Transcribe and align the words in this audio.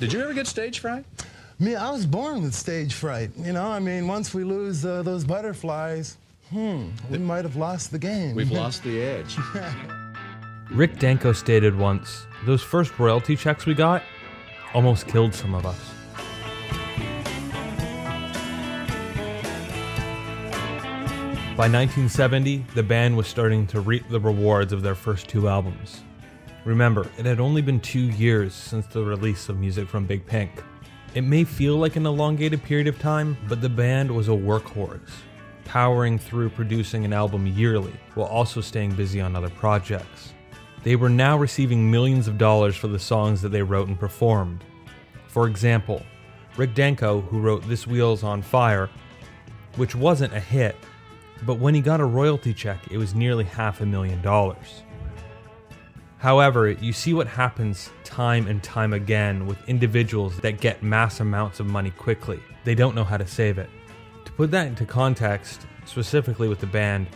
Did 0.00 0.12
you 0.12 0.20
ever 0.22 0.32
get 0.32 0.46
stage 0.46 0.78
fright? 0.78 1.04
Me, 1.58 1.74
I 1.74 1.90
was 1.90 2.06
born 2.06 2.42
with 2.42 2.54
stage 2.54 2.94
fright. 2.94 3.30
You 3.36 3.52
know, 3.52 3.66
I 3.66 3.80
mean, 3.80 4.06
once 4.06 4.32
we 4.32 4.44
lose 4.44 4.84
uh, 4.84 5.02
those 5.02 5.24
butterflies, 5.24 6.16
hmm, 6.50 6.90
we 7.10 7.18
might 7.18 7.44
have 7.44 7.56
lost 7.56 7.90
the 7.90 7.98
game. 7.98 8.36
We've 8.36 8.50
lost 8.62 8.84
the 8.84 9.02
edge. 9.02 9.36
Rick 10.70 11.00
Danko 11.00 11.32
stated 11.32 11.76
once, 11.76 12.26
those 12.46 12.62
first 12.62 12.96
royalty 13.00 13.34
checks 13.34 13.66
we 13.66 13.74
got 13.74 14.02
almost 14.72 15.08
killed 15.08 15.34
some 15.34 15.52
of 15.54 15.66
us. 15.66 15.90
By 21.56 21.66
1970, 21.66 22.66
the 22.76 22.84
band 22.84 23.16
was 23.16 23.26
starting 23.26 23.66
to 23.68 23.80
reap 23.80 24.08
the 24.08 24.20
rewards 24.20 24.72
of 24.72 24.82
their 24.82 24.94
first 24.94 25.26
two 25.26 25.48
albums. 25.48 26.02
Remember, 26.68 27.06
it 27.16 27.24
had 27.24 27.40
only 27.40 27.62
been 27.62 27.80
two 27.80 28.10
years 28.10 28.52
since 28.52 28.86
the 28.88 29.02
release 29.02 29.48
of 29.48 29.58
music 29.58 29.88
from 29.88 30.04
Big 30.04 30.26
Pink. 30.26 30.62
It 31.14 31.22
may 31.22 31.42
feel 31.44 31.78
like 31.78 31.96
an 31.96 32.04
elongated 32.04 32.62
period 32.62 32.88
of 32.88 32.98
time, 32.98 33.38
but 33.48 33.62
the 33.62 33.70
band 33.70 34.14
was 34.14 34.28
a 34.28 34.32
workhorse, 34.32 35.00
powering 35.64 36.18
through 36.18 36.50
producing 36.50 37.06
an 37.06 37.14
album 37.14 37.46
yearly 37.46 37.94
while 38.14 38.26
also 38.26 38.60
staying 38.60 38.92
busy 38.92 39.18
on 39.18 39.34
other 39.34 39.48
projects. 39.48 40.34
They 40.82 40.94
were 40.94 41.08
now 41.08 41.38
receiving 41.38 41.90
millions 41.90 42.28
of 42.28 42.36
dollars 42.36 42.76
for 42.76 42.88
the 42.88 42.98
songs 42.98 43.40
that 43.40 43.48
they 43.48 43.62
wrote 43.62 43.88
and 43.88 43.98
performed. 43.98 44.62
For 45.26 45.48
example, 45.48 46.04
Rick 46.58 46.74
Danko, 46.74 47.22
who 47.22 47.40
wrote 47.40 47.66
This 47.66 47.86
Wheel's 47.86 48.22
on 48.22 48.42
Fire, 48.42 48.90
which 49.76 49.94
wasn't 49.94 50.34
a 50.34 50.40
hit, 50.40 50.76
but 51.46 51.54
when 51.54 51.74
he 51.74 51.80
got 51.80 52.00
a 52.00 52.04
royalty 52.04 52.52
check, 52.52 52.78
it 52.90 52.98
was 52.98 53.14
nearly 53.14 53.44
half 53.44 53.80
a 53.80 53.86
million 53.86 54.20
dollars. 54.20 54.82
However, 56.18 56.70
you 56.70 56.92
see 56.92 57.14
what 57.14 57.28
happens 57.28 57.90
time 58.02 58.48
and 58.48 58.60
time 58.60 58.92
again 58.92 59.46
with 59.46 59.56
individuals 59.68 60.36
that 60.40 60.60
get 60.60 60.82
mass 60.82 61.20
amounts 61.20 61.60
of 61.60 61.66
money 61.66 61.90
quickly. 61.92 62.40
They 62.64 62.74
don't 62.74 62.96
know 62.96 63.04
how 63.04 63.16
to 63.16 63.26
save 63.26 63.56
it. 63.58 63.70
To 64.24 64.32
put 64.32 64.50
that 64.50 64.66
into 64.66 64.84
context, 64.84 65.66
specifically 65.84 66.48
with 66.48 66.58
the 66.58 66.66
band, 66.66 67.06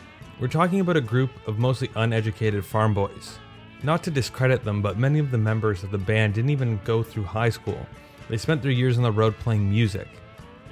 we're 0.40 0.46
talking 0.46 0.78
about 0.78 0.96
a 0.96 1.00
group 1.00 1.30
of 1.48 1.58
mostly 1.58 1.90
uneducated 1.96 2.64
farm 2.64 2.94
boys. 2.94 3.38
Not 3.82 4.04
to 4.04 4.10
discredit 4.12 4.62
them, 4.62 4.80
but 4.80 4.98
many 4.98 5.18
of 5.18 5.32
the 5.32 5.38
members 5.38 5.82
of 5.82 5.90
the 5.90 5.98
band 5.98 6.34
didn't 6.34 6.50
even 6.50 6.78
go 6.84 7.02
through 7.02 7.24
high 7.24 7.50
school. 7.50 7.84
They 8.28 8.36
spent 8.36 8.62
their 8.62 8.70
years 8.70 8.96
on 8.96 9.02
the 9.02 9.10
road 9.10 9.36
playing 9.40 9.68
music. 9.68 10.06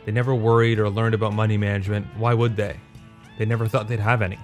They 0.05 0.13
never 0.13 0.37
worried 0.37 0.79
or 0.79 0.89
learned 0.89 1.15
about 1.15 1.35
money 1.35 1.57
management. 1.57 2.07
Why 2.17 2.35
would 2.35 2.57
they? 2.57 2.79
They 3.39 3.45
never 3.45 3.67
thought 3.67 3.89
they'd 3.89 3.99
have 3.99 4.23
any. 4.23 4.39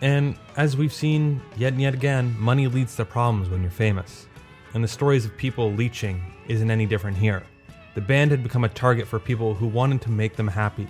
And 0.00 0.36
as 0.56 0.76
we've 0.76 0.92
seen 0.92 1.40
yet 1.56 1.72
and 1.72 1.82
yet 1.82 1.94
again, 1.94 2.34
money 2.38 2.66
leads 2.66 2.96
to 2.96 3.04
problems 3.04 3.48
when 3.48 3.62
you're 3.62 3.70
famous. 3.70 4.26
And 4.74 4.82
the 4.82 4.88
stories 4.88 5.24
of 5.24 5.36
people 5.36 5.72
leeching 5.72 6.20
isn't 6.48 6.70
any 6.70 6.86
different 6.86 7.16
here. 7.16 7.42
The 7.94 8.00
band 8.00 8.32
had 8.32 8.42
become 8.42 8.64
a 8.64 8.68
target 8.68 9.06
for 9.06 9.20
people 9.20 9.54
who 9.54 9.68
wanted 9.68 10.02
to 10.02 10.10
make 10.10 10.34
them 10.34 10.48
happy, 10.48 10.88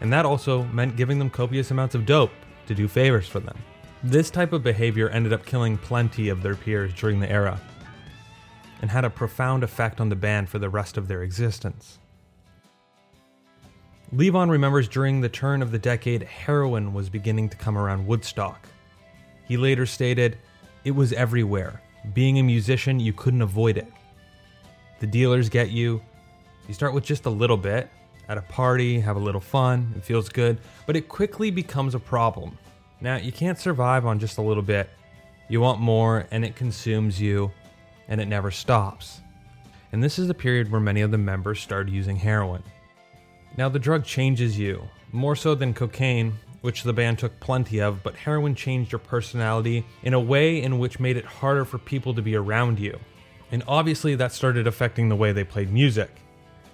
and 0.00 0.12
that 0.12 0.24
also 0.24 0.62
meant 0.64 0.96
giving 0.96 1.18
them 1.18 1.30
copious 1.30 1.72
amounts 1.72 1.96
of 1.96 2.06
dope 2.06 2.30
to 2.66 2.74
do 2.74 2.86
favors 2.86 3.28
for 3.28 3.40
them. 3.40 3.58
This 4.04 4.30
type 4.30 4.52
of 4.52 4.62
behavior 4.62 5.08
ended 5.08 5.32
up 5.32 5.44
killing 5.44 5.78
plenty 5.78 6.28
of 6.28 6.42
their 6.42 6.54
peers 6.54 6.94
during 6.94 7.18
the 7.18 7.30
era, 7.30 7.60
and 8.82 8.90
had 8.90 9.04
a 9.04 9.10
profound 9.10 9.64
effect 9.64 10.00
on 10.00 10.08
the 10.08 10.16
band 10.16 10.48
for 10.48 10.58
the 10.58 10.68
rest 10.68 10.96
of 10.96 11.08
their 11.08 11.22
existence. 11.22 11.98
Levon 14.12 14.50
remembers 14.50 14.88
during 14.88 15.20
the 15.20 15.28
turn 15.28 15.62
of 15.62 15.70
the 15.70 15.78
decade, 15.78 16.22
heroin 16.22 16.92
was 16.92 17.08
beginning 17.08 17.48
to 17.48 17.56
come 17.56 17.76
around 17.76 18.06
Woodstock. 18.06 18.68
He 19.46 19.56
later 19.56 19.86
stated, 19.86 20.38
It 20.84 20.92
was 20.92 21.12
everywhere. 21.12 21.80
Being 22.12 22.38
a 22.38 22.42
musician, 22.42 23.00
you 23.00 23.12
couldn't 23.12 23.42
avoid 23.42 23.76
it. 23.76 23.90
The 25.00 25.06
dealers 25.06 25.48
get 25.48 25.70
you. 25.70 26.00
You 26.68 26.74
start 26.74 26.94
with 26.94 27.04
just 27.04 27.26
a 27.26 27.30
little 27.30 27.56
bit 27.56 27.88
at 28.28 28.38
a 28.38 28.42
party, 28.42 29.00
have 29.00 29.16
a 29.16 29.20
little 29.20 29.40
fun, 29.40 29.92
it 29.96 30.04
feels 30.04 30.28
good, 30.28 30.58
but 30.86 30.96
it 30.96 31.08
quickly 31.08 31.50
becomes 31.50 31.94
a 31.94 32.00
problem. 32.00 32.56
Now, 33.00 33.16
you 33.16 33.32
can't 33.32 33.58
survive 33.58 34.06
on 34.06 34.18
just 34.18 34.38
a 34.38 34.42
little 34.42 34.62
bit. 34.62 34.88
You 35.48 35.60
want 35.60 35.80
more, 35.80 36.26
and 36.30 36.44
it 36.44 36.56
consumes 36.56 37.20
you, 37.20 37.50
and 38.08 38.20
it 38.20 38.26
never 38.26 38.50
stops. 38.50 39.20
And 39.92 40.02
this 40.02 40.18
is 40.18 40.26
the 40.26 40.34
period 40.34 40.70
where 40.70 40.80
many 40.80 41.02
of 41.02 41.10
the 41.10 41.18
members 41.18 41.60
started 41.60 41.92
using 41.92 42.16
heroin. 42.16 42.62
Now, 43.56 43.68
the 43.68 43.78
drug 43.78 44.04
changes 44.04 44.58
you, 44.58 44.88
more 45.12 45.36
so 45.36 45.54
than 45.54 45.74
cocaine, 45.74 46.34
which 46.60 46.82
the 46.82 46.92
band 46.92 47.18
took 47.18 47.38
plenty 47.38 47.80
of, 47.80 48.02
but 48.02 48.16
heroin 48.16 48.54
changed 48.54 48.90
your 48.90 48.98
personality 48.98 49.84
in 50.02 50.12
a 50.12 50.20
way 50.20 50.60
in 50.60 50.78
which 50.78 50.98
made 50.98 51.16
it 51.16 51.24
harder 51.24 51.64
for 51.64 51.78
people 51.78 52.14
to 52.14 52.22
be 52.22 52.34
around 52.34 52.80
you. 52.80 52.98
And 53.52 53.62
obviously, 53.68 54.16
that 54.16 54.32
started 54.32 54.66
affecting 54.66 55.08
the 55.08 55.14
way 55.14 55.30
they 55.30 55.44
played 55.44 55.72
music. 55.72 56.10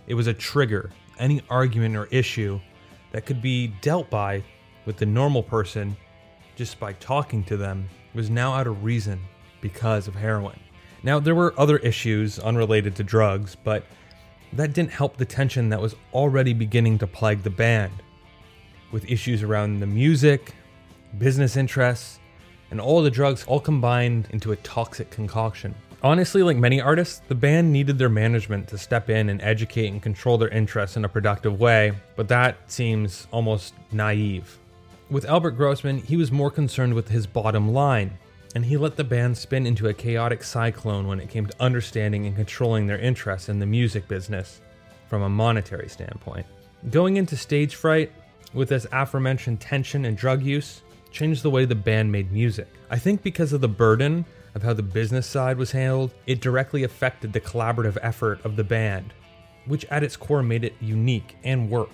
It 0.07 0.15
was 0.15 0.27
a 0.27 0.33
trigger, 0.33 0.91
any 1.19 1.43
argument 1.51 1.97
or 1.97 2.07
issue 2.07 2.61
that 3.13 3.27
could 3.27 3.43
be 3.43 3.67
dealt 3.83 4.09
by 4.09 4.43
with 4.87 4.97
the 4.97 5.07
normal 5.07 5.43
person 5.43 5.97
just 6.57 6.81
by 6.81 6.95
talking 6.95 7.45
to 7.45 7.57
them 7.57 7.89
was 8.15 8.31
now 8.31 8.55
out 8.55 8.67
of 8.67 8.85
reason 8.85 9.21
because 9.61 10.09
of 10.09 10.15
heroin. 10.15 10.59
Now, 11.03 11.19
there 11.19 11.35
were 11.35 11.55
other 11.59 11.79
issues 11.79 12.39
unrelated 12.39 12.97
to 12.97 13.05
drugs, 13.05 13.57
but 13.57 13.85
that 14.53 14.73
didn't 14.73 14.91
help 14.91 15.17
the 15.17 15.25
tension 15.25 15.69
that 15.69 15.81
was 15.81 15.95
already 16.13 16.53
beginning 16.53 16.99
to 16.99 17.07
plague 17.07 17.43
the 17.43 17.51
band, 17.51 17.93
with 18.93 19.11
issues 19.11 19.43
around 19.43 19.81
the 19.81 19.87
music, 19.87 20.55
business 21.19 21.57
interests, 21.57 22.19
and 22.71 22.81
all 22.81 23.03
the 23.03 23.11
drugs 23.11 23.45
all 23.47 23.61
combined 23.61 24.29
into 24.31 24.53
a 24.53 24.57
toxic 24.57 25.11
concoction. 25.11 25.75
Honestly, 26.03 26.43
like 26.43 26.57
many 26.57 26.81
artists, 26.81 27.21
the 27.29 27.35
band 27.35 27.73
needed 27.73 27.99
their 27.99 28.09
management 28.09 28.67
to 28.69 28.79
step 28.79 29.11
in 29.11 29.29
and 29.29 29.43
educate 29.43 29.89
and 29.89 30.03
control 30.03 30.39
their 30.39 30.49
interests 30.49 30.97
in 30.97 31.05
a 31.05 31.09
productive 31.09 31.61
way, 31.61 31.93
but 32.17 32.29
that 32.29 32.57
seems 32.71 33.27
almost 33.31 33.75
naive. 33.93 34.59
With 35.11 35.27
Albert 35.27 35.53
Grossman, 35.53 35.99
he 35.99 36.17
was 36.17 36.33
more 36.33 36.51
concerned 36.51 36.95
with 36.95 37.09
his 37.09 37.27
bottom 37.27 37.73
line, 37.73 38.17
and 38.55 38.65
he 38.65 38.77
let 38.77 38.97
the 38.97 39.05
band 39.05 39.37
spin 39.37 39.67
into 39.67 39.89
a 39.89 39.95
chaotic 39.95 40.43
cyclone 40.43 41.07
when 41.07 41.21
it 41.21 41.29
came 41.29 41.47
to 41.47 41.55
understanding 41.61 42.27
and 42.27 42.37
controlling 42.37 42.87
their 42.87 42.99
interests 42.99 43.49
in 43.49 43.59
the 43.59 43.67
music 43.67 44.09
business 44.09 44.61
from 45.09 45.23
a 45.23 45.29
monetary 45.29 45.89
standpoint. 45.89 46.47
Going 46.91 47.17
into 47.17 47.37
stage 47.37 47.75
fright 47.75 48.13
with 48.55 48.69
this 48.69 48.87
aforementioned 48.93 49.61
tension 49.61 50.05
and 50.05 50.17
drug 50.17 50.43
use 50.43 50.83
changed 51.13 51.43
the 51.43 51.51
way 51.51 51.65
the 51.65 51.75
band 51.75 52.11
made 52.11 52.33
music. 52.33 52.69
I 52.91 52.99
think 52.99 53.23
because 53.23 53.53
of 53.53 53.61
the 53.61 53.69
burden 53.69 54.25
of 54.55 54.63
how 54.63 54.73
the 54.73 54.83
business 54.83 55.27
side 55.27 55.57
was 55.57 55.71
handled, 55.71 56.13
it 56.27 56.41
directly 56.41 56.83
affected 56.83 57.33
the 57.33 57.41
collaborative 57.41 57.99
effort 58.03 58.45
of 58.45 58.57
the 58.57 58.65
band, 58.65 59.13
which 59.67 59.85
at 59.87 60.03
its 60.03 60.17
core 60.17 60.43
made 60.43 60.65
it 60.65 60.75
unique 60.81 61.37
and 61.45 61.71
work. 61.71 61.91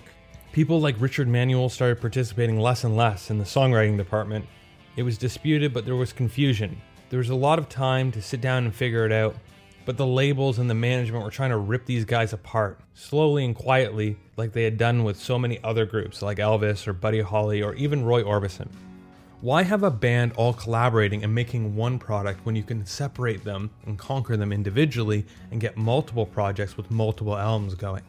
People 0.51 0.79
like 0.79 0.99
Richard 0.99 1.27
Manuel 1.27 1.69
started 1.69 2.01
participating 2.01 2.59
less 2.59 2.83
and 2.83 2.95
less 2.95 3.29
in 3.29 3.37
the 3.37 3.43
songwriting 3.43 3.97
department. 3.97 4.47
It 4.97 5.03
was 5.03 5.19
disputed, 5.19 5.73
but 5.73 5.85
there 5.85 5.95
was 5.95 6.11
confusion. 6.11 6.81
There 7.11 7.19
was 7.19 7.29
a 7.29 7.35
lot 7.35 7.59
of 7.59 7.69
time 7.69 8.11
to 8.13 8.21
sit 8.21 8.41
down 8.41 8.65
and 8.65 8.73
figure 8.73 9.05
it 9.05 9.11
out, 9.11 9.35
but 9.85 9.95
the 9.95 10.07
labels 10.07 10.57
and 10.57 10.67
the 10.67 10.73
management 10.73 11.23
were 11.23 11.29
trying 11.29 11.51
to 11.51 11.57
rip 11.57 11.85
these 11.85 12.03
guys 12.03 12.33
apart, 12.33 12.79
slowly 12.95 13.45
and 13.45 13.55
quietly, 13.55 14.17
like 14.37 14.53
they 14.53 14.63
had 14.63 14.79
done 14.79 15.03
with 15.03 15.15
so 15.15 15.37
many 15.37 15.59
other 15.63 15.85
groups 15.85 16.23
like 16.23 16.39
Elvis 16.39 16.87
or 16.87 16.93
Buddy 16.93 17.21
Holly 17.21 17.61
or 17.61 17.75
even 17.75 18.03
Roy 18.03 18.23
Orbison. 18.23 18.69
Why 19.41 19.61
have 19.61 19.83
a 19.83 19.91
band 19.91 20.33
all 20.35 20.51
collaborating 20.51 21.23
and 21.23 21.33
making 21.33 21.75
one 21.75 21.99
product 21.99 22.43
when 22.43 22.55
you 22.55 22.63
can 22.63 22.83
separate 22.83 23.43
them 23.43 23.69
and 23.85 23.99
conquer 23.99 24.35
them 24.35 24.51
individually 24.51 25.27
and 25.51 25.61
get 25.61 25.77
multiple 25.77 26.25
projects 26.25 26.75
with 26.75 26.89
multiple 26.89 27.37
albums 27.37 27.75
going? 27.75 28.01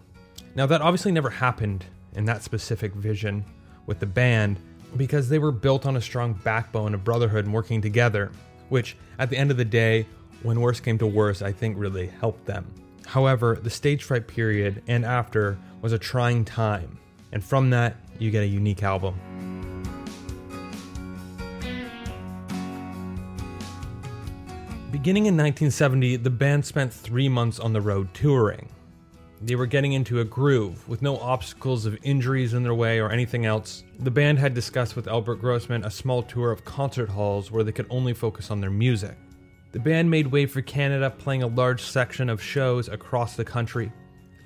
Now, 0.55 0.65
that 0.65 0.81
obviously 0.81 1.13
never 1.13 1.29
happened 1.29 1.85
in 2.15 2.25
that 2.25 2.43
specific 2.43 2.95
vision 2.95 3.45
with 3.85 4.01
the 4.01 4.07
band 4.07 4.59
because 4.97 5.29
they 5.29 5.39
were 5.39 5.53
built 5.53 5.87
on 5.87 5.97
a 5.97 6.01
strong 6.01 6.33
backbone 6.33 6.95
of 6.95 7.05
brotherhood 7.05 7.45
and 7.45 7.55
working 7.55 7.81
together, 7.81 8.31
which 8.69 8.97
at 9.19 9.31
the 9.31 9.37
end 9.37 9.51
of 9.51 9.57
the 9.57 9.65
day, 9.65 10.07
when 10.43 10.61
worse 10.61 10.81
came 10.81 10.99
to 10.99 11.07
worse, 11.07 11.43
I 11.43 11.53
think 11.53 11.77
really 11.79 12.07
helped 12.07 12.47
them. 12.47 12.67
However, 13.07 13.59
the 13.61 13.71
stage 13.71 14.05
fright 14.05 14.27
period 14.29 14.83
and 14.87 15.05
after 15.05 15.59
was 15.81 15.93
a 15.93 15.99
trying 15.99 16.45
time, 16.45 16.99
and 17.33 17.43
from 17.43 17.71
that, 17.71 17.97
you 18.19 18.31
get 18.31 18.43
a 18.43 18.47
unique 18.47 18.83
album. 18.83 19.19
Beginning 24.91 25.27
in 25.27 25.37
1970, 25.37 26.17
the 26.17 26.31
band 26.31 26.65
spent 26.65 26.93
three 26.93 27.29
months 27.29 27.59
on 27.59 27.73
the 27.73 27.81
road 27.81 28.13
touring. 28.15 28.69
They 29.41 29.55
were 29.55 29.67
getting 29.67 29.93
into 29.93 30.19
a 30.19 30.25
groove 30.25 30.89
with 30.89 31.01
no 31.01 31.17
obstacles 31.19 31.87
of 31.87 31.97
injuries 32.03 32.55
in 32.55 32.65
their 32.65 32.75
way 32.75 32.99
or 32.99 33.11
anything 33.11 33.47
else. 33.47 33.85
The 34.01 34.11
band 34.11 34.41
had 34.41 34.53
discussed 34.53 34.97
with 34.97 35.07
Albert 35.07 35.37
Grossman 35.37 35.85
a 35.85 35.91
small 35.91 36.25
tour 36.25 36.51
of 36.51 36.65
concert 36.65 37.09
halls 37.09 37.53
where 37.53 37.63
they 37.63 37.71
could 37.71 37.87
only 37.89 38.15
focus 38.15 38.51
on 38.51 38.61
their 38.61 38.71
music. 38.71 39.17
The 39.71 39.79
band 39.79 40.11
made 40.11 40.27
way 40.27 40.47
for 40.47 40.61
Canada, 40.61 41.11
playing 41.11 41.45
a 41.45 41.47
large 41.47 41.83
section 41.83 42.29
of 42.29 42.43
shows 42.43 42.89
across 42.89 43.37
the 43.37 43.45
country. 43.45 43.93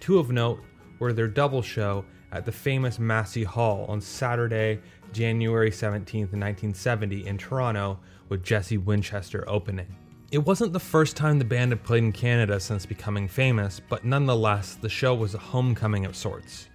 Two 0.00 0.18
of 0.18 0.30
note 0.30 0.60
were 0.98 1.14
their 1.14 1.28
double 1.28 1.62
show 1.62 2.04
at 2.30 2.44
the 2.44 2.52
famous 2.52 2.98
Massey 2.98 3.44
Hall 3.44 3.86
on 3.88 4.00
Saturday, 4.00 4.80
January 5.12 5.70
17, 5.70 6.22
1970, 6.22 7.26
in 7.26 7.38
Toronto, 7.38 7.98
with 8.28 8.42
Jesse 8.42 8.78
Winchester 8.78 9.48
opening. 9.48 9.86
It 10.32 10.46
wasn't 10.46 10.72
the 10.72 10.80
first 10.80 11.14
time 11.14 11.38
the 11.38 11.44
band 11.44 11.72
had 11.72 11.82
played 11.82 12.04
in 12.04 12.10
Canada 12.10 12.58
since 12.58 12.86
becoming 12.86 13.28
famous, 13.28 13.82
but 13.86 14.06
nonetheless, 14.06 14.76
the 14.76 14.88
show 14.88 15.14
was 15.14 15.34
a 15.34 15.38
homecoming 15.38 16.06
of 16.06 16.16
sorts. 16.16 16.70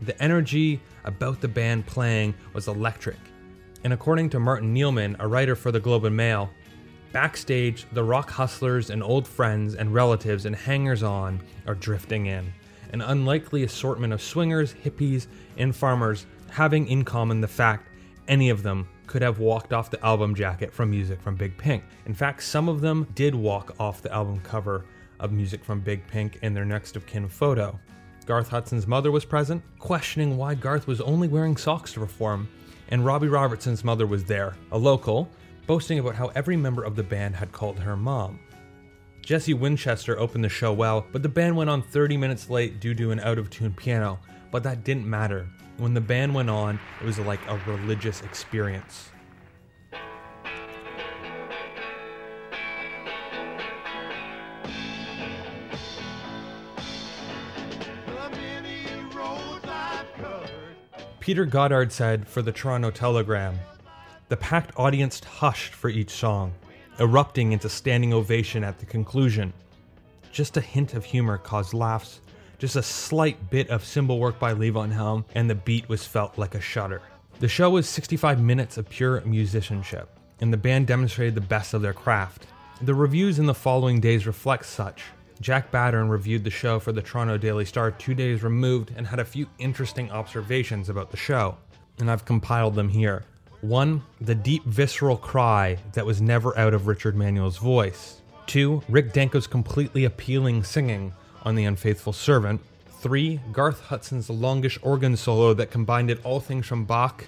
The 0.00 0.22
energy 0.22 0.78
about 1.04 1.40
the 1.40 1.48
band 1.48 1.86
playing 1.86 2.34
was 2.52 2.68
electric, 2.68 3.16
and 3.82 3.94
according 3.94 4.28
to 4.30 4.40
Martin 4.40 4.74
Knelman, 4.74 5.16
a 5.20 5.26
writer 5.26 5.56
for 5.56 5.72
the 5.72 5.80
Globe 5.80 6.04
and 6.04 6.14
Mail, 6.14 6.50
backstage, 7.12 7.86
the 7.92 8.04
rock 8.04 8.28
hustlers 8.28 8.90
and 8.90 9.02
old 9.02 9.26
friends 9.26 9.74
and 9.74 9.94
relatives 9.94 10.44
and 10.44 10.54
hangers 10.54 11.02
on 11.02 11.40
are 11.66 11.74
drifting 11.74 12.26
in, 12.26 12.52
an 12.92 13.00
unlikely 13.00 13.62
assortment 13.62 14.12
of 14.12 14.20
swingers, 14.20 14.74
hippies, 14.74 15.28
and 15.56 15.74
farmers 15.74 16.26
having 16.50 16.86
in 16.88 17.06
common 17.06 17.40
the 17.40 17.48
fact 17.48 17.88
any 18.28 18.50
of 18.50 18.62
them 18.62 18.86
could 19.06 19.22
have 19.22 19.38
walked 19.38 19.72
off 19.72 19.90
the 19.90 20.04
album 20.04 20.34
jacket 20.34 20.72
from 20.72 20.90
Music 20.90 21.20
from 21.20 21.34
Big 21.34 21.56
Pink. 21.56 21.84
In 22.06 22.14
fact, 22.14 22.42
some 22.42 22.68
of 22.68 22.80
them 22.80 23.06
did 23.14 23.34
walk 23.34 23.74
off 23.78 24.02
the 24.02 24.12
album 24.12 24.40
cover 24.40 24.84
of 25.20 25.32
Music 25.32 25.64
from 25.64 25.80
Big 25.80 26.06
Pink 26.06 26.38
in 26.42 26.54
their 26.54 26.64
next 26.64 26.96
of 26.96 27.06
kin 27.06 27.28
photo. 27.28 27.78
Garth 28.26 28.48
Hudson's 28.48 28.86
mother 28.86 29.10
was 29.10 29.24
present, 29.24 29.62
questioning 29.78 30.36
why 30.36 30.54
Garth 30.54 30.86
was 30.86 31.00
only 31.00 31.28
wearing 31.28 31.56
socks 31.56 31.92
to 31.94 32.00
perform, 32.00 32.48
and 32.88 33.04
Robbie 33.04 33.28
Robertson's 33.28 33.84
mother 33.84 34.06
was 34.06 34.24
there, 34.24 34.54
a 34.70 34.78
local, 34.78 35.28
boasting 35.66 35.98
about 35.98 36.14
how 36.14 36.28
every 36.28 36.56
member 36.56 36.82
of 36.82 36.96
the 36.96 37.02
band 37.02 37.34
had 37.34 37.52
called 37.52 37.78
her 37.78 37.96
mom. 37.96 38.38
Jesse 39.22 39.54
Winchester 39.54 40.18
opened 40.18 40.42
the 40.42 40.48
show 40.48 40.72
well, 40.72 41.06
but 41.12 41.22
the 41.22 41.28
band 41.28 41.56
went 41.56 41.70
on 41.70 41.80
30 41.80 42.16
minutes 42.16 42.50
late 42.50 42.80
due 42.80 42.92
to 42.94 43.12
an 43.12 43.20
out 43.20 43.38
of 43.38 43.50
tune 43.50 43.72
piano, 43.72 44.18
but 44.50 44.64
that 44.64 44.82
didn't 44.82 45.08
matter. 45.08 45.48
When 45.76 45.94
the 45.94 46.00
band 46.00 46.34
went 46.34 46.50
on, 46.50 46.80
it 47.00 47.06
was 47.06 47.20
like 47.20 47.40
a 47.46 47.56
religious 47.70 48.20
experience. 48.22 49.10
Peter 61.20 61.44
Goddard 61.44 61.92
said 61.92 62.26
for 62.26 62.42
the 62.42 62.50
Toronto 62.50 62.90
Telegram 62.90 63.56
The 64.28 64.36
packed 64.36 64.72
audience 64.76 65.20
hushed 65.22 65.72
for 65.72 65.88
each 65.88 66.10
song, 66.10 66.52
erupting 67.00 67.52
into 67.52 67.68
standing 67.68 68.12
ovation 68.12 68.64
at 68.64 68.78
the 68.78 68.86
conclusion. 68.86 69.52
Just 70.30 70.56
a 70.56 70.60
hint 70.60 70.94
of 70.94 71.04
humor 71.04 71.38
caused 71.38 71.74
laughs, 71.74 72.20
just 72.58 72.76
a 72.76 72.82
slight 72.82 73.50
bit 73.50 73.68
of 73.70 73.84
cymbal 73.84 74.18
work 74.18 74.38
by 74.38 74.54
Levon 74.54 74.92
Helm, 74.92 75.24
and 75.34 75.50
the 75.50 75.54
beat 75.54 75.88
was 75.88 76.06
felt 76.06 76.38
like 76.38 76.54
a 76.54 76.60
shudder. 76.60 77.02
The 77.40 77.48
show 77.48 77.70
was 77.70 77.88
65 77.88 78.40
minutes 78.40 78.78
of 78.78 78.88
pure 78.88 79.20
musicianship, 79.22 80.08
and 80.40 80.52
the 80.52 80.56
band 80.56 80.86
demonstrated 80.86 81.34
the 81.34 81.40
best 81.40 81.74
of 81.74 81.82
their 81.82 81.92
craft. 81.92 82.46
The 82.80 82.94
reviews 82.94 83.38
in 83.38 83.46
the 83.46 83.54
following 83.54 84.00
days 84.00 84.26
reflect 84.26 84.66
such. 84.66 85.02
Jack 85.40 85.72
Batten 85.72 86.08
reviewed 86.08 86.44
the 86.44 86.50
show 86.50 86.78
for 86.78 86.92
the 86.92 87.02
Toronto 87.02 87.36
Daily 87.36 87.64
Star 87.64 87.90
two 87.90 88.14
days 88.14 88.44
removed 88.44 88.92
and 88.96 89.06
had 89.06 89.18
a 89.18 89.24
few 89.24 89.48
interesting 89.58 90.10
observations 90.12 90.88
about 90.88 91.10
the 91.10 91.16
show, 91.16 91.56
and 91.98 92.10
I've 92.10 92.24
compiled 92.24 92.76
them 92.76 92.88
here. 92.88 93.24
One, 93.62 94.02
the 94.20 94.34
deep 94.34 94.64
visceral 94.64 95.16
cry 95.16 95.78
that 95.92 96.04
was 96.04 96.20
never 96.20 96.58
out 96.58 96.74
of 96.74 96.88
Richard 96.88 97.14
Manuel's 97.14 97.58
voice. 97.58 98.20
Two, 98.48 98.82
Rick 98.88 99.12
Danko's 99.12 99.46
completely 99.46 100.04
appealing 100.04 100.64
singing 100.64 101.12
on 101.44 101.54
The 101.54 101.66
Unfaithful 101.66 102.12
Servant. 102.12 102.60
Three, 103.00 103.40
Garth 103.52 103.80
Hudson's 103.82 104.28
longish 104.28 104.80
organ 104.82 105.16
solo 105.16 105.54
that 105.54 105.70
combined 105.70 106.10
it 106.10 106.18
all 106.24 106.40
things 106.40 106.66
from 106.66 106.84
Bach 106.84 107.24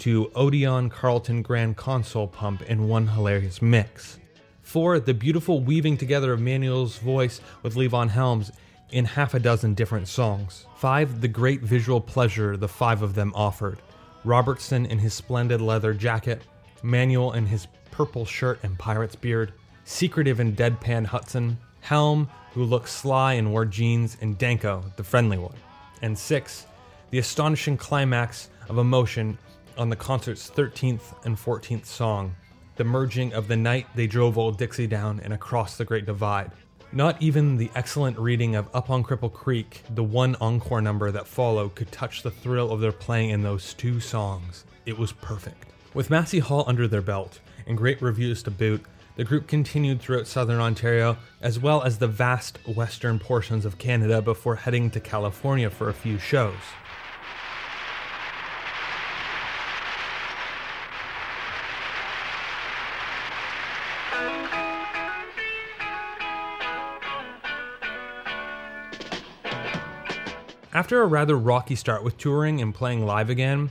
to 0.00 0.28
Odeon 0.34 0.90
Carlton 0.90 1.42
Grand 1.42 1.76
Console 1.76 2.26
Pump 2.26 2.62
in 2.62 2.88
one 2.88 3.06
hilarious 3.06 3.62
mix. 3.62 4.18
Four, 4.62 4.98
the 4.98 5.14
beautiful 5.14 5.60
weaving 5.60 5.98
together 5.98 6.32
of 6.32 6.40
Manuel's 6.40 6.98
voice 6.98 7.40
with 7.62 7.76
Levon 7.76 8.08
Helm's 8.08 8.50
in 8.90 9.04
half 9.04 9.34
a 9.34 9.38
dozen 9.38 9.74
different 9.74 10.08
songs. 10.08 10.66
Five, 10.78 11.20
the 11.20 11.28
great 11.28 11.60
visual 11.60 12.00
pleasure 12.00 12.56
the 12.56 12.66
five 12.66 13.02
of 13.02 13.14
them 13.14 13.32
offered. 13.36 13.78
Robertson 14.26 14.86
in 14.86 14.98
his 14.98 15.14
splendid 15.14 15.60
leather 15.60 15.94
jacket, 15.94 16.42
Manuel 16.82 17.32
in 17.32 17.46
his 17.46 17.68
purple 17.92 18.24
shirt 18.24 18.58
and 18.64 18.76
pirate's 18.76 19.14
beard, 19.14 19.52
secretive 19.84 20.40
and 20.40 20.56
deadpan 20.56 21.06
Hudson, 21.06 21.58
Helm, 21.80 22.28
who 22.52 22.64
looked 22.64 22.88
sly 22.88 23.34
and 23.34 23.52
wore 23.52 23.64
jeans, 23.64 24.16
and 24.20 24.36
Danko, 24.36 24.84
the 24.96 25.04
friendly 25.04 25.38
one. 25.38 25.54
And 26.02 26.18
six, 26.18 26.66
the 27.10 27.18
astonishing 27.18 27.76
climax 27.76 28.50
of 28.68 28.78
emotion 28.78 29.38
on 29.78 29.90
the 29.90 29.96
concert's 29.96 30.50
13th 30.50 31.24
and 31.24 31.36
14th 31.36 31.86
song, 31.86 32.34
the 32.74 32.84
merging 32.84 33.32
of 33.32 33.46
the 33.46 33.56
night 33.56 33.86
they 33.94 34.08
drove 34.08 34.36
Old 34.36 34.58
Dixie 34.58 34.88
down 34.88 35.20
and 35.20 35.32
across 35.32 35.76
the 35.76 35.84
Great 35.84 36.04
Divide. 36.04 36.50
Not 36.92 37.20
even 37.20 37.56
the 37.56 37.70
excellent 37.74 38.18
reading 38.18 38.54
of 38.54 38.68
Up 38.74 38.90
on 38.90 39.02
Cripple 39.02 39.32
Creek, 39.32 39.82
the 39.90 40.04
one 40.04 40.36
encore 40.40 40.80
number 40.80 41.10
that 41.10 41.26
followed, 41.26 41.74
could 41.74 41.90
touch 41.90 42.22
the 42.22 42.30
thrill 42.30 42.70
of 42.70 42.80
their 42.80 42.92
playing 42.92 43.30
in 43.30 43.42
those 43.42 43.74
two 43.74 44.00
songs. 44.00 44.64
It 44.86 44.96
was 44.96 45.12
perfect. 45.12 45.66
With 45.94 46.10
Massey 46.10 46.38
Hall 46.38 46.64
under 46.66 46.86
their 46.86 47.02
belt 47.02 47.40
and 47.66 47.76
great 47.76 48.00
reviews 48.00 48.42
to 48.44 48.50
boot, 48.50 48.84
the 49.16 49.24
group 49.24 49.46
continued 49.48 50.00
throughout 50.00 50.26
southern 50.26 50.60
Ontario 50.60 51.16
as 51.40 51.58
well 51.58 51.82
as 51.82 51.98
the 51.98 52.06
vast 52.06 52.58
western 52.68 53.18
portions 53.18 53.64
of 53.64 53.78
Canada 53.78 54.22
before 54.22 54.56
heading 54.56 54.90
to 54.90 55.00
California 55.00 55.70
for 55.70 55.88
a 55.88 55.94
few 55.94 56.18
shows. 56.18 56.54
After 70.76 71.00
a 71.00 71.06
rather 71.06 71.38
rocky 71.38 71.74
start 71.74 72.04
with 72.04 72.18
touring 72.18 72.60
and 72.60 72.74
playing 72.74 73.06
live 73.06 73.30
again, 73.30 73.70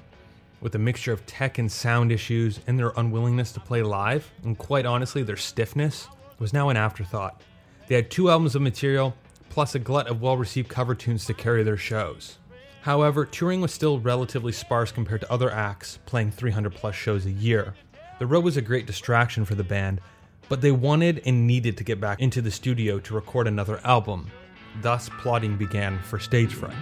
with 0.59 0.73
a 0.73 0.79
mixture 0.79 1.13
of 1.13 1.23
tech 1.27 1.59
and 1.59 1.71
sound 1.71 2.11
issues 2.11 2.61
and 2.65 2.79
their 2.79 2.93
unwillingness 2.97 3.51
to 3.51 3.59
play 3.59 3.83
live, 3.83 4.31
and 4.43 4.57
quite 4.57 4.87
honestly, 4.87 5.21
their 5.21 5.37
stiffness, 5.37 6.07
was 6.39 6.51
now 6.51 6.69
an 6.69 6.77
afterthought. 6.77 7.43
They 7.85 7.93
had 7.93 8.09
two 8.09 8.31
albums 8.31 8.55
of 8.55 8.63
material, 8.63 9.15
plus 9.49 9.75
a 9.75 9.79
glut 9.79 10.07
of 10.07 10.23
well 10.23 10.35
received 10.35 10.67
cover 10.67 10.95
tunes 10.95 11.25
to 11.25 11.35
carry 11.35 11.61
their 11.61 11.77
shows. 11.77 12.39
However, 12.81 13.23
touring 13.23 13.61
was 13.61 13.71
still 13.71 13.99
relatively 13.99 14.51
sparse 14.51 14.91
compared 14.91 15.21
to 15.21 15.31
other 15.31 15.51
acts 15.51 15.99
playing 16.07 16.31
300 16.31 16.73
plus 16.73 16.95
shows 16.95 17.27
a 17.27 17.31
year. 17.31 17.75
The 18.17 18.25
road 18.25 18.43
was 18.43 18.57
a 18.57 18.63
great 18.63 18.87
distraction 18.87 19.45
for 19.45 19.53
the 19.53 19.63
band, 19.63 20.01
but 20.49 20.59
they 20.59 20.71
wanted 20.71 21.21
and 21.23 21.45
needed 21.45 21.77
to 21.77 21.83
get 21.83 22.01
back 22.01 22.19
into 22.19 22.41
the 22.41 22.49
studio 22.49 22.97
to 23.01 23.13
record 23.13 23.47
another 23.47 23.79
album. 23.83 24.31
Thus, 24.81 25.09
plotting 25.19 25.57
began 25.57 25.99
for 25.99 26.19
Stage 26.19 26.53
Fright. 26.53 26.75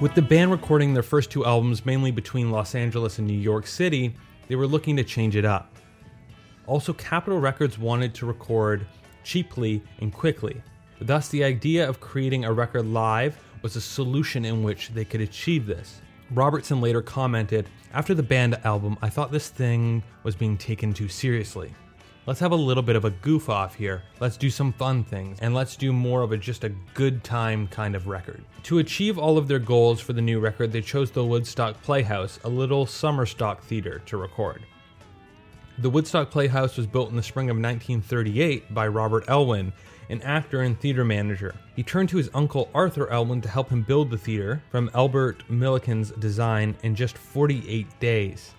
With 0.00 0.14
the 0.14 0.22
band 0.22 0.50
recording 0.50 0.94
their 0.94 1.02
first 1.04 1.30
two 1.30 1.44
albums 1.44 1.86
mainly 1.86 2.10
between 2.10 2.50
Los 2.50 2.74
Angeles 2.74 3.18
and 3.18 3.26
New 3.28 3.38
York 3.38 3.68
City, 3.68 4.14
they 4.48 4.56
were 4.56 4.66
looking 4.66 4.96
to 4.96 5.04
change 5.04 5.36
it 5.36 5.44
up. 5.44 5.76
Also, 6.66 6.92
Capitol 6.92 7.38
Records 7.38 7.78
wanted 7.78 8.12
to 8.14 8.26
record 8.26 8.84
cheaply 9.22 9.82
and 10.00 10.12
quickly. 10.12 10.60
Thus, 11.00 11.28
the 11.28 11.44
idea 11.44 11.88
of 11.88 12.00
creating 12.00 12.44
a 12.44 12.52
record 12.52 12.86
live 12.86 13.36
was 13.62 13.76
a 13.76 13.80
solution 13.80 14.44
in 14.44 14.62
which 14.64 14.88
they 14.88 15.04
could 15.04 15.20
achieve 15.20 15.66
this. 15.66 16.00
Robertson 16.34 16.80
later 16.80 17.02
commented 17.02 17.68
After 17.92 18.14
the 18.14 18.22
band 18.22 18.58
album, 18.64 18.96
I 19.02 19.10
thought 19.10 19.30
this 19.30 19.48
thing 19.48 20.02
was 20.22 20.34
being 20.34 20.56
taken 20.56 20.94
too 20.94 21.08
seriously. 21.08 21.74
Let's 22.24 22.40
have 22.40 22.52
a 22.52 22.56
little 22.56 22.82
bit 22.82 22.96
of 22.96 23.04
a 23.04 23.10
goof 23.10 23.50
off 23.50 23.74
here. 23.74 24.02
Let's 24.20 24.36
do 24.36 24.48
some 24.48 24.72
fun 24.72 25.04
things, 25.04 25.38
and 25.40 25.54
let's 25.54 25.76
do 25.76 25.92
more 25.92 26.22
of 26.22 26.32
a 26.32 26.38
just 26.38 26.64
a 26.64 26.70
good 26.94 27.22
time 27.24 27.66
kind 27.66 27.94
of 27.94 28.06
record. 28.06 28.42
To 28.64 28.78
achieve 28.78 29.18
all 29.18 29.36
of 29.36 29.48
their 29.48 29.58
goals 29.58 30.00
for 30.00 30.12
the 30.12 30.22
new 30.22 30.38
record, 30.40 30.72
they 30.72 30.80
chose 30.80 31.10
the 31.10 31.24
Woodstock 31.24 31.82
Playhouse, 31.82 32.38
a 32.44 32.48
little 32.48 32.86
summer 32.86 33.26
stock 33.26 33.62
theater, 33.64 34.00
to 34.06 34.16
record. 34.16 34.62
The 35.78 35.90
Woodstock 35.90 36.30
Playhouse 36.30 36.76
was 36.76 36.86
built 36.86 37.10
in 37.10 37.16
the 37.16 37.22
spring 37.22 37.50
of 37.50 37.56
1938 37.56 38.72
by 38.72 38.86
Robert 38.86 39.24
Elwyn, 39.26 39.72
an 40.12 40.22
actor 40.22 40.60
and 40.60 40.78
theater 40.78 41.04
manager. 41.04 41.54
He 41.74 41.82
turned 41.82 42.10
to 42.10 42.18
his 42.18 42.30
uncle 42.34 42.70
Arthur 42.74 43.10
Elwyn 43.10 43.40
to 43.42 43.48
help 43.48 43.70
him 43.70 43.82
build 43.82 44.10
the 44.10 44.18
theater 44.18 44.62
from 44.70 44.90
Albert 44.94 45.42
Milliken's 45.48 46.12
design 46.12 46.76
in 46.82 46.94
just 46.94 47.18
48 47.18 47.86
days 47.98 48.52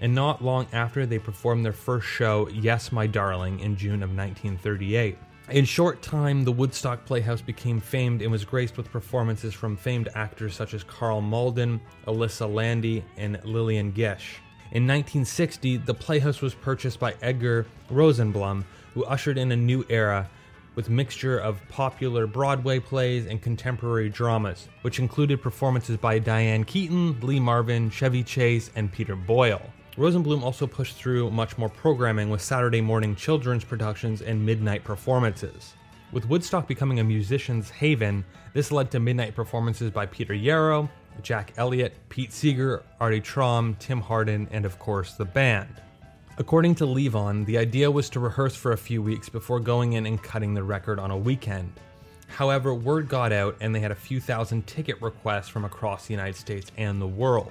and 0.00 0.14
not 0.14 0.44
long 0.44 0.66
after 0.72 1.06
they 1.06 1.18
performed 1.18 1.64
their 1.64 1.72
first 1.72 2.06
show, 2.06 2.48
Yes, 2.48 2.92
My 2.92 3.06
Darling, 3.06 3.60
in 3.60 3.76
June 3.76 4.02
of 4.02 4.10
1938. 4.10 5.16
In 5.50 5.64
short 5.64 6.02
time, 6.02 6.44
the 6.44 6.52
Woodstock 6.52 7.04
Playhouse 7.06 7.40
became 7.40 7.80
famed 7.80 8.20
and 8.20 8.32
was 8.32 8.44
graced 8.44 8.76
with 8.76 8.90
performances 8.90 9.54
from 9.54 9.76
famed 9.76 10.08
actors 10.14 10.54
such 10.54 10.74
as 10.74 10.82
Karl 10.82 11.20
Malden, 11.20 11.80
Elissa 12.08 12.46
Landi, 12.46 13.04
and 13.16 13.40
Lillian 13.44 13.92
Gish. 13.92 14.40
In 14.72 14.82
1960, 14.82 15.76
the 15.78 15.94
Playhouse 15.94 16.42
was 16.42 16.54
purchased 16.54 16.98
by 16.98 17.14
Edgar 17.22 17.64
Rosenblum, 17.90 18.64
who 18.92 19.04
ushered 19.04 19.38
in 19.38 19.52
a 19.52 19.56
new 19.56 19.86
era 19.88 20.28
with 20.76 20.88
mixture 20.88 21.38
of 21.38 21.60
popular 21.68 22.28
Broadway 22.28 22.78
plays 22.78 23.26
and 23.26 23.42
contemporary 23.42 24.08
dramas, 24.08 24.68
which 24.82 25.00
included 25.00 25.42
performances 25.42 25.96
by 25.96 26.20
Diane 26.20 26.62
Keaton, 26.62 27.18
Lee 27.20 27.40
Marvin, 27.40 27.90
Chevy 27.90 28.22
Chase, 28.22 28.70
and 28.76 28.92
Peter 28.92 29.16
Boyle. 29.16 29.62
Rosenblum 29.96 30.42
also 30.42 30.66
pushed 30.66 30.96
through 30.96 31.30
much 31.30 31.56
more 31.56 31.70
programming 31.70 32.28
with 32.28 32.42
Saturday 32.42 32.82
morning 32.82 33.16
children's 33.16 33.64
productions 33.64 34.20
and 34.20 34.44
midnight 34.44 34.84
performances. 34.84 35.72
With 36.12 36.28
Woodstock 36.28 36.68
becoming 36.68 37.00
a 37.00 37.04
musician's 37.04 37.70
haven, 37.70 38.24
this 38.52 38.70
led 38.70 38.90
to 38.90 39.00
midnight 39.00 39.34
performances 39.34 39.90
by 39.90 40.06
Peter 40.06 40.34
Yarrow, 40.34 40.88
Jack 41.22 41.54
Elliott, 41.56 41.94
Pete 42.10 42.32
Seeger, 42.32 42.82
Artie 43.00 43.22
Traum, 43.22 43.74
Tim 43.78 44.00
Hardin, 44.00 44.46
and 44.50 44.66
of 44.66 44.78
course 44.78 45.14
the 45.14 45.24
band. 45.24 45.80
According 46.38 46.74
to 46.76 46.84
Levon, 46.84 47.46
the 47.46 47.56
idea 47.56 47.90
was 47.90 48.10
to 48.10 48.20
rehearse 48.20 48.54
for 48.54 48.72
a 48.72 48.76
few 48.76 49.00
weeks 49.00 49.26
before 49.30 49.58
going 49.58 49.94
in 49.94 50.04
and 50.04 50.22
cutting 50.22 50.52
the 50.52 50.62
record 50.62 50.98
on 50.98 51.10
a 51.10 51.16
weekend. 51.16 51.72
However, 52.28 52.74
word 52.74 53.08
got 53.08 53.32
out 53.32 53.56
and 53.62 53.74
they 53.74 53.80
had 53.80 53.90
a 53.90 53.94
few 53.94 54.20
thousand 54.20 54.66
ticket 54.66 55.00
requests 55.00 55.48
from 55.48 55.64
across 55.64 56.06
the 56.06 56.12
United 56.12 56.36
States 56.36 56.70
and 56.76 57.00
the 57.00 57.06
world. 57.06 57.50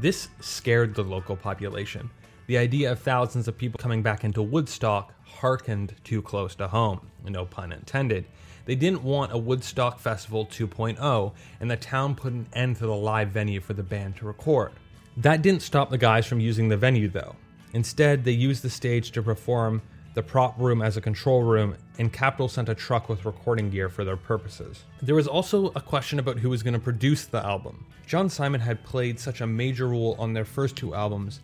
This 0.00 0.30
scared 0.40 0.96
the 0.96 1.04
local 1.04 1.36
population. 1.36 2.10
The 2.48 2.58
idea 2.58 2.90
of 2.90 2.98
thousands 2.98 3.46
of 3.46 3.56
people 3.56 3.78
coming 3.78 4.02
back 4.02 4.24
into 4.24 4.42
Woodstock 4.42 5.14
harkened 5.24 5.94
too 6.02 6.20
close 6.20 6.56
to 6.56 6.66
home, 6.66 7.00
no 7.24 7.44
pun 7.46 7.70
intended. 7.70 8.24
They 8.64 8.74
didn't 8.74 9.04
want 9.04 9.32
a 9.32 9.38
Woodstock 9.38 10.00
Festival 10.00 10.44
2.0, 10.44 11.32
and 11.60 11.70
the 11.70 11.76
town 11.76 12.16
put 12.16 12.32
an 12.32 12.48
end 12.52 12.78
to 12.78 12.86
the 12.86 12.96
live 12.96 13.28
venue 13.28 13.60
for 13.60 13.74
the 13.74 13.84
band 13.84 14.16
to 14.16 14.26
record. 14.26 14.72
That 15.16 15.42
didn't 15.42 15.62
stop 15.62 15.90
the 15.90 15.98
guys 15.98 16.26
from 16.26 16.40
using 16.40 16.68
the 16.68 16.76
venue, 16.76 17.08
though. 17.08 17.36
Instead, 17.72 18.24
they 18.24 18.32
used 18.32 18.62
the 18.62 18.70
stage 18.70 19.10
to 19.12 19.22
perform 19.22 19.82
the 20.14 20.22
prop 20.22 20.58
room 20.58 20.82
as 20.82 20.96
a 20.96 21.00
control 21.00 21.42
room, 21.42 21.76
and 21.98 22.12
Capitol 22.12 22.48
sent 22.48 22.68
a 22.68 22.74
truck 22.74 23.08
with 23.08 23.24
recording 23.24 23.70
gear 23.70 23.88
for 23.88 24.04
their 24.04 24.16
purposes. 24.16 24.84
There 25.02 25.14
was 25.14 25.28
also 25.28 25.66
a 25.76 25.80
question 25.80 26.18
about 26.18 26.38
who 26.38 26.50
was 26.50 26.62
going 26.62 26.74
to 26.74 26.80
produce 26.80 27.26
the 27.26 27.44
album. 27.44 27.86
John 28.06 28.28
Simon 28.28 28.60
had 28.60 28.82
played 28.82 29.20
such 29.20 29.40
a 29.40 29.46
major 29.46 29.88
role 29.88 30.16
on 30.18 30.32
their 30.32 30.44
first 30.44 30.76
two 30.76 30.94
albums, 30.94 31.40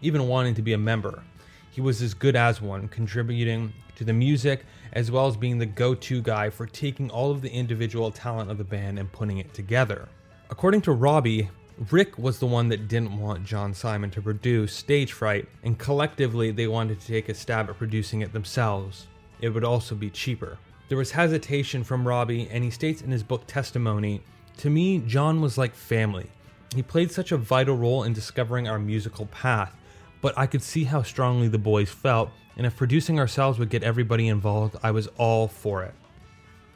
even 0.00 0.28
wanting 0.28 0.54
to 0.54 0.62
be 0.62 0.72
a 0.72 0.78
member. 0.78 1.22
He 1.70 1.80
was 1.80 2.00
as 2.00 2.14
good 2.14 2.36
as 2.36 2.62
one, 2.62 2.88
contributing 2.88 3.72
to 3.96 4.04
the 4.04 4.12
music 4.12 4.64
as 4.92 5.10
well 5.10 5.26
as 5.26 5.36
being 5.36 5.58
the 5.58 5.66
go 5.66 5.94
to 5.94 6.22
guy 6.22 6.50
for 6.50 6.66
taking 6.66 7.10
all 7.10 7.30
of 7.30 7.42
the 7.42 7.50
individual 7.50 8.10
talent 8.10 8.50
of 8.50 8.58
the 8.58 8.64
band 8.64 8.98
and 8.98 9.10
putting 9.10 9.38
it 9.38 9.52
together. 9.52 10.08
According 10.50 10.82
to 10.82 10.92
Robbie, 10.92 11.50
Rick 11.90 12.18
was 12.18 12.38
the 12.38 12.46
one 12.46 12.68
that 12.68 12.86
didn't 12.86 13.18
want 13.18 13.44
John 13.44 13.74
Simon 13.74 14.08
to 14.12 14.22
produce 14.22 14.72
Stage 14.72 15.12
Fright, 15.12 15.48
and 15.64 15.76
collectively 15.76 16.52
they 16.52 16.68
wanted 16.68 17.00
to 17.00 17.06
take 17.06 17.28
a 17.28 17.34
stab 17.34 17.68
at 17.68 17.76
producing 17.76 18.20
it 18.20 18.32
themselves. 18.32 19.08
It 19.40 19.48
would 19.48 19.64
also 19.64 19.96
be 19.96 20.08
cheaper. 20.08 20.56
There 20.88 20.98
was 20.98 21.10
hesitation 21.10 21.82
from 21.82 22.06
Robbie, 22.06 22.48
and 22.48 22.62
he 22.62 22.70
states 22.70 23.02
in 23.02 23.10
his 23.10 23.24
book 23.24 23.48
Testimony 23.48 24.22
To 24.58 24.70
me, 24.70 24.98
John 25.00 25.40
was 25.40 25.58
like 25.58 25.74
family. 25.74 26.30
He 26.76 26.82
played 26.82 27.10
such 27.10 27.32
a 27.32 27.36
vital 27.36 27.76
role 27.76 28.04
in 28.04 28.12
discovering 28.12 28.68
our 28.68 28.78
musical 28.78 29.26
path, 29.26 29.74
but 30.20 30.38
I 30.38 30.46
could 30.46 30.62
see 30.62 30.84
how 30.84 31.02
strongly 31.02 31.48
the 31.48 31.58
boys 31.58 31.90
felt, 31.90 32.30
and 32.56 32.66
if 32.66 32.76
producing 32.76 33.18
ourselves 33.18 33.58
would 33.58 33.70
get 33.70 33.82
everybody 33.82 34.28
involved, 34.28 34.76
I 34.80 34.92
was 34.92 35.08
all 35.18 35.48
for 35.48 35.82
it. 35.82 35.94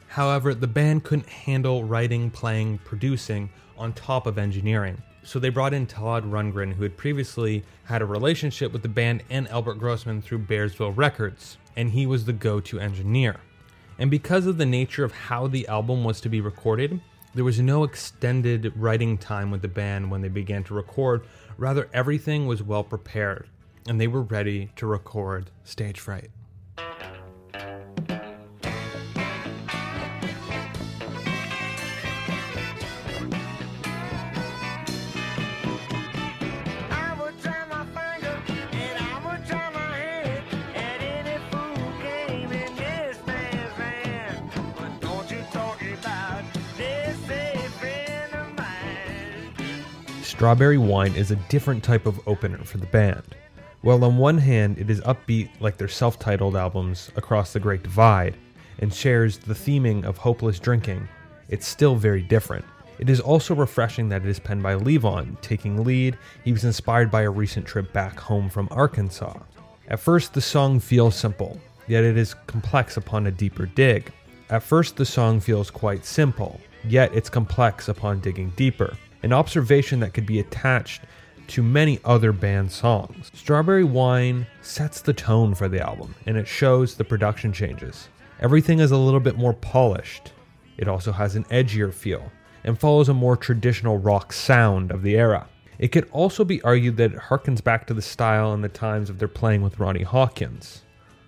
However, 0.09 0.55
the 0.55 0.67
band 0.67 1.03
couldn't 1.03 1.29
handle 1.29 1.83
writing, 1.83 2.31
playing, 2.31 2.79
producing 2.79 3.49
on 3.77 3.93
top 3.93 4.25
of 4.25 4.39
engineering. 4.39 5.01
So 5.21 5.37
they 5.37 5.49
brought 5.49 5.73
in 5.73 5.85
Todd 5.85 6.25
Rundgren, 6.25 6.73
who 6.73 6.81
had 6.81 6.97
previously 6.97 7.63
had 7.83 8.01
a 8.01 8.05
relationship 8.05 8.73
with 8.73 8.81
the 8.81 8.89
band 8.89 9.23
and 9.29 9.47
Albert 9.49 9.75
Grossman 9.75 10.23
through 10.23 10.39
Bearsville 10.39 10.97
Records, 10.97 11.57
and 11.75 11.91
he 11.91 12.07
was 12.07 12.25
the 12.25 12.33
go 12.33 12.59
to 12.59 12.79
engineer. 12.79 13.35
And 13.99 14.09
because 14.09 14.47
of 14.47 14.57
the 14.57 14.65
nature 14.65 15.03
of 15.03 15.11
how 15.11 15.45
the 15.45 15.67
album 15.67 16.03
was 16.03 16.19
to 16.21 16.29
be 16.29 16.41
recorded, 16.41 16.99
there 17.35 17.45
was 17.45 17.59
no 17.59 17.83
extended 17.83 18.73
writing 18.75 19.15
time 19.15 19.51
with 19.51 19.61
the 19.61 19.67
band 19.67 20.09
when 20.09 20.21
they 20.21 20.27
began 20.27 20.63
to 20.63 20.73
record, 20.73 21.27
rather, 21.57 21.87
everything 21.93 22.47
was 22.47 22.63
well 22.63 22.83
prepared, 22.83 23.47
and 23.87 24.01
they 24.01 24.07
were 24.07 24.23
ready 24.23 24.71
to 24.77 24.87
record 24.87 25.51
Stage 25.63 25.99
Fright. 25.99 26.31
Strawberry 50.39 50.77
Wine 50.77 51.15
is 51.15 51.31
a 51.31 51.35
different 51.49 51.83
type 51.83 52.05
of 52.05 52.25
opener 52.25 52.59
for 52.59 52.77
the 52.77 52.85
band. 52.85 53.35
While 53.81 54.05
on 54.05 54.17
one 54.17 54.37
hand 54.37 54.77
it 54.77 54.89
is 54.89 55.01
upbeat 55.01 55.49
like 55.59 55.75
their 55.75 55.89
self 55.89 56.17
titled 56.17 56.55
albums 56.55 57.11
Across 57.17 57.51
the 57.51 57.59
Great 57.59 57.83
Divide 57.83 58.37
and 58.77 58.93
shares 58.93 59.37
the 59.37 59.53
theming 59.53 60.05
of 60.05 60.17
hopeless 60.17 60.57
drinking, 60.57 61.09
it's 61.49 61.67
still 61.67 61.97
very 61.97 62.21
different. 62.21 62.63
It 62.99 63.09
is 63.09 63.19
also 63.19 63.53
refreshing 63.53 64.07
that 64.07 64.23
it 64.23 64.29
is 64.29 64.39
penned 64.39 64.63
by 64.63 64.75
Levon, 64.75 65.41
taking 65.41 65.83
lead. 65.83 66.17
He 66.45 66.53
was 66.53 66.63
inspired 66.63 67.11
by 67.11 67.23
a 67.23 67.29
recent 67.29 67.65
trip 67.65 67.91
back 67.91 68.17
home 68.17 68.47
from 68.47 68.69
Arkansas. 68.71 69.37
At 69.89 69.99
first, 69.99 70.33
the 70.33 70.39
song 70.39 70.79
feels 70.79 71.17
simple, 71.17 71.59
yet 71.85 72.05
it 72.05 72.15
is 72.15 72.33
complex 72.47 72.95
upon 72.95 73.27
a 73.27 73.31
deeper 73.31 73.65
dig. 73.65 74.09
At 74.49 74.63
first, 74.63 74.95
the 74.95 75.05
song 75.05 75.41
feels 75.41 75.69
quite 75.69 76.05
simple, 76.05 76.61
yet 76.85 77.13
it's 77.13 77.29
complex 77.29 77.89
upon 77.89 78.21
digging 78.21 78.53
deeper. 78.55 78.95
An 79.21 79.33
observation 79.33 79.99
that 79.99 80.13
could 80.13 80.25
be 80.25 80.39
attached 80.39 81.01
to 81.47 81.63
many 81.63 81.99
other 82.05 82.31
band 82.31 82.71
songs. 82.71 83.31
Strawberry 83.33 83.83
Wine 83.83 84.45
sets 84.61 85.01
the 85.01 85.13
tone 85.13 85.55
for 85.55 85.67
the 85.67 85.81
album, 85.81 86.15
and 86.25 86.37
it 86.37 86.47
shows 86.47 86.95
the 86.95 87.03
production 87.03 87.51
changes. 87.51 88.07
Everything 88.39 88.79
is 88.79 88.91
a 88.91 88.97
little 88.97 89.19
bit 89.19 89.37
more 89.37 89.53
polished. 89.53 90.31
It 90.77 90.87
also 90.87 91.11
has 91.11 91.35
an 91.35 91.43
edgier 91.45 91.93
feel 91.93 92.31
and 92.63 92.79
follows 92.79 93.09
a 93.09 93.13
more 93.13 93.35
traditional 93.35 93.97
rock 93.97 94.31
sound 94.31 94.91
of 94.91 95.01
the 95.01 95.17
era. 95.17 95.47
It 95.79 95.89
could 95.89 96.07
also 96.11 96.45
be 96.45 96.61
argued 96.61 96.97
that 96.97 97.13
it 97.13 97.19
harkens 97.19 97.63
back 97.63 97.87
to 97.87 97.93
the 97.93 98.01
style 98.01 98.53
and 98.53 98.63
the 98.63 98.69
times 98.69 99.09
of 99.09 99.17
their 99.17 99.27
playing 99.27 99.61
with 99.61 99.79
Ronnie 99.79 100.03
Hawkins. 100.03 100.83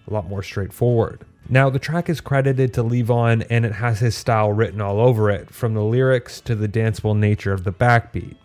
A 0.07 0.13
lot 0.13 0.29
more 0.29 0.43
straightforward. 0.43 1.25
Now, 1.53 1.69
the 1.69 1.79
track 1.79 2.07
is 2.07 2.21
credited 2.21 2.73
to 2.75 2.81
Levon 2.83 3.45
and 3.49 3.65
it 3.65 3.73
has 3.73 3.99
his 3.99 4.15
style 4.15 4.53
written 4.53 4.79
all 4.79 5.01
over 5.01 5.29
it, 5.29 5.53
from 5.53 5.73
the 5.73 5.83
lyrics 5.83 6.39
to 6.41 6.55
the 6.55 6.69
danceable 6.69 7.17
nature 7.17 7.51
of 7.51 7.65
the 7.65 7.73
backbeat. 7.73 8.37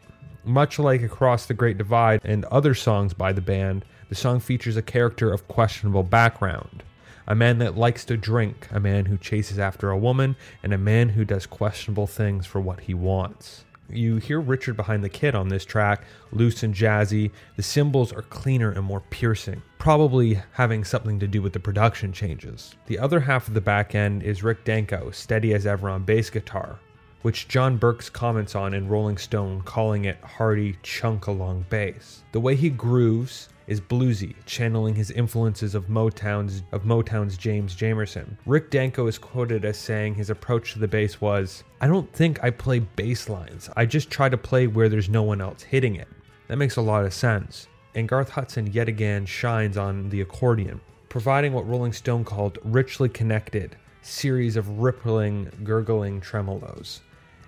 Much 0.42 0.80
like 0.80 1.02
Across 1.02 1.46
the 1.46 1.54
Great 1.54 1.78
Divide 1.78 2.20
and 2.24 2.44
other 2.46 2.74
songs 2.74 3.14
by 3.14 3.32
the 3.32 3.40
band, 3.40 3.84
the 4.08 4.16
song 4.16 4.40
features 4.40 4.76
a 4.76 4.82
character 4.82 5.32
of 5.32 5.46
questionable 5.46 6.02
background. 6.02 6.82
A 7.28 7.36
man 7.36 7.58
that 7.58 7.76
likes 7.78 8.04
to 8.06 8.16
drink, 8.16 8.66
a 8.72 8.80
man 8.80 9.04
who 9.04 9.16
chases 9.16 9.56
after 9.56 9.88
a 9.88 9.96
woman, 9.96 10.34
and 10.64 10.74
a 10.74 10.78
man 10.78 11.10
who 11.10 11.24
does 11.24 11.46
questionable 11.46 12.08
things 12.08 12.44
for 12.44 12.60
what 12.60 12.80
he 12.80 12.94
wants. 12.94 13.64
You 13.88 14.16
hear 14.16 14.40
Richard 14.40 14.76
behind 14.76 15.04
the 15.04 15.08
kit 15.08 15.34
on 15.34 15.48
this 15.48 15.64
track, 15.64 16.04
loose 16.32 16.62
and 16.62 16.74
jazzy. 16.74 17.30
The 17.56 17.62
cymbals 17.62 18.12
are 18.12 18.22
cleaner 18.22 18.72
and 18.72 18.82
more 18.82 19.00
piercing, 19.10 19.62
probably 19.78 20.40
having 20.52 20.84
something 20.84 21.20
to 21.20 21.28
do 21.28 21.40
with 21.40 21.52
the 21.52 21.60
production 21.60 22.12
changes. 22.12 22.74
The 22.86 22.98
other 22.98 23.20
half 23.20 23.46
of 23.48 23.54
the 23.54 23.60
back 23.60 23.94
end 23.94 24.22
is 24.22 24.42
Rick 24.42 24.64
Danko, 24.64 25.10
steady 25.12 25.54
as 25.54 25.66
ever 25.66 25.88
on 25.88 26.04
bass 26.04 26.30
guitar, 26.30 26.80
which 27.22 27.48
John 27.48 27.76
Burks 27.76 28.10
comments 28.10 28.54
on 28.54 28.74
in 28.74 28.88
Rolling 28.88 29.18
Stone, 29.18 29.62
calling 29.62 30.06
it 30.06 30.18
hearty, 30.22 30.76
chunk 30.82 31.28
along 31.28 31.66
bass. 31.70 32.24
The 32.32 32.40
way 32.40 32.56
he 32.56 32.70
grooves 32.70 33.48
is 33.66 33.80
bluesy, 33.80 34.34
channeling 34.46 34.94
his 34.94 35.10
influences 35.10 35.74
of 35.74 35.86
Motown's 35.86 36.62
of 36.72 36.84
Motown's 36.84 37.36
James 37.36 37.74
Jamerson. 37.74 38.36
Rick 38.46 38.70
Danko 38.70 39.06
is 39.06 39.18
quoted 39.18 39.64
as 39.64 39.76
saying 39.76 40.14
his 40.14 40.30
approach 40.30 40.72
to 40.72 40.78
the 40.78 40.88
bass 40.88 41.20
was, 41.20 41.64
"I 41.80 41.86
don't 41.86 42.12
think 42.12 42.42
I 42.42 42.50
play 42.50 42.78
bass 42.78 43.28
lines. 43.28 43.68
I 43.76 43.86
just 43.86 44.10
try 44.10 44.28
to 44.28 44.36
play 44.36 44.66
where 44.66 44.88
there's 44.88 45.08
no 45.08 45.22
one 45.22 45.40
else 45.40 45.62
hitting 45.62 45.96
it." 45.96 46.08
That 46.48 46.58
makes 46.58 46.76
a 46.76 46.82
lot 46.82 47.04
of 47.04 47.12
sense. 47.12 47.68
And 47.94 48.08
Garth 48.08 48.30
Hudson 48.30 48.68
yet 48.68 48.88
again 48.88 49.26
shines 49.26 49.76
on 49.76 50.10
the 50.10 50.20
accordion, 50.20 50.80
providing 51.08 51.52
what 51.52 51.68
Rolling 51.68 51.92
Stone 51.92 52.24
called 52.24 52.58
richly 52.62 53.08
connected 53.08 53.76
series 54.02 54.56
of 54.56 54.68
rippling, 54.78 55.50
gurgling 55.64 56.20
tremolos 56.20 57.00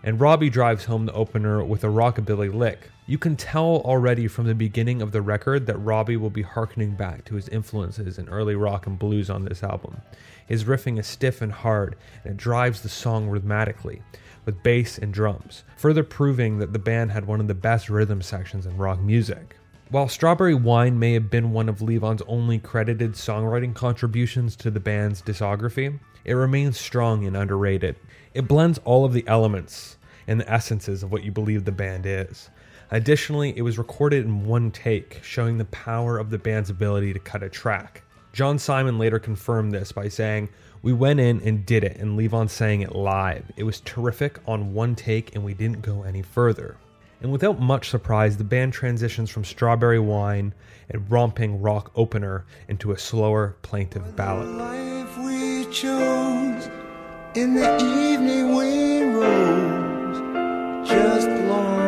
and 0.02 0.20
Robbie 0.20 0.50
drives 0.50 0.84
home 0.84 1.06
the 1.06 1.12
opener 1.12 1.62
with 1.64 1.84
a 1.84 1.88
rockabilly 1.88 2.52
lick. 2.52 2.90
You 3.08 3.16
can 3.16 3.36
tell 3.36 3.80
already 3.86 4.28
from 4.28 4.46
the 4.46 4.54
beginning 4.54 5.00
of 5.00 5.12
the 5.12 5.22
record 5.22 5.64
that 5.64 5.78
Robbie 5.78 6.18
will 6.18 6.28
be 6.28 6.42
harkening 6.42 6.90
back 6.90 7.24
to 7.24 7.36
his 7.36 7.48
influences 7.48 8.18
in 8.18 8.28
early 8.28 8.54
rock 8.54 8.86
and 8.86 8.98
blues 8.98 9.30
on 9.30 9.46
this 9.46 9.62
album. 9.62 10.02
His 10.46 10.64
riffing 10.64 10.98
is 10.98 11.06
stiff 11.06 11.40
and 11.40 11.50
hard, 11.50 11.96
and 12.22 12.32
it 12.32 12.36
drives 12.36 12.82
the 12.82 12.90
song 12.90 13.30
rhythmically, 13.30 14.02
with 14.44 14.62
bass 14.62 14.98
and 14.98 15.10
drums, 15.10 15.64
further 15.78 16.04
proving 16.04 16.58
that 16.58 16.74
the 16.74 16.78
band 16.78 17.10
had 17.10 17.26
one 17.26 17.40
of 17.40 17.48
the 17.48 17.54
best 17.54 17.88
rhythm 17.88 18.20
sections 18.20 18.66
in 18.66 18.76
rock 18.76 19.00
music. 19.00 19.56
While 19.88 20.10
Strawberry 20.10 20.54
Wine 20.54 20.98
may 20.98 21.14
have 21.14 21.30
been 21.30 21.52
one 21.52 21.70
of 21.70 21.80
Levon's 21.80 22.20
only 22.26 22.58
credited 22.58 23.12
songwriting 23.12 23.74
contributions 23.74 24.54
to 24.56 24.70
the 24.70 24.80
band's 24.80 25.22
discography, 25.22 25.98
it 26.26 26.34
remains 26.34 26.78
strong 26.78 27.24
and 27.24 27.38
underrated. 27.38 27.96
It 28.34 28.46
blends 28.46 28.76
all 28.84 29.06
of 29.06 29.14
the 29.14 29.26
elements 29.26 29.96
and 30.26 30.38
the 30.38 30.52
essences 30.52 31.02
of 31.02 31.10
what 31.10 31.24
you 31.24 31.32
believe 31.32 31.64
the 31.64 31.72
band 31.72 32.04
is. 32.04 32.50
Additionally, 32.90 33.52
it 33.56 33.62
was 33.62 33.78
recorded 33.78 34.24
in 34.24 34.46
one 34.46 34.70
take, 34.70 35.20
showing 35.22 35.58
the 35.58 35.64
power 35.66 36.18
of 36.18 36.30
the 36.30 36.38
band's 36.38 36.70
ability 36.70 37.12
to 37.12 37.18
cut 37.18 37.42
a 37.42 37.48
track. 37.48 38.02
John 38.32 38.58
Simon 38.58 38.98
later 38.98 39.18
confirmed 39.18 39.72
this 39.72 39.92
by 39.92 40.08
saying, 40.08 40.48
We 40.82 40.92
went 40.92 41.20
in 41.20 41.42
and 41.42 41.66
did 41.66 41.84
it, 41.84 41.96
and 41.98 42.18
Levon 42.18 42.48
sang 42.48 42.80
it 42.80 42.94
live. 42.94 43.44
It 43.56 43.64
was 43.64 43.80
terrific 43.80 44.38
on 44.46 44.72
one 44.72 44.94
take, 44.94 45.34
and 45.34 45.44
we 45.44 45.54
didn't 45.54 45.82
go 45.82 46.02
any 46.02 46.22
further. 46.22 46.76
And 47.20 47.32
without 47.32 47.60
much 47.60 47.90
surprise, 47.90 48.36
the 48.36 48.44
band 48.44 48.72
transitions 48.72 49.28
from 49.28 49.44
Strawberry 49.44 49.98
Wine, 49.98 50.54
a 50.94 50.98
romping 50.98 51.60
rock 51.60 51.90
opener, 51.96 52.46
into 52.68 52.92
a 52.92 52.98
slower, 52.98 53.56
plaintive 53.62 54.14
ballad. 54.14 54.48
in 57.34 57.54
the 57.54 57.76
evening 57.76 58.54
rose 59.14 60.18
just 60.88 61.28
long 61.28 61.87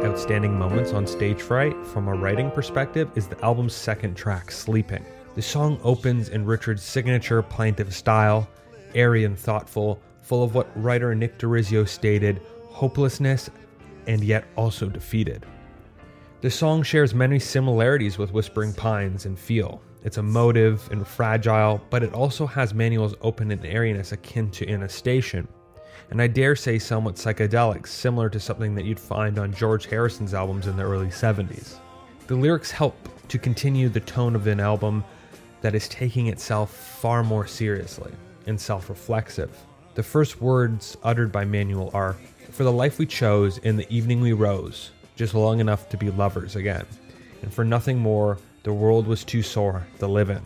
Outstanding 0.00 0.56
moments 0.56 0.92
on 0.92 1.08
Stage 1.08 1.42
Fright, 1.42 1.74
from 1.84 2.06
a 2.06 2.14
writing 2.14 2.52
perspective, 2.52 3.10
is 3.16 3.26
the 3.26 3.42
album's 3.44 3.74
second 3.74 4.14
track, 4.14 4.52
Sleeping. 4.52 5.04
The 5.34 5.42
song 5.42 5.80
opens 5.82 6.28
in 6.28 6.44
Richard's 6.44 6.84
signature 6.84 7.42
plaintive 7.42 7.92
style, 7.92 8.48
airy 8.94 9.24
and 9.24 9.36
thoughtful, 9.36 10.00
full 10.22 10.44
of 10.44 10.54
what 10.54 10.70
writer 10.80 11.16
Nick 11.16 11.36
DeRiso 11.38 11.88
stated 11.88 12.40
hopelessness 12.68 13.50
and 14.06 14.22
yet 14.22 14.44
also 14.54 14.88
defeated. 14.88 15.44
The 16.42 16.50
song 16.50 16.84
shares 16.84 17.12
many 17.12 17.40
similarities 17.40 18.18
with 18.18 18.32
Whispering 18.32 18.74
Pines 18.74 19.26
in 19.26 19.34
feel. 19.34 19.82
It's 20.04 20.18
emotive 20.18 20.88
and 20.92 21.04
fragile, 21.04 21.80
but 21.90 22.04
it 22.04 22.14
also 22.14 22.46
has 22.46 22.72
Manuel's 22.72 23.16
open 23.20 23.50
and 23.50 23.66
airiness 23.66 24.12
akin 24.12 24.50
to 24.52 24.64
In 24.64 24.84
a 24.84 24.88
Station, 24.88 25.48
and 26.10 26.22
I 26.22 26.26
dare 26.26 26.56
say 26.56 26.78
somewhat 26.78 27.16
psychedelic, 27.16 27.86
similar 27.86 28.30
to 28.30 28.40
something 28.40 28.74
that 28.74 28.84
you'd 28.84 29.00
find 29.00 29.38
on 29.38 29.52
George 29.52 29.86
Harrison's 29.86 30.34
albums 30.34 30.66
in 30.66 30.76
the 30.76 30.82
early 30.82 31.08
70s. 31.08 31.76
The 32.26 32.36
lyrics 32.36 32.70
help 32.70 32.96
to 33.28 33.38
continue 33.38 33.88
the 33.88 34.00
tone 34.00 34.34
of 34.34 34.46
an 34.46 34.60
album 34.60 35.04
that 35.60 35.74
is 35.74 35.88
taking 35.88 36.28
itself 36.28 36.74
far 36.74 37.22
more 37.22 37.46
seriously 37.46 38.12
and 38.46 38.60
self 38.60 38.88
reflexive. 38.88 39.56
The 39.94 40.02
first 40.02 40.40
words 40.40 40.96
uttered 41.02 41.32
by 41.32 41.44
Manuel 41.44 41.90
are 41.92 42.16
For 42.50 42.64
the 42.64 42.72
life 42.72 42.98
we 42.98 43.06
chose, 43.06 43.58
in 43.58 43.76
the 43.76 43.86
evening 43.94 44.20
we 44.20 44.32
rose, 44.32 44.92
just 45.16 45.34
long 45.34 45.60
enough 45.60 45.88
to 45.90 45.96
be 45.96 46.10
lovers 46.10 46.56
again, 46.56 46.86
and 47.42 47.52
for 47.52 47.64
nothing 47.64 47.98
more, 47.98 48.38
the 48.62 48.72
world 48.72 49.06
was 49.06 49.24
too 49.24 49.42
sore 49.42 49.86
to 49.98 50.06
live 50.06 50.30
in. 50.30 50.42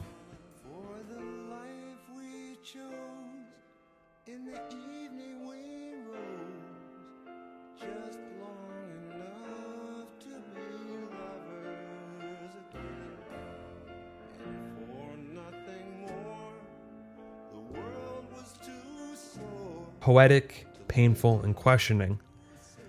Poetic, 20.03 20.67
painful, 20.89 21.41
and 21.43 21.55
questioning, 21.55 22.19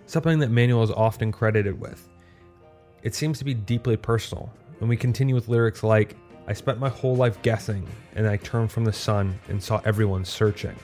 something 0.07 0.39
that 0.39 0.49
Manuel 0.49 0.81
is 0.81 0.89
often 0.89 1.31
credited 1.31 1.79
with. 1.79 2.09
It 3.03 3.13
seems 3.13 3.37
to 3.37 3.45
be 3.45 3.53
deeply 3.53 3.95
personal, 3.95 4.51
and 4.79 4.89
we 4.89 4.97
continue 4.97 5.35
with 5.35 5.47
lyrics 5.47 5.83
like, 5.83 6.15
I 6.47 6.53
spent 6.53 6.79
my 6.79 6.89
whole 6.89 7.15
life 7.15 7.39
guessing, 7.43 7.87
and 8.15 8.27
I 8.27 8.37
turned 8.37 8.71
from 8.71 8.83
the 8.83 8.91
sun 8.91 9.39
and 9.47 9.61
saw 9.61 9.79
everyone 9.85 10.25
searching. 10.25 10.75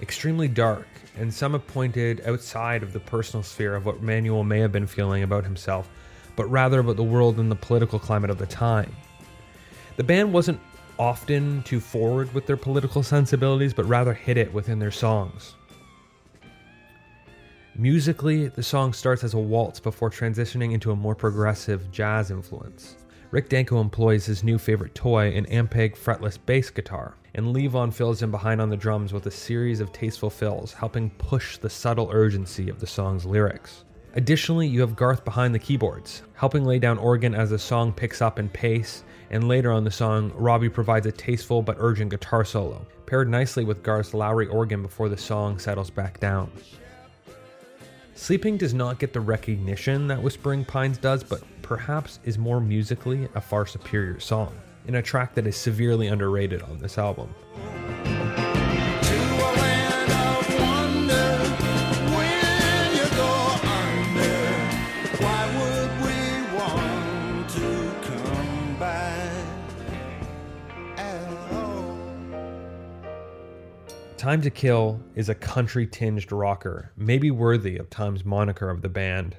Extremely 0.00 0.46
dark, 0.46 0.86
and 1.16 1.34
some 1.34 1.54
have 1.54 1.66
pointed 1.66 2.24
outside 2.24 2.84
of 2.84 2.92
the 2.92 3.00
personal 3.00 3.42
sphere 3.42 3.74
of 3.74 3.84
what 3.84 4.00
Manuel 4.00 4.44
may 4.44 4.60
have 4.60 4.70
been 4.70 4.86
feeling 4.86 5.24
about 5.24 5.42
himself, 5.42 5.88
but 6.36 6.46
rather 6.46 6.78
about 6.78 6.94
the 6.94 7.02
world 7.02 7.40
and 7.40 7.50
the 7.50 7.56
political 7.56 7.98
climate 7.98 8.30
of 8.30 8.38
the 8.38 8.46
time. 8.46 8.94
The 9.96 10.04
band 10.04 10.32
wasn't 10.32 10.60
often 11.00 11.64
too 11.64 11.80
forward 11.80 12.32
with 12.32 12.46
their 12.46 12.56
political 12.56 13.02
sensibilities, 13.02 13.74
but 13.74 13.86
rather 13.86 14.14
hid 14.14 14.38
it 14.38 14.54
within 14.54 14.78
their 14.78 14.92
songs. 14.92 15.56
Musically, 17.76 18.46
the 18.46 18.62
song 18.62 18.92
starts 18.92 19.24
as 19.24 19.34
a 19.34 19.38
waltz 19.38 19.80
before 19.80 20.08
transitioning 20.08 20.72
into 20.72 20.92
a 20.92 20.96
more 20.96 21.16
progressive 21.16 21.90
jazz 21.90 22.30
influence. 22.30 22.94
Rick 23.32 23.48
Danko 23.48 23.80
employs 23.80 24.24
his 24.24 24.44
new 24.44 24.58
favorite 24.58 24.94
toy, 24.94 25.32
an 25.32 25.44
Ampeg 25.46 25.96
fretless 25.96 26.38
bass 26.46 26.70
guitar, 26.70 27.16
and 27.34 27.52
Levon 27.52 27.92
fills 27.92 28.22
in 28.22 28.30
behind 28.30 28.60
on 28.60 28.70
the 28.70 28.76
drums 28.76 29.12
with 29.12 29.26
a 29.26 29.30
series 29.30 29.80
of 29.80 29.92
tasteful 29.92 30.30
fills, 30.30 30.72
helping 30.72 31.10
push 31.10 31.58
the 31.58 31.68
subtle 31.68 32.08
urgency 32.12 32.70
of 32.70 32.78
the 32.78 32.86
song's 32.86 33.24
lyrics. 33.24 33.84
Additionally, 34.14 34.68
you 34.68 34.80
have 34.80 34.94
Garth 34.94 35.24
behind 35.24 35.52
the 35.52 35.58
keyboards, 35.58 36.22
helping 36.34 36.64
lay 36.64 36.78
down 36.78 36.96
organ 36.96 37.34
as 37.34 37.50
the 37.50 37.58
song 37.58 37.92
picks 37.92 38.22
up 38.22 38.38
in 38.38 38.48
pace, 38.50 39.02
and 39.30 39.48
later 39.48 39.72
on 39.72 39.82
the 39.82 39.90
song, 39.90 40.30
Robbie 40.36 40.68
provides 40.68 41.06
a 41.06 41.12
tasteful 41.12 41.60
but 41.60 41.76
urgent 41.80 42.12
guitar 42.12 42.44
solo, 42.44 42.86
paired 43.06 43.28
nicely 43.28 43.64
with 43.64 43.82
Garth's 43.82 44.12
Lowrey 44.12 44.48
organ 44.48 44.80
before 44.80 45.08
the 45.08 45.16
song 45.16 45.58
settles 45.58 45.90
back 45.90 46.20
down. 46.20 46.52
Sleeping 48.16 48.56
does 48.56 48.72
not 48.72 49.00
get 49.00 49.12
the 49.12 49.20
recognition 49.20 50.06
that 50.06 50.22
Whispering 50.22 50.64
Pines 50.64 50.98
does, 50.98 51.24
but 51.24 51.42
perhaps 51.62 52.20
is 52.22 52.38
more 52.38 52.60
musically 52.60 53.28
a 53.34 53.40
far 53.40 53.66
superior 53.66 54.20
song, 54.20 54.56
in 54.86 54.94
a 54.94 55.02
track 55.02 55.34
that 55.34 55.48
is 55.48 55.56
severely 55.56 56.06
underrated 56.06 56.62
on 56.62 56.78
this 56.78 56.96
album. 56.96 57.34
Time 74.24 74.40
to 74.40 74.48
Kill 74.48 75.02
is 75.14 75.28
a 75.28 75.34
country 75.34 75.86
tinged 75.86 76.32
rocker, 76.32 76.90
maybe 76.96 77.30
worthy 77.30 77.76
of 77.76 77.90
Time's 77.90 78.24
moniker 78.24 78.70
of 78.70 78.80
the 78.80 78.88
band. 78.88 79.36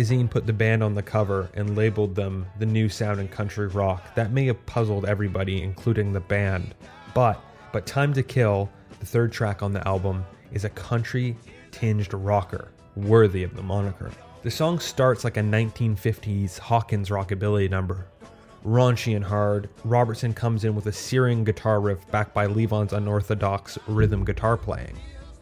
Magazine 0.00 0.28
put 0.28 0.46
the 0.46 0.52
band 0.54 0.82
on 0.82 0.94
the 0.94 1.02
cover 1.02 1.50
and 1.52 1.76
labeled 1.76 2.14
them 2.14 2.46
the 2.58 2.64
new 2.64 2.88
sound 2.88 3.20
in 3.20 3.28
country 3.28 3.66
rock, 3.66 4.14
that 4.14 4.32
may 4.32 4.46
have 4.46 4.64
puzzled 4.64 5.04
everybody, 5.04 5.62
including 5.62 6.10
the 6.10 6.20
band. 6.20 6.74
But 7.12 7.38
but 7.70 7.84
Time 7.84 8.14
to 8.14 8.22
Kill, 8.22 8.70
the 8.98 9.04
third 9.04 9.30
track 9.30 9.62
on 9.62 9.74
the 9.74 9.86
album, 9.86 10.24
is 10.52 10.64
a 10.64 10.70
country 10.70 11.36
tinged 11.70 12.14
rocker, 12.14 12.68
worthy 12.96 13.42
of 13.42 13.54
the 13.54 13.62
moniker. 13.62 14.10
The 14.42 14.50
song 14.50 14.78
starts 14.78 15.22
like 15.22 15.36
a 15.36 15.42
1950s 15.42 16.58
Hawkins 16.58 17.10
rockabilly 17.10 17.68
number. 17.68 18.06
Raunchy 18.64 19.14
and 19.16 19.24
hard, 19.24 19.68
Robertson 19.84 20.32
comes 20.32 20.64
in 20.64 20.74
with 20.74 20.86
a 20.86 20.92
searing 20.92 21.44
guitar 21.44 21.78
riff 21.78 22.10
backed 22.10 22.32
by 22.32 22.46
Levon's 22.46 22.94
unorthodox 22.94 23.78
rhythm 23.86 24.24
guitar 24.24 24.56
playing. 24.56 24.96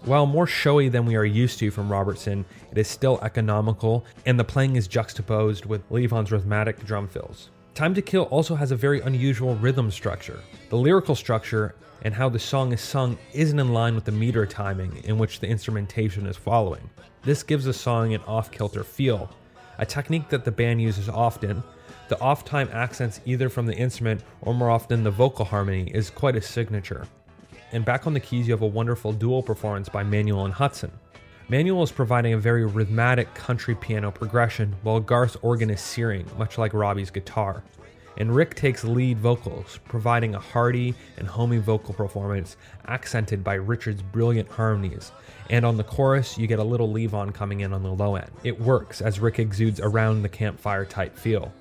While 0.05 0.27
more 0.27 0.47
showy 0.47 0.89
than 0.89 1.07
we 1.07 1.17
are 1.17 1.25
used 1.25 1.59
to 1.59 1.71
from 1.71 1.91
Robertson, 1.91 2.45
it 2.71 2.79
is 2.79 2.89
still 2.89 3.19
economical, 3.23 4.05
and 4.25 4.39
the 4.39 4.45
playing 4.45 4.77
is 4.77 4.89
juxtaposed 4.89 5.67
with 5.67 5.83
Levon's 5.91 6.33
rhythmic 6.33 6.85
drum 6.85 7.09
fills. 7.09 7.51
Time 7.75 7.95
to 7.95 8.03
Kill 8.03 8.25
also 8.25 8.55
has 8.55 8.71
a 8.71 8.77
very 8.77 9.01
unusual 9.01 9.55
rhythm 9.57 9.91
structure. 9.91 10.41
The 10.71 10.77
lyrical 10.77 11.15
structure 11.15 11.75
and 12.03 12.15
how 12.15 12.29
the 12.29 12.39
song 12.39 12.73
is 12.73 12.81
sung 12.81 13.19
isn't 13.33 13.59
in 13.59 13.73
line 13.73 13.95
with 13.95 14.05
the 14.05 14.13
meter 14.13 14.47
timing 14.47 14.97
in 15.05 15.19
which 15.19 15.41
the 15.41 15.49
instrumentation 15.49 16.27
is 16.27 16.37
following. 16.37 16.89
This 17.23 17.43
gives 17.43 17.65
the 17.65 17.73
song 17.73 18.15
an 18.15 18.21
off 18.27 18.51
kilter 18.51 18.85
feel, 18.85 19.31
a 19.79 19.87
technique 19.87 20.29
that 20.29 20.45
the 20.45 20.53
band 20.53 20.81
uses 20.81 21.09
often. 21.09 21.63
The 22.09 22.21
off 22.21 22.45
time 22.45 22.69
accents 22.73 23.21
either 23.27 23.49
from 23.49 23.67
the 23.67 23.77
instrument 23.77 24.23
or 24.43 24.55
more 24.55 24.71
often 24.71 25.03
the 25.03 25.11
vocal 25.11 25.45
harmony 25.45 25.91
is 25.93 26.11
quite 26.11 26.37
a 26.37 26.41
signature. 26.41 27.07
And 27.73 27.85
back 27.85 28.07
on 28.07 28.15
the 28.15 28.21
keys 28.21 28.47
you 28.47 28.53
have 28.53 28.63
a 28.63 28.67
wonderful 28.67 29.13
dual 29.13 29.43
performance 29.43 29.89
by 29.89 30.03
Manuel 30.03 30.45
and 30.45 30.55
Hudson. 30.55 30.91
Manuel 31.49 31.83
is 31.83 31.93
providing 31.93 32.35
a 32.35 32.39
very 32.39 32.67
rhythmic 32.67 33.33
country 33.35 33.75
piano 33.75 34.11
progression, 34.11 34.75
while 34.83 35.01
Garth's 35.01 35.37
organ 35.43 35.71
is 35.71 35.81
searing, 35.81 36.27
much 36.37 36.59
like 36.59 36.75
Robbie's 36.75 37.11
guitar. 37.11 37.63
And 38.19 38.35
Rick 38.35 38.55
takes 38.55 38.85
lead 38.85 39.19
vocals, 39.19 39.79
providing 39.85 40.35
a 40.35 40.41
hearty 40.41 40.95
and 41.17 41.27
homey 41.27 41.59
vocal 41.59 41.95
performance 41.95 42.57
accented 42.87 43.45
by 43.45 43.55
Richard's 43.55 44.03
brilliant 44.03 44.49
harmonies. 44.49 45.13
And 45.51 45.65
on 45.65 45.77
the 45.77 45.85
chorus, 45.85 46.37
you 46.37 46.47
get 46.47 46.59
a 46.59 46.65
little 46.65 46.93
Levon 46.93 47.33
coming 47.33 47.61
in 47.61 47.73
on 47.73 47.83
the 47.83 47.93
low 47.93 48.17
end. 48.17 48.31
It 48.45 48.61
works 48.61 49.01
as 49.01 49.21
Rick 49.21 49.39
exudes 49.39 49.81
around 49.81 50.23
the 50.23 50.29
campfire 50.29 50.85
type 50.85 51.17
feel. 51.17 51.53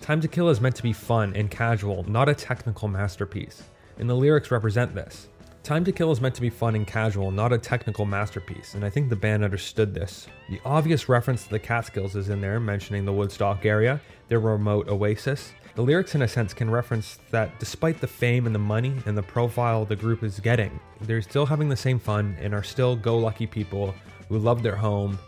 Time 0.00 0.22
to 0.22 0.28
Kill 0.28 0.48
is 0.48 0.60
meant 0.60 0.74
to 0.76 0.82
be 0.82 0.94
fun 0.94 1.36
and 1.36 1.50
casual, 1.50 2.02
not 2.08 2.28
a 2.28 2.34
technical 2.34 2.88
masterpiece. 2.88 3.62
And 3.98 4.08
the 4.08 4.16
lyrics 4.16 4.50
represent 4.50 4.94
this. 4.94 5.28
Time 5.62 5.84
to 5.84 5.92
Kill 5.92 6.10
is 6.10 6.22
meant 6.22 6.34
to 6.34 6.40
be 6.40 6.48
fun 6.48 6.74
and 6.74 6.86
casual, 6.86 7.30
not 7.30 7.52
a 7.52 7.58
technical 7.58 8.06
masterpiece, 8.06 8.74
and 8.74 8.84
I 8.84 8.88
think 8.88 9.10
the 9.10 9.16
band 9.16 9.44
understood 9.44 9.92
this. 9.92 10.26
The 10.48 10.58
obvious 10.64 11.08
reference 11.08 11.44
to 11.44 11.50
the 11.50 11.58
Catskills 11.58 12.16
is 12.16 12.30
in 12.30 12.40
there, 12.40 12.58
mentioning 12.58 13.04
the 13.04 13.12
Woodstock 13.12 13.66
area, 13.66 14.00
their 14.28 14.40
remote 14.40 14.88
oasis. 14.88 15.52
The 15.74 15.82
lyrics, 15.82 16.14
in 16.14 16.22
a 16.22 16.28
sense, 16.28 16.54
can 16.54 16.70
reference 16.70 17.18
that 17.30 17.60
despite 17.60 18.00
the 18.00 18.06
fame 18.06 18.46
and 18.46 18.54
the 18.54 18.58
money 18.58 18.94
and 19.04 19.16
the 19.16 19.22
profile 19.22 19.84
the 19.84 19.96
group 19.96 20.24
is 20.24 20.40
getting, 20.40 20.80
they're 21.02 21.22
still 21.22 21.46
having 21.46 21.68
the 21.68 21.76
same 21.76 21.98
fun 21.98 22.36
and 22.40 22.54
are 22.54 22.64
still 22.64 22.96
go 22.96 23.18
lucky 23.18 23.46
people 23.46 23.94
who 24.30 24.38
love 24.38 24.62
their 24.62 24.76
home. 24.76 25.18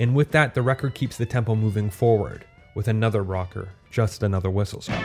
And 0.00 0.14
with 0.14 0.32
that, 0.32 0.54
the 0.54 0.62
record 0.62 0.94
keeps 0.94 1.16
the 1.16 1.26
tempo 1.26 1.54
moving 1.54 1.88
forward 1.88 2.44
with 2.74 2.88
another 2.88 3.22
rocker, 3.22 3.68
just 3.90 4.24
another 4.24 4.50
whistle 4.50 4.80
stop. 4.80 5.02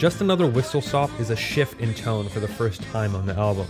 Just 0.00 0.22
Another 0.22 0.46
Whistle 0.46 0.80
Stop 0.80 1.10
is 1.20 1.28
a 1.28 1.36
shift 1.36 1.78
in 1.78 1.92
tone 1.92 2.26
for 2.26 2.40
the 2.40 2.48
first 2.48 2.80
time 2.84 3.14
on 3.14 3.26
the 3.26 3.34
album. 3.34 3.66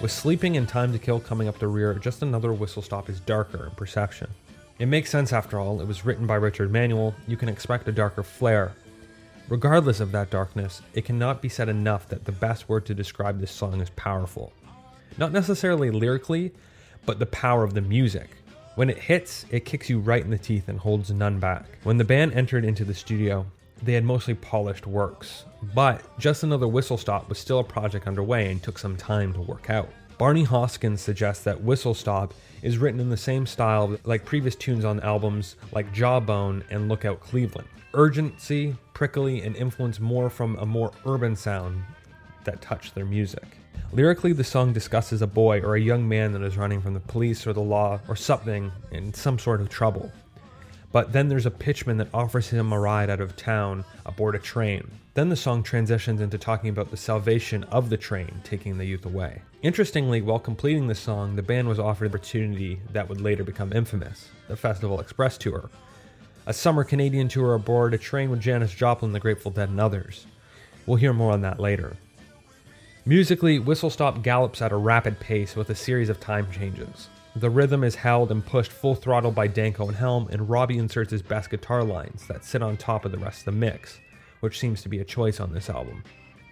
With 0.00 0.12
Sleeping 0.12 0.56
and 0.56 0.68
Time 0.68 0.92
to 0.92 0.98
Kill 1.00 1.18
coming 1.18 1.48
up 1.48 1.58
the 1.58 1.66
rear, 1.66 1.92
Just 1.94 2.22
Another 2.22 2.52
Whistle 2.52 2.82
Stop 2.82 3.08
is 3.08 3.18
darker 3.18 3.64
in 3.64 3.72
perception. 3.72 4.30
It 4.78 4.86
makes 4.86 5.10
sense 5.10 5.32
after 5.32 5.58
all, 5.58 5.80
it 5.80 5.88
was 5.88 6.04
written 6.04 6.24
by 6.24 6.36
Richard 6.36 6.70
Manuel, 6.70 7.16
you 7.26 7.36
can 7.36 7.48
expect 7.48 7.88
a 7.88 7.92
darker 7.92 8.22
flair. 8.22 8.70
Regardless 9.48 9.98
of 9.98 10.12
that 10.12 10.30
darkness, 10.30 10.82
it 10.94 11.04
cannot 11.04 11.42
be 11.42 11.48
said 11.48 11.68
enough 11.68 12.08
that 12.10 12.24
the 12.24 12.30
best 12.30 12.68
word 12.68 12.86
to 12.86 12.94
describe 12.94 13.40
this 13.40 13.50
song 13.50 13.80
is 13.80 13.90
powerful. 13.90 14.52
Not 15.16 15.32
necessarily 15.32 15.90
lyrically, 15.90 16.52
but 17.06 17.18
the 17.18 17.26
power 17.26 17.64
of 17.64 17.74
the 17.74 17.80
music. 17.80 18.30
When 18.76 18.88
it 18.88 18.98
hits, 18.98 19.46
it 19.50 19.64
kicks 19.64 19.90
you 19.90 19.98
right 19.98 20.22
in 20.22 20.30
the 20.30 20.38
teeth 20.38 20.68
and 20.68 20.78
holds 20.78 21.10
none 21.10 21.40
back. 21.40 21.66
When 21.82 21.96
the 21.96 22.04
band 22.04 22.34
entered 22.34 22.64
into 22.64 22.84
the 22.84 22.94
studio, 22.94 23.46
they 23.82 23.92
had 23.92 24.04
mostly 24.04 24.34
polished 24.34 24.86
works, 24.86 25.44
but 25.74 26.02
Just 26.18 26.42
Another 26.42 26.68
Whistle 26.68 26.98
Stop 26.98 27.28
was 27.28 27.38
still 27.38 27.60
a 27.60 27.64
project 27.64 28.06
underway 28.06 28.50
and 28.50 28.62
took 28.62 28.78
some 28.78 28.96
time 28.96 29.32
to 29.34 29.40
work 29.40 29.70
out. 29.70 29.88
Barney 30.18 30.44
Hoskyns 30.44 30.98
suggests 30.98 31.44
that 31.44 31.62
Whistle 31.62 31.94
Stop 31.94 32.34
is 32.62 32.78
written 32.78 32.98
in 32.98 33.08
the 33.08 33.16
same 33.16 33.46
style 33.46 33.96
like 34.04 34.24
previous 34.24 34.56
tunes 34.56 34.84
on 34.84 34.98
albums 35.00 35.56
like 35.72 35.92
Jawbone 35.92 36.64
and 36.70 36.88
Lookout 36.88 37.20
Cleveland. 37.20 37.68
Urgency, 37.94 38.76
prickly, 38.94 39.42
and 39.42 39.54
influenced 39.54 40.00
more 40.00 40.28
from 40.28 40.58
a 40.58 40.66
more 40.66 40.90
urban 41.06 41.36
sound 41.36 41.82
that 42.44 42.60
touch 42.60 42.92
their 42.94 43.04
music. 43.04 43.44
Lyrically, 43.92 44.32
the 44.32 44.44
song 44.44 44.72
discusses 44.72 45.22
a 45.22 45.26
boy 45.26 45.60
or 45.60 45.76
a 45.76 45.80
young 45.80 46.06
man 46.06 46.32
that 46.32 46.42
is 46.42 46.56
running 46.56 46.82
from 46.82 46.94
the 46.94 47.00
police 47.00 47.46
or 47.46 47.52
the 47.52 47.60
law 47.60 48.00
or 48.08 48.16
something 48.16 48.70
in 48.90 49.14
some 49.14 49.38
sort 49.38 49.60
of 49.60 49.68
trouble. 49.68 50.12
But 50.90 51.12
then 51.12 51.28
there's 51.28 51.46
a 51.46 51.50
pitchman 51.50 51.98
that 51.98 52.08
offers 52.14 52.48
him 52.48 52.72
a 52.72 52.80
ride 52.80 53.10
out 53.10 53.20
of 53.20 53.36
town 53.36 53.84
aboard 54.06 54.34
a 54.34 54.38
train. 54.38 54.90
Then 55.14 55.28
the 55.28 55.36
song 55.36 55.62
transitions 55.62 56.20
into 56.20 56.38
talking 56.38 56.70
about 56.70 56.90
the 56.90 56.96
salvation 56.96 57.64
of 57.64 57.90
the 57.90 57.96
train 57.96 58.40
taking 58.44 58.78
the 58.78 58.86
youth 58.86 59.04
away. 59.04 59.42
Interestingly, 59.62 60.22
while 60.22 60.38
completing 60.38 60.86
the 60.86 60.94
song, 60.94 61.36
the 61.36 61.42
band 61.42 61.68
was 61.68 61.78
offered 61.78 62.06
an 62.06 62.12
opportunity 62.12 62.80
that 62.92 63.08
would 63.08 63.20
later 63.20 63.44
become 63.44 63.72
infamous 63.72 64.28
the 64.46 64.56
Festival 64.56 65.00
Express 65.00 65.36
Tour. 65.36 65.68
A 66.46 66.54
summer 66.54 66.84
Canadian 66.84 67.28
tour 67.28 67.54
aboard 67.54 67.92
a 67.92 67.98
train 67.98 68.30
with 68.30 68.40
Janis 68.40 68.72
Joplin, 68.72 69.12
the 69.12 69.20
Grateful 69.20 69.50
Dead, 69.50 69.68
and 69.68 69.80
others. 69.80 70.26
We'll 70.86 70.96
hear 70.96 71.12
more 71.12 71.32
on 71.32 71.42
that 71.42 71.60
later. 71.60 71.96
Musically, 73.04 73.58
Whistle 73.58 73.90
Stop 73.90 74.22
gallops 74.22 74.62
at 74.62 74.72
a 74.72 74.76
rapid 74.76 75.20
pace 75.20 75.54
with 75.56 75.68
a 75.68 75.74
series 75.74 76.08
of 76.08 76.20
time 76.20 76.50
changes. 76.50 77.08
The 77.38 77.50
rhythm 77.50 77.84
is 77.84 77.94
held 77.94 78.32
and 78.32 78.44
pushed 78.44 78.72
full 78.72 78.96
throttle 78.96 79.30
by 79.30 79.46
Danko 79.46 79.86
and 79.86 79.96
Helm, 79.96 80.26
and 80.32 80.50
Robbie 80.50 80.78
inserts 80.78 81.12
his 81.12 81.22
best 81.22 81.50
guitar 81.50 81.84
lines 81.84 82.26
that 82.26 82.44
sit 82.44 82.64
on 82.64 82.76
top 82.76 83.04
of 83.04 83.12
the 83.12 83.18
rest 83.18 83.40
of 83.40 83.44
the 83.44 83.52
mix, 83.52 84.00
which 84.40 84.58
seems 84.58 84.82
to 84.82 84.88
be 84.88 84.98
a 84.98 85.04
choice 85.04 85.38
on 85.38 85.52
this 85.52 85.70
album. 85.70 86.02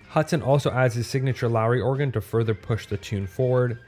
Hudson 0.08 0.42
also 0.42 0.70
adds 0.70 0.94
his 0.94 1.08
signature 1.08 1.48
Lowrey 1.48 1.84
organ 1.84 2.12
to 2.12 2.20
further 2.20 2.54
push 2.54 2.86
the 2.86 2.98
tune 2.98 3.26
forward. 3.26 3.80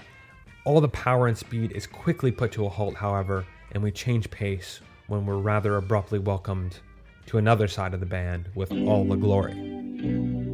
All 0.65 0.81
the 0.81 0.89
power 0.89 1.29
and 1.29 1.39
speed 1.39 1.71
is 1.71 1.87
quickly 1.87 2.33
put 2.33 2.51
to 2.53 2.67
a 2.67 2.69
halt, 2.69 2.97
however, 2.97 3.47
and 3.71 3.81
we 3.81 3.93
change 3.93 4.29
pace 4.29 4.81
when 5.07 5.25
we're 5.25 5.39
rather 5.39 5.77
abruptly 5.77 6.19
welcomed 6.19 6.81
to 7.27 7.39
another 7.39 7.69
side 7.69 7.95
of 7.95 8.01
the 8.01 8.07
band 8.07 8.49
with 8.57 8.73
All 8.73 9.05
the 9.05 9.15
Glory. 9.15 10.48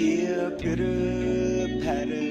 Hear 0.00 0.50
pitter 0.52 1.68
patter. 1.82 2.30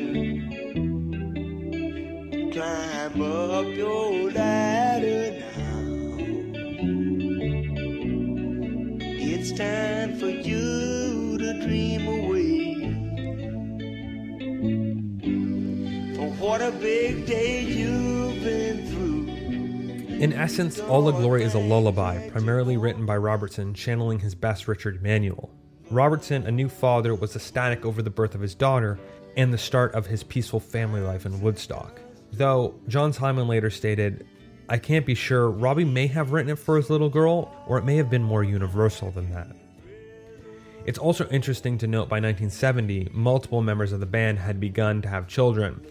Climb 2.52 3.22
up 3.22 3.68
your 3.68 4.32
ladder 4.32 5.40
now. 5.56 5.84
It's 9.32 9.52
time 9.52 10.18
for 10.18 10.30
you 10.30 11.38
to 11.38 11.62
dream 11.62 12.08
away. 12.08 12.56
For 16.16 16.30
what 16.44 16.62
a 16.62 16.72
big 16.72 17.28
day 17.28 17.62
you've 17.62 18.44
been 18.44 18.88
through. 18.88 19.28
In 20.18 20.34
essence, 20.34 20.80
All 20.80 21.04
the 21.04 21.12
Glory 21.12 21.44
is 21.44 21.54
a 21.54 21.60
lullaby, 21.60 22.30
primarily 22.30 22.78
written 22.78 23.06
by 23.06 23.18
Robertson, 23.18 23.76
channeling 23.76 24.20
his 24.20 24.34
best 24.34 24.68
Richard 24.68 25.04
Manuel. 25.04 25.52
Robertson, 25.92 26.46
a 26.46 26.52
new 26.52 26.70
father, 26.70 27.16
was 27.16 27.36
ecstatic 27.36 27.86
over 27.86 28.02
the 28.02 28.10
birth 28.10 28.36
of 28.36 28.42
his 28.42 28.54
daughter 28.54 29.00
and 29.36 29.52
the 29.52 29.58
start 29.58 29.94
of 29.94 30.06
his 30.06 30.24
peaceful 30.24 30.60
family 30.60 31.02
life 31.02 31.26
in 31.26 31.42
Woodstock. 31.42 32.00
Though, 32.32 32.76
John 32.88 33.12
Simon 33.12 33.48
later 33.48 33.70
stated, 33.70 34.28
I 34.70 34.78
can't 34.78 35.06
be 35.06 35.16
sure, 35.16 35.50
Robbie 35.50 35.86
may 35.86 36.06
have 36.08 36.32
written 36.32 36.52
it 36.52 36.60
for 36.60 36.78
his 36.78 36.92
little 36.92 37.10
girl, 37.10 37.52
or 37.66 37.80
it 37.80 37.86
may 37.86 37.96
have 37.96 38.10
been 38.10 38.24
more 38.24 38.44
universal 38.44 39.10
than 39.10 39.32
that. 39.32 39.56
It's 40.86 41.00
also 41.00 41.28
interesting 41.30 41.78
to 41.80 41.88
note 41.88 42.08
by 42.08 42.18
1970, 42.18 43.10
multiple 43.12 43.64
members 43.64 43.92
of 43.92 44.00
the 44.00 44.06
band 44.06 44.38
had 44.38 44.60
begun 44.60 45.02
to 45.02 45.10
have 45.10 45.28
children, 45.28 45.82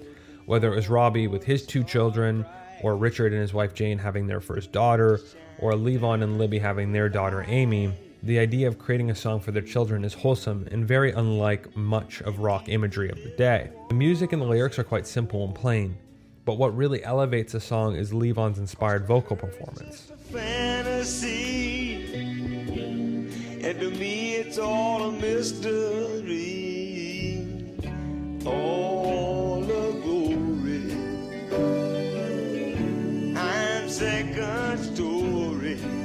whether 0.47 0.73
it 0.73 0.77
was 0.77 0.89
Robbie 0.89 1.27
with 1.27 1.43
his 1.43 1.67
two 1.67 1.83
children, 1.83 2.47
or 2.83 2.97
Richard 2.97 3.33
and 3.33 3.43
his 3.43 3.53
wife 3.53 3.75
Jane 3.75 3.99
having 3.99 4.29
their 4.29 4.41
first 4.41 4.71
daughter, 4.71 5.21
or 5.59 5.73
Levon 5.73 6.23
and 6.23 6.39
Libby 6.39 6.61
having 6.61 6.93
their 6.93 7.09
daughter 7.09 7.45
Amy. 7.49 7.93
The 8.23 8.39
idea 8.41 8.67
of 8.67 8.79
creating 8.79 9.11
a 9.11 9.15
song 9.15 9.39
for 9.39 9.53
their 9.53 9.63
children 9.63 10.05
is 10.05 10.13
wholesome 10.13 10.67
and 10.73 10.87
very 10.87 11.13
unlike 11.13 11.77
much 11.77 12.21
of 12.23 12.41
rock 12.41 12.69
imagery 12.69 13.11
of 13.11 13.23
the 13.23 13.31
day. 13.31 13.71
The 13.89 13.95
music 13.95 14.33
and 14.33 14.43
the 14.43 14.47
lyrics 14.47 14.77
are 14.79 14.85
quite 14.85 15.07
simple 15.07 15.45
and 15.45 15.55
plain, 15.55 15.97
but 16.45 16.55
what 16.55 16.77
really 16.77 17.05
elevates 17.05 17.55
a 17.55 17.61
song 17.61 17.95
is 17.95 18.13
Levon's 18.13 18.59
inspired 18.59 19.07
vocal 19.07 19.37
performance. 19.37 20.11
And 23.61 23.81
to 23.81 23.91
me, 23.91 24.35
it's 24.35 24.59
all 24.59 25.11
a 25.11 25.13
mystery. 25.13 26.57
All 28.45 29.61
the 29.61 29.93
glory. 30.03 30.93
I'm 33.37 33.89
second 33.89 34.79
story. 34.79 35.98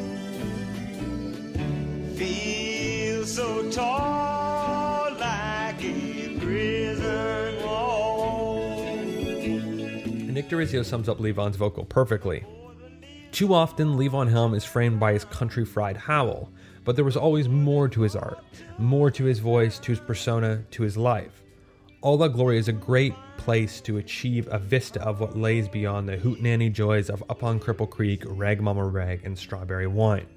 Feel 2.23 3.25
so 3.25 3.69
tall 3.69 5.11
like 5.19 5.83
a 5.83 6.37
prison 6.39 7.61
wall. 7.65 8.95
Nick 10.31 10.47
DeRiso 10.47 10.85
sums 10.85 11.09
up 11.09 11.17
Levon's 11.17 11.57
vocal 11.57 11.83
perfectly. 11.83 12.45
Too 13.33 13.53
often, 13.53 13.97
Levon 13.97 14.29
Helm 14.29 14.53
is 14.53 14.63
framed 14.63 15.01
by 15.01 15.11
his 15.11 15.25
country 15.25 15.65
fried 15.65 15.97
howl, 15.97 16.49
but 16.85 16.95
there 16.95 17.03
was 17.03 17.17
always 17.17 17.49
more 17.49 17.89
to 17.89 18.03
his 18.03 18.15
art, 18.15 18.39
more 18.77 19.11
to 19.11 19.25
his 19.25 19.39
voice, 19.39 19.77
to 19.79 19.91
his 19.91 19.99
persona, 19.99 20.63
to 20.71 20.83
his 20.83 20.95
life. 20.95 21.43
All 21.99 22.17
That 22.17 22.29
Glory 22.29 22.57
is 22.57 22.69
a 22.69 22.73
great 22.73 23.15
place 23.35 23.81
to 23.81 23.97
achieve 23.97 24.47
a 24.49 24.59
vista 24.59 25.01
of 25.03 25.19
what 25.19 25.37
lays 25.37 25.67
beyond 25.67 26.07
the 26.07 26.15
hootenanny 26.15 26.71
joys 26.71 27.09
of 27.09 27.21
Up 27.29 27.43
on 27.43 27.59
Cripple 27.59 27.89
Creek, 27.89 28.23
Rag 28.25 28.61
Mama 28.61 28.85
Rag, 28.85 29.25
and 29.25 29.37
Strawberry 29.37 29.87
Wine. 29.87 30.27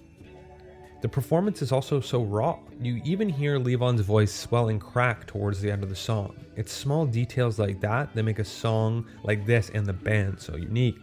The 1.02 1.08
performance 1.08 1.60
is 1.60 1.72
also 1.72 2.00
so 2.00 2.22
raw. 2.22 2.58
You 2.80 3.00
even 3.04 3.28
hear 3.28 3.58
Levon's 3.58 4.00
voice 4.00 4.32
swell 4.32 4.68
and 4.68 4.80
crack 4.80 5.26
towards 5.26 5.60
the 5.60 5.70
end 5.70 5.82
of 5.82 5.90
the 5.90 5.96
song. 5.96 6.34
It's 6.56 6.72
small 6.72 7.04
details 7.04 7.58
like 7.58 7.80
that 7.80 8.14
that 8.14 8.22
make 8.22 8.38
a 8.38 8.44
song 8.44 9.06
like 9.22 9.44
this 9.44 9.70
and 9.74 9.84
the 9.84 9.92
band 9.92 10.40
so 10.40 10.56
unique. 10.56 10.98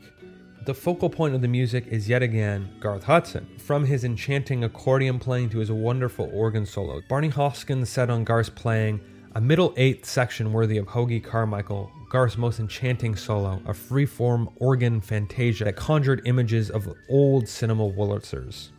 The 0.66 0.74
focal 0.74 1.10
point 1.10 1.36
of 1.36 1.42
the 1.42 1.48
music 1.48 1.88
is 1.88 2.10
yet 2.10 2.24
again 2.24 2.70
Garth 2.80 3.04
Hudson. 3.04 3.46
From 3.60 3.86
his 3.86 4.04
enchanting 4.04 4.64
accordion 4.64 5.20
playing 5.20 5.50
to 5.50 5.60
his 5.60 5.72
wonderful 5.72 6.30
organ 6.34 6.66
solo, 6.66 7.02
Barney 7.08 7.30
Hoskyns 7.30 7.88
said 7.88 8.10
on 8.10 8.24
Garth's 8.24 8.50
playing, 8.50 9.00
a 9.36 9.42
middle 9.42 9.74
eighth 9.78 10.06
section 10.06 10.54
worthy 10.54 10.78
of 10.78 10.86
Hoagy 10.88 11.24
Carmichael, 11.24 11.92
Garth's 12.10 12.38
most 12.38 12.60
enchanting 12.60 13.16
solo, 13.16 13.62
a 13.66 13.74
free-form 13.74 14.50
organ 14.58 15.02
fantasia 15.02 15.66
that 15.66 15.76
conjured 15.76 16.22
images 16.26 16.70
of 16.70 16.88
old 17.10 17.48
cinema 17.48 17.84
Wurlitzers. 17.84 18.70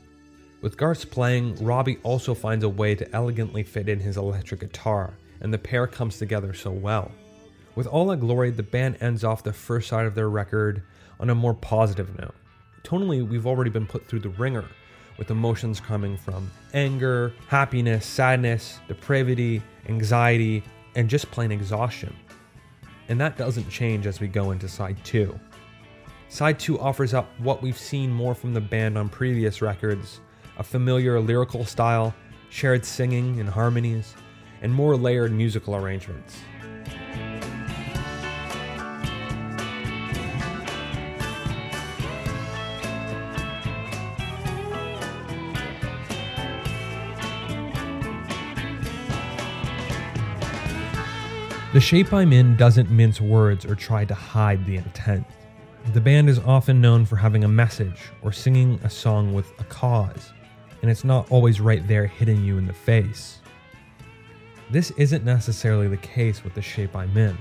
With 0.65 0.79
Garth's 0.79 1.05
playing, 1.05 1.63
Robbie 1.63 1.99
also 2.03 2.33
finds 2.33 2.65
a 2.65 2.71
way 2.71 2.95
to 2.95 3.15
elegantly 3.15 3.63
fit 3.63 3.87
in 3.87 4.01
his 4.01 4.17
electric 4.17 4.61
guitar, 4.61 5.13
and 5.43 5.53
the 5.53 5.59
pair 5.59 5.87
comes 5.87 6.17
together 6.17 6.55
so 6.55 6.71
well. 6.71 7.13
With 7.75 7.87
All 7.87 8.07
That 8.07 8.21
Glory, 8.21 8.51
the 8.51 8.63
band 8.63 8.97
ends 9.03 9.25
off 9.25 9.43
the 9.43 9.53
first 9.53 9.91
side 9.91 10.07
of 10.07 10.15
their 10.15 10.31
record 10.31 10.83
on 11.21 11.29
a 11.29 11.35
more 11.35 11.53
positive 11.53 12.19
note. 12.19 12.35
Tonally, 12.83 13.29
we've 13.29 13.47
already 13.47 13.69
been 13.69 13.87
put 13.87 14.09
through 14.09 14.21
the 14.21 14.31
ringer, 14.31 14.65
with 15.19 15.31
emotions 15.31 15.81
coming 15.81 16.17
from 16.17 16.51
anger, 16.73 17.35
happiness, 17.49 18.07
sadness, 18.07 18.81
depravity, 18.89 19.63
anxiety, 19.91 20.63
and 20.95 21.11
just 21.11 21.31
plain 21.31 21.53
exhaustion. 21.53 22.17
And 23.11 23.21
that 23.21 23.37
doesn't 23.37 23.69
change 23.69 24.07
as 24.07 24.19
we 24.19 24.29
go 24.29 24.53
into 24.53 24.67
side 24.67 24.97
2. 25.05 25.39
Side 26.31 26.59
2 26.59 26.81
offers 26.81 27.13
up 27.13 27.29
what 27.39 27.61
we've 27.61 27.77
seen 27.77 28.11
more 28.11 28.35
from 28.35 28.55
the 28.55 28.63
band 28.63 28.97
on 28.97 29.11
previous 29.11 29.61
records 29.61 30.21
a 30.59 30.63
familiar 30.63 31.21
lyrical 31.21 31.65
style, 31.65 32.15
shared 32.51 32.85
singing 32.85 33.41
and 33.41 33.49
harmonies, 33.49 34.15
and 34.63 34.73
more 34.73 34.97
layered 34.97 35.33
musical 35.33 35.77
arrangements. 35.77 36.37
The 51.75 51.81
Shape 51.81 52.13
I'm 52.13 52.33
In 52.33 52.55
doesn't 52.55 52.89
mince 52.89 53.21
words 53.21 53.65
or 53.65 53.75
try 53.75 54.05
to 54.05 54.15
hide 54.15 54.65
the 54.65 54.77
intent. 54.77 55.27
The 55.93 56.01
band 56.01 56.29
is 56.29 56.39
often 56.39 56.81
known 56.81 57.05
for 57.05 57.17
having 57.17 57.43
a 57.43 57.49
message 57.49 58.13
or 58.23 58.31
singing 58.31 58.79
a 58.85 58.89
song 58.89 59.35
with 59.35 59.53
a 59.59 59.65
cause, 59.65 60.33
and 60.85 60.91
it's 60.91 61.03
not 61.03 61.27
always 61.31 61.63
right 61.63 61.89
there 61.89 62.07
hitting 62.07 62.45
you 62.45 62.59
in 62.59 62.67
the 62.67 62.73
face. 62.75 63.39
This 64.69 64.91
isn't 64.99 65.25
necessarily 65.25 65.89
the 65.89 65.97
case 65.97 66.45
with 66.45 66.53
The 66.53 66.61
Shape 66.61 66.95
I'm 66.95 67.17
In. 67.17 67.39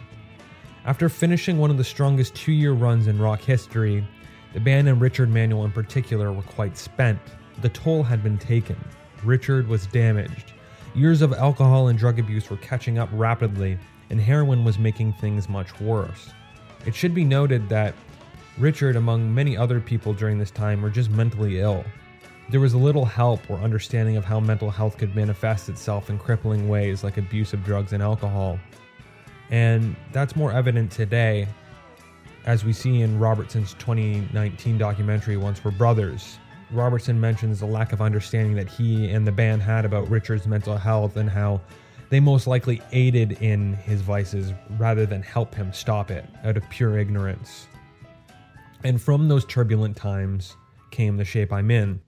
After 0.85 1.09
finishing 1.09 1.57
one 1.57 1.69
of 1.69 1.75
the 1.77 1.83
strongest 1.83 2.35
two 2.35 2.53
year 2.53 2.71
runs 2.71 3.07
in 3.07 3.19
rock 3.19 3.41
history, 3.41 4.07
the 4.53 4.61
band 4.61 4.87
and 4.87 5.01
Richard 5.01 5.29
Manuel 5.29 5.65
in 5.65 5.73
particular 5.73 6.31
were 6.31 6.43
quite 6.43 6.77
spent. 6.77 7.19
The 7.61 7.67
toll 7.67 8.01
had 8.01 8.23
been 8.23 8.37
taken. 8.37 8.77
Richard 9.25 9.67
was 9.67 9.87
damaged. 9.87 10.53
Years 10.95 11.21
of 11.21 11.33
alcohol 11.33 11.89
and 11.89 11.99
drug 11.99 12.19
abuse 12.19 12.49
were 12.49 12.55
catching 12.55 12.97
up 12.97 13.09
rapidly, 13.11 13.77
and 14.09 14.21
heroin 14.21 14.63
was 14.63 14.79
making 14.79 15.11
things 15.11 15.49
much 15.49 15.77
worse. 15.81 16.29
It 16.85 16.95
should 16.95 17.13
be 17.13 17.25
noted 17.25 17.67
that 17.67 17.93
Richard, 18.57 18.95
among 18.95 19.35
many 19.35 19.57
other 19.57 19.81
people 19.81 20.13
during 20.13 20.39
this 20.39 20.51
time, 20.51 20.81
were 20.81 20.89
just 20.89 21.09
mentally 21.09 21.59
ill. 21.59 21.83
There 22.53 22.59
was 22.59 22.73
a 22.73 22.77
little 22.77 23.05
help 23.05 23.49
or 23.49 23.57
understanding 23.57 24.15
of 24.15 24.25
how 24.25 24.39
mental 24.39 24.69
health 24.69 24.99
could 24.99 25.15
manifest 25.15 25.69
itself 25.69 26.11
in 26.11 26.19
crippling 26.19 26.69
ways 26.69 27.03
like 27.03 27.17
abuse 27.17 27.51
of 27.51 27.63
drugs 27.63 27.93
and 27.93 28.03
alcohol. 28.03 28.59
And 29.49 29.95
that's 30.11 30.35
more 30.35 30.51
evident 30.51 30.91
today, 30.91 31.47
as 32.45 32.63
we 32.63 32.71
see 32.71 33.01
in 33.01 33.17
Robertson's 33.17 33.73
2019 33.79 34.77
documentary, 34.77 35.35
Once 35.35 35.63
Were 35.63 35.71
Brothers. 35.71 36.37
Robertson 36.69 37.19
mentions 37.19 37.59
the 37.59 37.65
lack 37.65 37.91
of 37.91 38.03
understanding 38.03 38.53
that 38.57 38.69
he 38.69 39.09
and 39.09 39.25
the 39.25 39.31
band 39.31 39.63
had 39.63 39.83
about 39.83 40.07
Richard's 40.07 40.45
mental 40.45 40.77
health 40.77 41.17
and 41.17 41.31
how 41.31 41.59
they 42.11 42.19
most 42.19 42.45
likely 42.45 42.83
aided 42.91 43.31
in 43.41 43.73
his 43.73 44.01
vices 44.01 44.53
rather 44.77 45.07
than 45.07 45.23
help 45.23 45.55
him 45.55 45.73
stop 45.73 46.11
it 46.11 46.23
out 46.43 46.55
of 46.55 46.69
pure 46.69 46.99
ignorance. 46.99 47.65
And 48.83 49.01
from 49.01 49.27
those 49.27 49.43
turbulent 49.43 49.97
times 49.97 50.55
came 50.91 51.17
the 51.17 51.25
shape 51.25 51.51
I'm 51.51 51.71
in. 51.71 51.99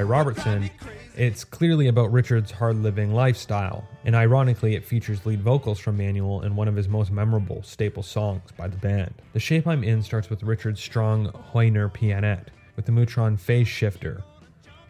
By 0.00 0.04
Robertson, 0.04 0.70
it's 1.14 1.44
clearly 1.44 1.88
about 1.88 2.10
Richard's 2.10 2.50
hard 2.50 2.76
living 2.76 3.12
lifestyle, 3.12 3.86
and 4.06 4.16
ironically, 4.16 4.74
it 4.74 4.82
features 4.82 5.26
lead 5.26 5.42
vocals 5.42 5.78
from 5.78 5.98
Manuel 5.98 6.40
in 6.40 6.56
one 6.56 6.68
of 6.68 6.74
his 6.74 6.88
most 6.88 7.10
memorable 7.10 7.62
staple 7.62 8.02
songs 8.02 8.50
by 8.56 8.66
the 8.66 8.78
band. 8.78 9.12
The 9.34 9.40
Shape 9.40 9.66
I'm 9.66 9.84
In 9.84 10.02
starts 10.02 10.30
with 10.30 10.42
Richard's 10.42 10.80
strong 10.80 11.26
Hohner 11.52 11.92
Pianet 11.92 12.46
with 12.76 12.86
the 12.86 12.92
Mu-Tron 12.92 13.36
phase 13.36 13.68
shifter, 13.68 14.24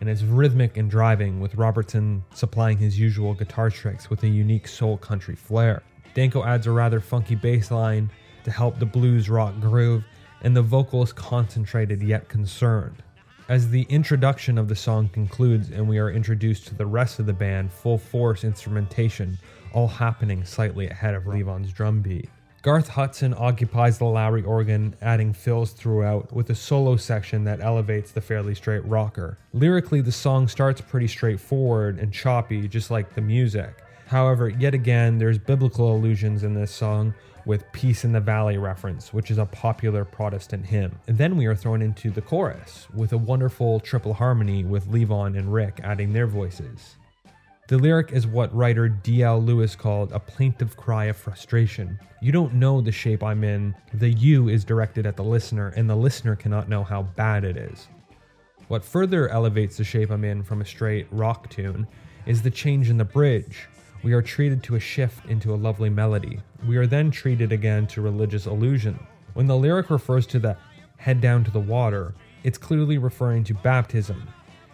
and 0.01 0.09
it's 0.09 0.23
rhythmic 0.23 0.77
and 0.77 0.88
driving, 0.88 1.40
with 1.40 1.57
Robertson 1.57 2.23
supplying 2.33 2.79
his 2.79 2.96
usual 2.96 3.35
guitar 3.35 3.68
tricks 3.68 4.09
with 4.11 4.23
a 4.23 4.29
unique 4.29 4.68
soul 4.68 4.96
country 4.96 5.35
flair. 5.35 5.83
Danko 6.14 6.44
adds 6.44 6.68
a 6.68 6.70
rather 6.70 7.01
funky 7.01 7.35
bass 7.35 7.73
line 7.73 8.12
to 8.44 8.53
help 8.53 8.79
the 8.79 8.87
blues 8.87 9.29
rock 9.29 9.59
groove, 9.59 10.05
and 10.42 10.57
the 10.57 10.62
vocal 10.62 11.03
is 11.03 11.12
concentrated 11.12 12.01
yet 12.01 12.29
concerned. 12.29 13.03
As 13.51 13.69
the 13.69 13.85
introduction 13.89 14.59
of 14.59 14.69
the 14.69 14.77
song 14.77 15.09
concludes 15.09 15.71
and 15.71 15.89
we 15.89 15.99
are 15.99 16.09
introduced 16.09 16.69
to 16.69 16.77
the 16.77 16.87
rest 16.87 17.19
of 17.19 17.27
the 17.27 17.33
band, 17.33 17.73
full 17.73 17.99
force 17.99 18.45
instrumentation, 18.45 19.37
all 19.73 19.89
happening 19.89 20.45
slightly 20.45 20.89
ahead 20.89 21.17
of 21.17 21.27
Levon's 21.27 21.73
drum 21.73 22.01
beat. 22.01 22.31
Garth 22.63 22.87
Hudson 22.87 23.35
occupies 23.37 23.99
the 23.99 24.05
Lowrey 24.05 24.47
organ, 24.47 24.95
adding 25.03 25.33
fills 25.33 25.73
throughout, 25.73 26.33
with 26.33 26.49
a 26.51 26.55
solo 26.55 26.95
section 26.95 27.43
that 27.43 27.61
elevates 27.61 28.13
the 28.13 28.21
fairly 28.21 28.55
straight 28.55 28.85
rocker. 28.85 29.37
Lyrically, 29.53 30.01
the 30.01 30.13
song 30.13 30.47
starts 30.47 30.81
pretty 30.81 31.09
straightforward 31.09 31.99
and 31.99 32.13
choppy, 32.13 32.69
just 32.69 32.89
like 32.89 33.17
the 33.17 33.21
music. 33.21 33.75
However, 34.07 34.49
yet 34.49 34.75
again, 34.75 35.19
there's 35.19 35.39
biblical 35.39 35.93
allusions 35.93 36.45
in 36.45 36.55
this 36.55 36.71
song 36.71 37.15
with 37.51 37.73
Peace 37.73 38.05
in 38.05 38.13
the 38.13 38.21
Valley 38.21 38.59
reference, 38.59 39.13
which 39.13 39.29
is 39.29 39.39
a 39.39 39.45
popular 39.45 40.05
Protestant 40.05 40.65
hymn. 40.65 40.97
And 41.09 41.19
then 41.19 41.37
we 41.37 41.47
are 41.47 41.57
thrown 41.57 41.83
into 41.83 42.09
the 42.09 42.23
chorus 42.23 42.87
with 42.95 43.13
a 43.13 43.19
wonderful 43.19 43.81
triple 43.81 44.15
harmony 44.15 44.65
with 44.65 44.87
Levon 44.87 45.37
and 45.37 45.53
Rick 45.53 45.81
adding 45.83 46.13
their 46.13 46.29
voices. 46.29 46.95
The 47.67 47.77
lyric 47.77 48.13
is 48.13 48.25
what 48.25 48.55
writer 48.55 48.89
D.L. 48.89 49.43
Lewis 49.43 49.75
called 49.75 50.13
a 50.13 50.21
plaintive 50.21 50.77
cry 50.77 51.07
of 51.07 51.17
frustration. 51.17 51.99
You 52.23 52.31
don't 52.31 52.55
know 52.55 52.81
the 52.81 52.93
shape 52.93 53.25
I'm 53.25 53.43
in, 53.43 53.75
the 53.95 54.11
you 54.11 54.49
is 54.49 54.65
directed 54.65 55.05
at 55.05 55.17
the 55.17 55.25
listener, 55.25 55.71
and 55.71 55.91
the 55.91 55.97
listener 55.97 56.37
cannot 56.37 56.69
know 56.69 56.85
how 56.85 57.03
bad 57.03 57.43
it 57.43 57.57
is. 57.57 57.89
What 58.69 58.85
further 58.85 59.29
elevates 59.29 59.77
the 59.77 59.83
shape 59.83 60.13
I'm 60.13 60.25
in 60.25 60.45
from 60.45 60.61
a 60.61 60.65
straight 60.65 61.09
rock 61.11 61.51
tune 61.51 61.89
is 62.27 62.43
the 62.43 62.51
change 62.53 62.91
in 62.91 62.97
the 62.97 63.05
bridge. 63.05 63.67
We 64.03 64.15
are 64.15 64.23
treated 64.23 64.63
to 64.63 64.77
a 64.77 64.81
shift 64.81 65.27
into 65.27 65.53
a 65.53 65.57
lovely 65.57 65.91
melody. 65.91 66.41
We 66.67 66.79
are 66.79 66.87
then 66.87 67.11
treated 67.11 67.53
again 67.53 67.87
to 67.89 68.01
religious 68.01 68.47
allusion. 68.47 68.99
When 69.35 69.47
the 69.47 69.57
lyric 69.57 69.91
refers 69.91 70.27
to 70.29 70.39
the 70.39 70.57
head 70.97 71.21
down 71.21 71.45
to 71.45 71.51
the 71.51 71.61
water, 71.61 72.15
it's 72.43 72.57
clearly 72.57 72.97
referring 72.97 73.45
to 73.45 73.55
baptism. 73.55 74.27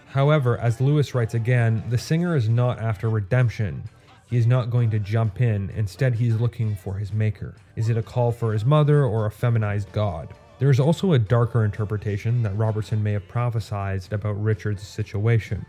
However, 0.07 0.59
as 0.59 0.81
Lewis 0.81 1.15
writes 1.15 1.35
again, 1.35 1.83
the 1.91 1.99
singer 1.99 2.37
is 2.37 2.49
not 2.49 2.79
after 2.79 3.11
redemption. 3.11 3.83
He 4.31 4.37
is 4.37 4.47
not 4.47 4.71
going 4.71 4.91
to 4.91 4.99
jump 5.01 5.41
in, 5.41 5.71
instead, 5.71 6.15
he 6.15 6.29
is 6.29 6.41
looking 6.41 6.77
for 6.77 6.95
his 6.95 7.13
maker. 7.13 7.55
Is 7.75 7.89
it 7.89 7.97
a 7.97 8.03
call 8.03 8.31
for 8.31 8.53
his 8.53 8.65
mother 8.65 9.05
or 9.05 9.27
a 9.27 9.31
feminized 9.31 9.91
God? 9.93 10.35
There 10.59 10.71
is 10.71 10.81
also 10.81 11.13
a 11.13 11.19
darker 11.19 11.65
interpretation 11.65 12.43
that 12.43 12.57
Robertson 12.57 13.03
may 13.03 13.13
have 13.13 13.29
prophesied 13.29 14.13
about 14.13 14.43
Richard's 14.43 14.87
situation. 14.87 15.67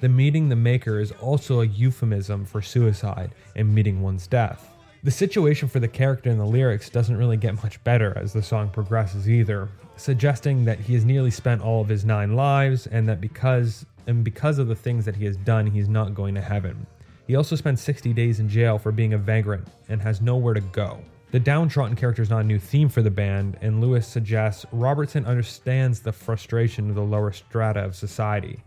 The 0.00 0.08
meeting 0.08 0.48
the 0.48 0.56
maker 0.56 1.00
is 1.00 1.12
also 1.12 1.60
a 1.60 1.66
euphemism 1.66 2.44
for 2.44 2.60
suicide 2.60 3.32
and 3.56 3.74
meeting 3.74 4.02
one's 4.02 4.26
death. 4.26 4.70
The 5.04 5.10
situation 5.10 5.68
for 5.68 5.80
the 5.80 5.88
character 5.88 6.30
in 6.30 6.38
the 6.38 6.46
lyrics 6.46 6.88
doesn't 6.88 7.16
really 7.16 7.36
get 7.36 7.62
much 7.62 7.82
better 7.84 8.16
as 8.16 8.32
the 8.32 8.42
song 8.42 8.70
progresses 8.70 9.28
either, 9.28 9.68
suggesting 9.96 10.64
that 10.64 10.80
he 10.80 10.94
has 10.94 11.04
nearly 11.04 11.30
spent 11.30 11.62
all 11.62 11.80
of 11.80 11.88
his 11.88 12.04
nine 12.04 12.34
lives 12.34 12.86
and 12.86 13.08
that 13.08 13.20
because 13.20 13.86
and 14.06 14.24
because 14.24 14.58
of 14.58 14.68
the 14.68 14.74
things 14.74 15.04
that 15.04 15.16
he 15.16 15.24
has 15.24 15.36
done, 15.36 15.66
he's 15.66 15.88
not 15.88 16.14
going 16.14 16.34
to 16.34 16.40
heaven. 16.40 16.86
He 17.26 17.36
also 17.36 17.56
spent 17.56 17.78
60 17.78 18.12
days 18.12 18.40
in 18.40 18.48
jail 18.48 18.78
for 18.78 18.92
being 18.92 19.14
a 19.14 19.18
vagrant 19.18 19.66
and 19.88 20.02
has 20.02 20.20
nowhere 20.20 20.54
to 20.54 20.60
go. 20.60 21.00
The 21.30 21.40
downtrodden 21.40 21.96
character 21.96 22.22
is 22.22 22.30
not 22.30 22.42
a 22.42 22.44
new 22.44 22.58
theme 22.58 22.88
for 22.88 23.02
the 23.02 23.10
band, 23.10 23.56
and 23.60 23.80
Lewis 23.80 24.06
suggests 24.06 24.66
Robertson 24.72 25.24
understands 25.26 26.00
the 26.00 26.12
frustration 26.12 26.90
of 26.90 26.94
the 26.94 27.02
lower 27.02 27.32
strata 27.32 27.80
of 27.80 27.96
society. 27.96 28.62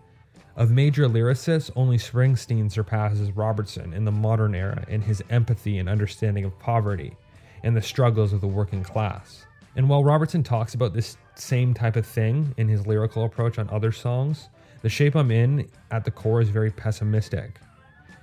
Of 0.57 0.71
major 0.71 1.07
lyricists, 1.07 1.69
only 1.75 1.99
Springsteen 1.99 2.71
surpasses 2.71 3.31
Robertson 3.31 3.93
in 3.93 4.05
the 4.05 4.11
modern 4.11 4.55
era 4.55 4.83
in 4.87 5.03
his 5.03 5.21
empathy 5.29 5.77
and 5.77 5.87
understanding 5.87 6.45
of 6.45 6.57
poverty 6.57 7.15
and 7.63 7.77
the 7.77 7.81
struggles 7.81 8.33
of 8.33 8.41
the 8.41 8.47
working 8.47 8.83
class. 8.83 9.45
And 9.75 9.87
while 9.87 10.03
Robertson 10.03 10.41
talks 10.41 10.73
about 10.73 10.93
this 10.93 11.15
same 11.35 11.75
type 11.75 11.95
of 11.95 12.07
thing 12.07 12.55
in 12.57 12.67
his 12.67 12.87
lyrical 12.87 13.23
approach 13.23 13.59
on 13.59 13.69
other 13.69 13.91
songs, 13.91 14.49
The 14.81 14.89
Shape 14.89 15.15
I'm 15.15 15.29
In 15.29 15.69
at 15.91 16.03
the 16.03 16.09
core 16.09 16.41
is 16.41 16.49
very 16.49 16.71
pessimistic. 16.71 17.59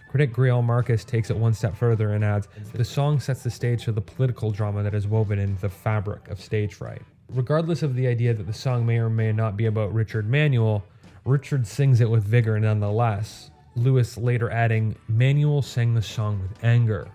Critic 0.08 0.32
Greil 0.32 0.64
Marcus 0.64 1.04
takes 1.04 1.30
it 1.30 1.36
one 1.36 1.54
step 1.54 1.76
further 1.76 2.14
and 2.14 2.24
adds 2.24 2.48
The 2.72 2.84
song 2.84 3.20
sets 3.20 3.44
the 3.44 3.50
stage 3.50 3.84
for 3.84 3.92
the 3.92 4.00
political 4.00 4.50
drama 4.50 4.82
that 4.82 4.94
is 4.94 5.06
woven 5.06 5.38
into 5.38 5.60
the 5.60 5.68
fabric 5.68 6.26
of 6.26 6.40
stage 6.40 6.74
fright. 6.74 7.02
Regardless 7.28 7.84
of 7.84 7.94
the 7.94 8.08
idea 8.08 8.34
that 8.34 8.48
the 8.48 8.52
song 8.52 8.84
may 8.84 8.98
or 8.98 9.08
may 9.08 9.30
not 9.30 9.56
be 9.56 9.66
about 9.66 9.94
Richard 9.94 10.28
Manuel, 10.28 10.84
Richard 11.26 11.66
sings 11.66 12.02
it 12.02 12.10
with 12.10 12.22
vigor 12.22 12.60
nonetheless, 12.60 13.50
Lewis 13.76 14.18
later 14.18 14.50
adding, 14.50 14.94
Manuel 15.08 15.62
sang 15.62 15.94
the 15.94 16.02
song 16.02 16.42
with 16.42 16.62
anger. 16.62 17.08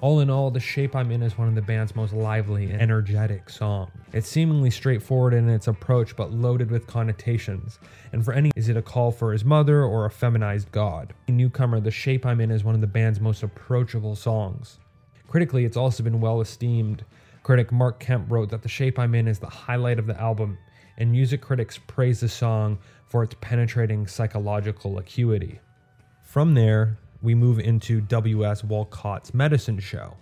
All 0.00 0.18
in 0.18 0.28
all, 0.28 0.50
The 0.50 0.58
Shape 0.58 0.96
I'm 0.96 1.12
In 1.12 1.22
is 1.22 1.38
one 1.38 1.46
of 1.46 1.54
the 1.54 1.62
band's 1.62 1.94
most 1.94 2.12
lively 2.12 2.72
and 2.72 2.82
energetic 2.82 3.48
songs. 3.48 3.92
It's 4.12 4.28
seemingly 4.28 4.68
straightforward 4.68 5.32
in 5.32 5.48
its 5.48 5.68
approach, 5.68 6.16
but 6.16 6.32
loaded 6.32 6.72
with 6.72 6.88
connotations. 6.88 7.78
And 8.12 8.24
for 8.24 8.32
any, 8.32 8.50
is 8.56 8.68
it 8.68 8.76
a 8.76 8.82
call 8.82 9.12
for 9.12 9.32
his 9.32 9.44
mother 9.44 9.84
or 9.84 10.06
a 10.06 10.10
feminized 10.10 10.72
god? 10.72 11.14
A 11.28 11.30
newcomer, 11.30 11.78
The 11.78 11.92
Shape 11.92 12.26
I'm 12.26 12.40
In 12.40 12.50
is 12.50 12.64
one 12.64 12.74
of 12.74 12.80
the 12.80 12.88
band's 12.88 13.20
most 13.20 13.44
approachable 13.44 14.16
songs. 14.16 14.80
Critically, 15.28 15.64
it's 15.64 15.76
also 15.76 16.02
been 16.02 16.20
well 16.20 16.40
esteemed. 16.40 17.04
Critic 17.44 17.70
Mark 17.70 18.00
Kemp 18.00 18.28
wrote 18.28 18.50
that 18.50 18.62
The 18.62 18.68
Shape 18.68 18.98
I'm 18.98 19.14
In 19.14 19.28
is 19.28 19.38
the 19.38 19.46
highlight 19.46 20.00
of 20.00 20.06
the 20.06 20.20
album, 20.20 20.58
and 20.98 21.10
music 21.10 21.40
critics 21.40 21.78
praise 21.78 22.20
the 22.20 22.28
song 22.28 22.78
for 23.06 23.22
its 23.22 23.34
penetrating 23.40 24.06
psychological 24.06 24.98
acuity. 24.98 25.60
From 26.22 26.54
there, 26.54 26.98
we 27.22 27.34
move 27.34 27.58
into 27.58 28.00
W.S. 28.00 28.62
Walcott's 28.62 29.32
Medicine 29.32 29.78
Show, 29.78 30.16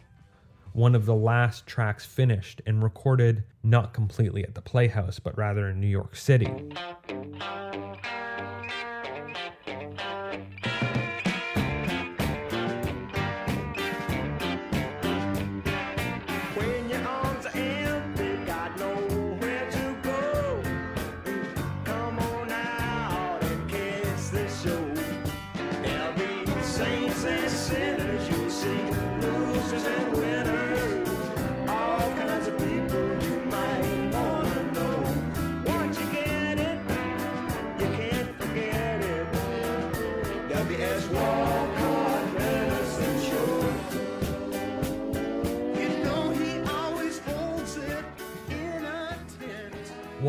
one 0.73 0.95
of 0.95 1.05
the 1.05 1.15
last 1.15 1.67
tracks 1.67 2.07
finished 2.07 2.63
and 2.67 2.83
recorded 2.83 3.45
not 3.63 3.93
completely 3.93 4.45
at 4.45 4.55
the 4.55 4.63
Playhouse, 4.63 5.19
but 5.19 5.37
rather 5.37 5.69
in 5.69 5.81
New 5.81 5.87
York 5.87 6.17
City. 6.17 6.51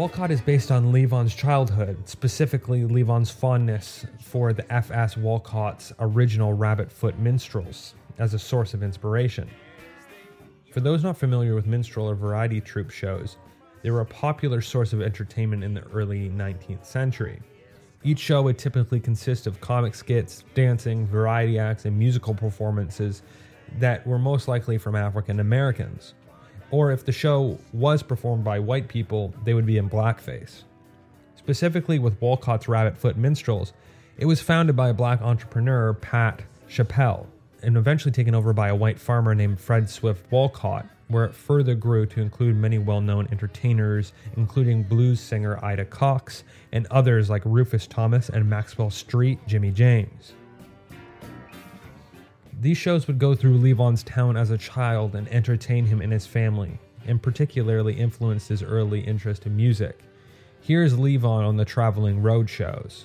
Walcott 0.04 0.32
is 0.32 0.42
based 0.42 0.70
on 0.70 0.92
Levon's 0.92 1.34
childhood, 1.34 2.10
specifically 2.10 2.84
Levon's 2.84 3.30
fondness 3.30 4.06
for 4.20 4.52
the 4.52 4.70
F.S. 4.70 5.16
Walcott's 5.16 5.94
original 5.98 6.52
Rabbit 6.52 6.92
Foot 6.92 7.18
minstrels 7.20 7.96
as 8.20 8.34
a 8.34 8.38
source 8.38 8.74
of 8.74 8.84
inspiration. 8.84 9.50
For 10.74 10.82
those 10.82 11.06
not 11.06 11.16
familiar 11.16 11.56
with 11.56 11.68
minstrel 11.68 12.10
or 12.10 12.16
variety 12.16 12.60
troupe 12.60 12.92
shows, 12.92 13.38
they 13.82 13.92
were 13.92 14.02
a 14.02 14.06
popular 14.06 14.60
source 14.60 14.92
of 14.92 15.02
entertainment 15.02 15.64
in 15.64 15.74
the 15.74 15.84
early 15.94 16.30
19th 16.30 16.86
century. 16.86 17.40
Each 18.04 18.20
show 18.20 18.42
would 18.42 18.58
typically 18.58 19.00
consist 19.00 19.48
of 19.48 19.62
comic 19.62 19.96
skits, 19.96 20.44
dancing, 20.54 21.08
variety 21.08 21.58
acts, 21.58 21.86
and 21.86 21.98
musical 21.98 22.36
performances 22.36 23.22
that 23.80 24.06
were 24.06 24.20
most 24.20 24.50
likely 24.50 24.78
from 24.78 24.98
African 24.98 25.40
Americans. 25.40 26.14
Or 26.74 26.92
if 26.92 27.06
the 27.06 27.12
show 27.12 27.60
was 27.72 28.02
performed 28.02 28.44
by 28.44 28.58
white 28.58 28.88
people, 28.88 29.32
they 29.44 29.54
would 29.54 29.68
be 29.68 29.78
in 29.78 29.88
blackface. 29.88 30.64
Specifically 31.36 32.00
with 32.00 32.20
Walcott's 32.20 32.68
Rabbit 32.68 32.98
Foot 32.98 33.16
Minstrels, 33.16 33.74
it 34.18 34.26
was 34.26 34.42
founded 34.42 34.76
by 34.76 34.90
a 34.90 34.94
black 34.96 35.22
entrepreneur, 35.22 35.94
Pat 35.94 36.42
Chappelle, 36.68 37.28
and 37.62 37.78
eventually 37.78 38.12
taken 38.12 38.34
over 38.34 38.54
by 38.54 38.70
a 38.70 38.76
white 38.76 38.98
farmer 38.98 39.36
named 39.36 39.60
Fred 39.60 39.88
Swift 39.88 40.26
Walcott, 40.32 40.88
where 41.10 41.26
it 41.26 41.36
further 41.36 41.76
grew 41.76 42.08
to 42.08 42.22
include 42.22 42.56
many 42.56 42.80
well 42.80 43.02
known 43.02 43.28
entertainers, 43.32 44.12
including 44.36 44.82
blues 44.82 45.20
singer 45.20 45.64
Ida 45.64 45.86
Cox 45.86 46.44
and 46.72 46.88
others 46.90 47.30
like 47.30 47.44
Rufus 47.46 47.86
Thomas 47.86 48.30
and 48.30 48.50
Maxwell 48.50 48.90
Street 48.90 49.38
Jimmy 49.46 49.70
James. 49.70 50.34
These 52.64 52.78
shows 52.78 53.08
would 53.08 53.20
go 53.20 53.36
through 53.36 53.60
Levon's 53.60 54.04
town 54.04 54.38
as 54.38 54.50
a 54.50 54.58
child 54.58 55.16
and 55.16 55.28
entertain 55.28 55.86
him 55.86 56.00
and 56.00 56.14
his 56.14 56.26
family, 56.26 56.80
and 57.06 57.22
particularly 57.22 57.94
influenced 57.94 58.48
his 58.48 58.64
early 58.64 59.02
interest 59.02 59.46
in 59.46 59.58
music. 59.58 60.00
Here's 60.62 60.94
Levon 60.94 61.46
on 61.46 61.58
the 61.58 61.66
traveling 61.66 62.22
road 62.22 62.50
shows. 62.50 63.04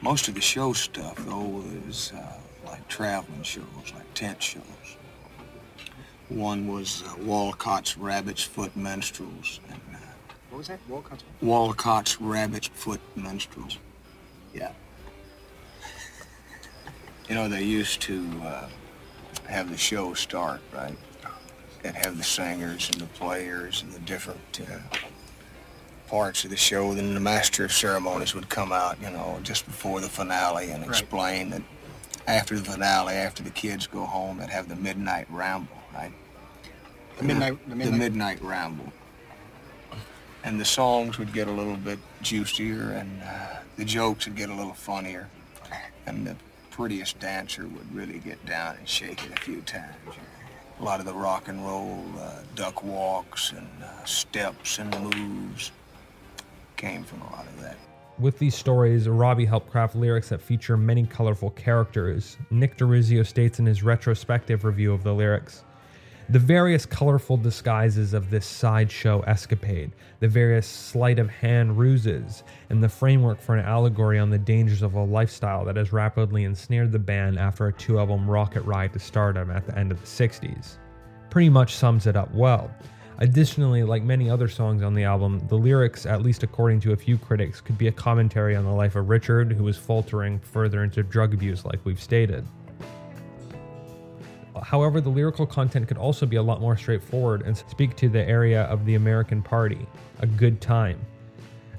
Most 0.00 0.28
of 0.28 0.36
the 0.36 0.40
show 0.40 0.72
stuff, 0.72 1.16
though, 1.26 1.64
is 1.88 2.12
uh, 2.14 2.34
like 2.64 2.86
traveling 2.86 3.42
shows, 3.42 3.64
like 3.96 4.14
tent 4.14 4.40
shows. 4.40 4.62
One 6.28 6.68
was 6.68 7.02
uh, 7.04 7.16
Walcott's 7.18 7.98
Rabbit's 7.98 8.44
Foot 8.44 8.76
Minstrels. 8.76 9.58
And, 9.70 9.80
uh, 9.92 9.98
What 10.50 10.58
was 10.58 10.68
that? 10.68 10.78
Walcott's? 10.88 11.24
Walcott's 11.42 12.20
Rabbit's 12.20 12.68
Foot 12.68 13.00
Minstrels. 13.16 13.78
Yeah. 14.54 14.70
You 17.32 17.38
know, 17.38 17.48
they 17.48 17.62
used 17.62 18.02
to 18.02 18.30
uh, 18.44 18.68
have 19.48 19.70
the 19.70 19.78
show 19.78 20.12
start, 20.12 20.60
right? 20.70 20.94
And 21.82 21.96
have 21.96 22.18
the 22.18 22.22
singers 22.22 22.90
and 22.90 23.00
the 23.00 23.06
players 23.06 23.80
and 23.80 23.90
the 23.90 24.00
different 24.00 24.60
uh, 24.60 24.98
parts 26.08 26.44
of 26.44 26.50
the 26.50 26.58
show. 26.58 26.92
Then 26.92 27.14
the 27.14 27.20
master 27.20 27.64
of 27.64 27.72
ceremonies 27.72 28.34
would 28.34 28.50
come 28.50 28.70
out, 28.70 29.00
you 29.00 29.08
know, 29.08 29.40
just 29.42 29.64
before 29.64 30.02
the 30.02 30.10
finale 30.10 30.72
and 30.72 30.84
explain 30.84 31.48
that 31.48 31.62
after 32.26 32.58
the 32.58 32.70
finale, 32.70 33.14
after 33.14 33.42
the 33.42 33.48
kids 33.48 33.86
go 33.86 34.04
home, 34.04 34.36
they'd 34.36 34.50
have 34.50 34.68
the 34.68 34.76
midnight 34.76 35.26
ramble, 35.30 35.78
right? 35.94 36.12
The 37.16 37.24
midnight. 37.24 37.64
The 37.64 37.70
The 37.70 37.76
midnight. 37.76 37.98
midnight 37.98 38.42
ramble. 38.42 38.92
And 40.44 40.60
the 40.60 40.66
songs 40.66 41.18
would 41.18 41.32
get 41.32 41.48
a 41.48 41.52
little 41.52 41.78
bit 41.78 41.98
juicier 42.20 42.90
and 42.90 43.22
uh, 43.22 43.60
the 43.78 43.86
jokes 43.86 44.26
would 44.26 44.36
get 44.36 44.50
a 44.50 44.54
little 44.54 44.74
funnier. 44.74 45.30
And 46.04 46.26
the 46.26 46.36
prettiest 46.72 47.20
dancer 47.20 47.68
would 47.68 47.94
really 47.94 48.18
get 48.18 48.44
down 48.46 48.76
and 48.76 48.88
shake 48.88 49.24
it 49.24 49.38
a 49.38 49.40
few 49.40 49.60
times. 49.60 49.94
A 50.80 50.82
lot 50.82 50.98
of 50.98 51.06
the 51.06 51.14
rock 51.14 51.48
and 51.48 51.64
roll 51.64 52.02
uh, 52.18 52.40
duck 52.56 52.82
walks 52.82 53.52
and 53.52 53.68
uh, 53.84 54.04
steps 54.04 54.78
and 54.78 54.90
moves 55.00 55.70
came 56.76 57.04
from 57.04 57.20
a 57.22 57.30
lot 57.30 57.46
of 57.46 57.60
that. 57.60 57.76
With 58.18 58.38
these 58.38 58.54
stories, 58.54 59.08
Robbie 59.08 59.44
helped 59.44 59.70
craft 59.70 59.94
lyrics 59.94 60.30
that 60.30 60.40
feature 60.40 60.76
many 60.76 61.06
colorful 61.06 61.50
characters. 61.50 62.36
Nick 62.50 62.76
DeRiso 62.76 63.26
states 63.26 63.58
in 63.58 63.66
his 63.66 63.82
retrospective 63.82 64.64
review 64.64 64.92
of 64.92 65.02
the 65.02 65.12
lyrics 65.12 65.64
The 66.32 66.38
various 66.38 66.86
colorful 66.86 67.36
disguises 67.36 68.14
of 68.14 68.30
this 68.30 68.46
sideshow 68.46 69.20
escapade, 69.26 69.92
the 70.20 70.28
various 70.28 70.66
sleight 70.66 71.18
of 71.18 71.28
hand 71.28 71.76
ruses, 71.76 72.42
and 72.70 72.82
the 72.82 72.88
framework 72.88 73.38
for 73.38 73.54
an 73.54 73.66
allegory 73.66 74.18
on 74.18 74.30
the 74.30 74.38
dangers 74.38 74.80
of 74.80 74.94
a 74.94 75.04
lifestyle 75.04 75.62
that 75.66 75.76
has 75.76 75.92
rapidly 75.92 76.44
ensnared 76.44 76.90
the 76.90 76.98
band 76.98 77.38
after 77.38 77.66
a 77.66 77.72
two 77.74 77.98
album 77.98 78.30
rocket 78.30 78.62
ride 78.62 78.94
to 78.94 78.98
stardom 78.98 79.50
at 79.50 79.66
the 79.66 79.78
end 79.78 79.92
of 79.92 80.00
the 80.00 80.06
60s. 80.06 80.78
Pretty 81.28 81.50
much 81.50 81.74
sums 81.74 82.06
it 82.06 82.16
up 82.16 82.32
well. 82.32 82.70
Additionally, 83.18 83.82
like 83.82 84.02
many 84.02 84.30
other 84.30 84.48
songs 84.48 84.82
on 84.82 84.94
the 84.94 85.04
album, 85.04 85.38
the 85.48 85.58
lyrics, 85.58 86.06
at 86.06 86.22
least 86.22 86.42
according 86.42 86.80
to 86.80 86.92
a 86.92 86.96
few 86.96 87.18
critics, 87.18 87.60
could 87.60 87.76
be 87.76 87.88
a 87.88 87.92
commentary 87.92 88.56
on 88.56 88.64
the 88.64 88.72
life 88.72 88.96
of 88.96 89.10
Richard, 89.10 89.52
who 89.52 89.64
was 89.64 89.76
faltering 89.76 90.38
further 90.38 90.82
into 90.82 91.02
drug 91.02 91.34
abuse, 91.34 91.66
like 91.66 91.84
we've 91.84 92.00
stated. 92.00 92.42
However, 94.62 95.00
the 95.00 95.10
lyrical 95.10 95.46
content 95.46 95.88
could 95.88 95.98
also 95.98 96.24
be 96.24 96.36
a 96.36 96.42
lot 96.42 96.60
more 96.60 96.76
straightforward 96.76 97.42
and 97.42 97.56
speak 97.56 97.96
to 97.96 98.08
the 98.08 98.26
area 98.26 98.62
of 98.64 98.84
the 98.86 98.94
American 98.94 99.42
party, 99.42 99.86
a 100.20 100.26
good 100.26 100.60
time. 100.60 101.00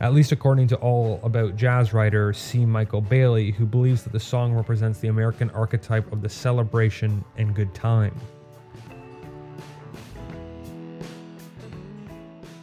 At 0.01 0.13
least 0.13 0.33
according 0.33 0.67
to 0.67 0.75
all 0.77 1.21
about 1.23 1.55
jazz 1.55 1.93
writer 1.93 2.33
C. 2.33 2.65
Michael 2.65 2.99
Bailey, 2.99 3.51
who 3.51 3.65
believes 3.65 4.03
that 4.03 4.11
the 4.11 4.19
song 4.19 4.53
represents 4.53 4.99
the 4.99 5.07
American 5.07 5.49
archetype 5.51 6.11
of 6.11 6.21
the 6.21 6.27
celebration 6.27 7.23
and 7.37 7.55
good 7.55 7.73
time. 7.73 8.13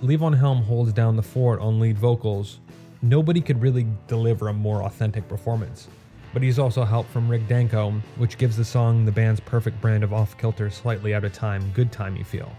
Levon 0.02 0.36
Helm 0.36 0.62
holds 0.62 0.92
down 0.92 1.16
the 1.16 1.22
fort 1.22 1.60
on 1.60 1.80
lead 1.80 1.98
vocals. 1.98 2.60
Nobody 3.00 3.40
could 3.40 3.62
really 3.62 3.86
deliver 4.06 4.48
a 4.48 4.52
more 4.52 4.82
authentic 4.82 5.26
performance. 5.28 5.88
But 6.32 6.42
he's 6.42 6.58
also 6.58 6.84
helped 6.84 7.10
from 7.10 7.28
Rick 7.28 7.48
Danko, 7.48 7.92
which 8.16 8.38
gives 8.38 8.56
the 8.56 8.64
song 8.64 9.04
the 9.04 9.12
band's 9.12 9.40
perfect 9.40 9.80
brand 9.80 10.04
of 10.04 10.12
off 10.12 10.38
kilter, 10.38 10.70
slightly 10.70 11.14
out 11.14 11.24
of 11.24 11.32
time, 11.32 11.70
good 11.74 11.90
time 11.90 12.16
you 12.16 12.24
feel. 12.24 12.52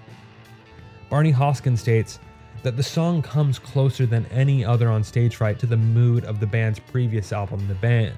Barney 1.09 1.31
Hoskyns 1.31 1.79
states 1.79 2.19
that 2.63 2.77
the 2.77 2.83
song 2.83 3.21
comes 3.21 3.57
closer 3.57 4.05
than 4.05 4.25
any 4.27 4.63
other 4.63 4.89
on 4.89 5.03
Stage 5.03 5.37
Fright 5.37 5.57
to 5.59 5.65
the 5.65 5.77
mood 5.77 6.25
of 6.25 6.39
the 6.39 6.47
band's 6.47 6.79
previous 6.79 7.33
album, 7.33 7.67
The 7.67 7.75
Band. 7.75 8.15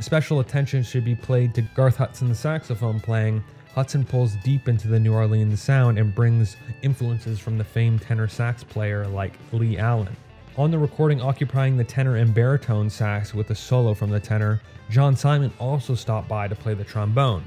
Special 0.00 0.40
attention 0.40 0.82
should 0.82 1.04
be 1.04 1.14
played 1.14 1.54
to 1.54 1.62
Garth 1.62 1.96
Hudson's 1.96 2.38
saxophone 2.38 2.98
playing. 3.00 3.42
Hudson 3.74 4.04
pulls 4.04 4.36
deep 4.36 4.68
into 4.68 4.88
the 4.88 4.98
New 4.98 5.14
Orleans 5.14 5.62
sound 5.62 5.98
and 5.98 6.14
brings 6.14 6.56
influences 6.82 7.38
from 7.38 7.56
the 7.56 7.64
famed 7.64 8.02
tenor 8.02 8.28
sax 8.28 8.64
player 8.64 9.06
like 9.06 9.32
Lee 9.52 9.78
Allen. 9.78 10.14
On 10.58 10.70
the 10.70 10.78
recording 10.78 11.22
occupying 11.22 11.78
the 11.78 11.84
tenor 11.84 12.16
and 12.16 12.34
baritone 12.34 12.90
sax 12.90 13.32
with 13.32 13.48
a 13.48 13.54
solo 13.54 13.94
from 13.94 14.10
the 14.10 14.20
tenor, 14.20 14.60
John 14.90 15.16
Simon 15.16 15.50
also 15.58 15.94
stopped 15.94 16.28
by 16.28 16.46
to 16.46 16.54
play 16.54 16.74
the 16.74 16.84
trombone. 16.84 17.42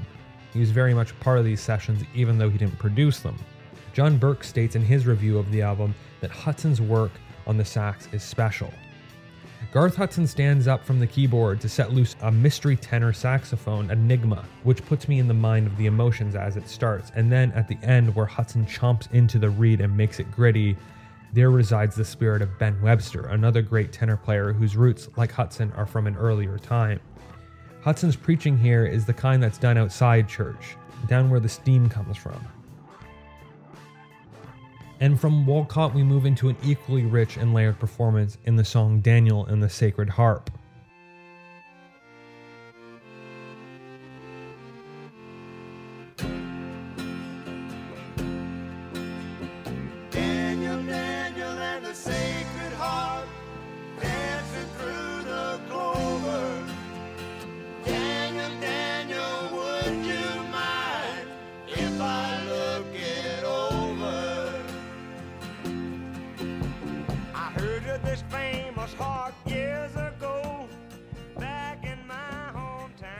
He 0.52 0.58
was 0.58 0.72
very 0.72 0.92
much 0.92 1.18
part 1.20 1.38
of 1.38 1.44
these 1.44 1.60
sessions 1.60 2.02
even 2.16 2.36
though 2.36 2.50
he 2.50 2.58
didn't 2.58 2.80
produce 2.80 3.20
them. 3.20 3.38
John 3.92 4.18
Burke 4.18 4.42
states 4.42 4.74
in 4.74 4.82
his 4.82 5.06
review 5.06 5.38
of 5.38 5.52
the 5.52 5.62
album 5.62 5.94
that 6.20 6.32
Hudson's 6.32 6.80
work 6.80 7.12
on 7.46 7.56
the 7.56 7.64
sax 7.64 8.08
is 8.10 8.24
special. 8.24 8.74
Garth 9.72 9.94
Hudson 9.94 10.26
stands 10.26 10.66
up 10.66 10.84
from 10.84 10.98
the 10.98 11.06
keyboard 11.06 11.60
to 11.60 11.68
set 11.68 11.92
loose 11.92 12.16
a 12.22 12.32
mystery 12.32 12.74
tenor 12.74 13.12
saxophone 13.12 13.88
enigma, 13.92 14.44
which 14.64 14.84
puts 14.84 15.06
me 15.06 15.20
in 15.20 15.28
the 15.28 15.34
mind 15.34 15.68
of 15.68 15.76
the 15.76 15.86
emotions 15.86 16.34
as 16.34 16.56
it 16.56 16.68
starts, 16.68 17.12
and 17.14 17.30
then 17.30 17.52
at 17.52 17.68
the 17.68 17.78
end, 17.84 18.12
where 18.16 18.26
Hudson 18.26 18.66
chomps 18.66 19.12
into 19.12 19.38
the 19.38 19.50
reed 19.50 19.80
and 19.80 19.96
makes 19.96 20.18
it 20.18 20.28
gritty, 20.32 20.76
there 21.32 21.50
resides 21.50 21.96
the 21.96 22.04
spirit 22.04 22.42
of 22.42 22.58
Ben 22.58 22.80
Webster, 22.80 23.26
another 23.26 23.62
great 23.62 23.92
tenor 23.92 24.16
player 24.16 24.52
whose 24.52 24.76
roots, 24.76 25.08
like 25.16 25.32
Hudson, 25.32 25.72
are 25.72 25.86
from 25.86 26.06
an 26.06 26.16
earlier 26.16 26.58
time. 26.58 27.00
Hudson's 27.82 28.16
preaching 28.16 28.58
here 28.58 28.86
is 28.86 29.04
the 29.04 29.12
kind 29.12 29.42
that's 29.42 29.58
done 29.58 29.78
outside 29.78 30.28
church, 30.28 30.76
down 31.08 31.30
where 31.30 31.40
the 31.40 31.48
steam 31.48 31.88
comes 31.88 32.16
from. 32.16 32.40
And 35.00 35.20
from 35.20 35.46
Walcott, 35.46 35.94
we 35.94 36.02
move 36.02 36.24
into 36.24 36.48
an 36.48 36.56
equally 36.64 37.04
rich 37.04 37.36
and 37.36 37.52
layered 37.52 37.78
performance 37.78 38.38
in 38.44 38.56
the 38.56 38.64
song 38.64 39.00
Daniel 39.00 39.44
and 39.46 39.62
the 39.62 39.68
Sacred 39.68 40.08
Harp. 40.08 40.50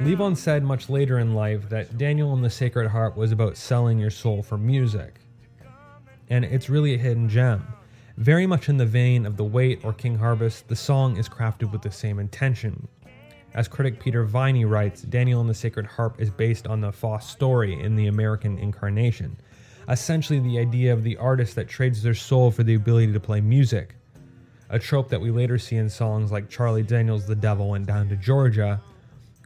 Levon 0.07 0.37
said 0.37 0.63
much 0.63 0.89
later 0.89 1.19
in 1.19 1.35
life 1.35 1.69
that 1.69 1.99
Daniel 1.99 2.33
and 2.33 2.45
the 2.45 2.49
Sacred 2.49 2.87
Harp 2.87 3.17
was 3.17 3.33
about 3.33 3.57
selling 3.57 3.99
your 3.99 4.13
soul 4.13 4.41
for 4.41 4.57
music. 4.57 5.19
And 6.31 6.45
it's 6.45 6.71
really 6.71 6.95
a 6.95 6.99
hidden 6.99 7.29
gem. 7.29 7.67
Very 8.17 8.47
much 8.47 8.69
in 8.69 8.77
the 8.77 8.87
vein 8.87 9.27
of 9.27 9.37
The 9.37 9.43
Wait 9.43 9.85
or 9.85 9.93
King 9.93 10.17
Harvest, 10.17 10.69
the 10.69 10.77
song 10.77 11.17
is 11.17 11.29
crafted 11.29 11.73
with 11.73 11.83
the 11.83 11.91
same 11.91 12.21
intention. 12.21 12.87
As 13.53 13.67
critic 13.67 13.99
Peter 13.99 14.23
Viney 14.23 14.65
writes, 14.65 15.03
Daniel 15.03 15.41
and 15.41 15.51
the 15.51 15.55
Sacred 15.55 15.87
Harp 15.87 16.21
is 16.21 16.31
based 16.31 16.69
on 16.69 16.81
the 16.81 16.93
Faust 16.93 17.31
story 17.31 17.75
in 17.81 17.97
the 17.97 18.07
American 18.07 18.59
incarnation. 18.59 19.37
Essentially, 19.89 20.39
the 20.39 20.61
idea 20.61 20.93
of 20.93 21.03
the 21.03 21.17
artist 21.17 21.57
that 21.57 21.67
trades 21.67 22.01
their 22.05 22.15
soul 22.15 22.53
for 22.53 22.63
the 22.63 22.77
ability 22.77 23.13
to 23.13 23.19
play 23.19 23.41
music. 23.41 23.97
A 24.71 24.79
trope 24.79 25.09
that 25.09 25.21
we 25.21 25.33
later 25.33 25.59
see 25.59 25.75
in 25.75 25.91
songs 25.91 26.31
like 26.31 26.49
Charlie 26.49 26.85
Daniels' 26.85 27.27
The 27.27 27.35
Devil 27.35 27.71
Went 27.71 27.87
Down 27.87 28.09
to 28.11 28.17
Georgia, 28.17 28.81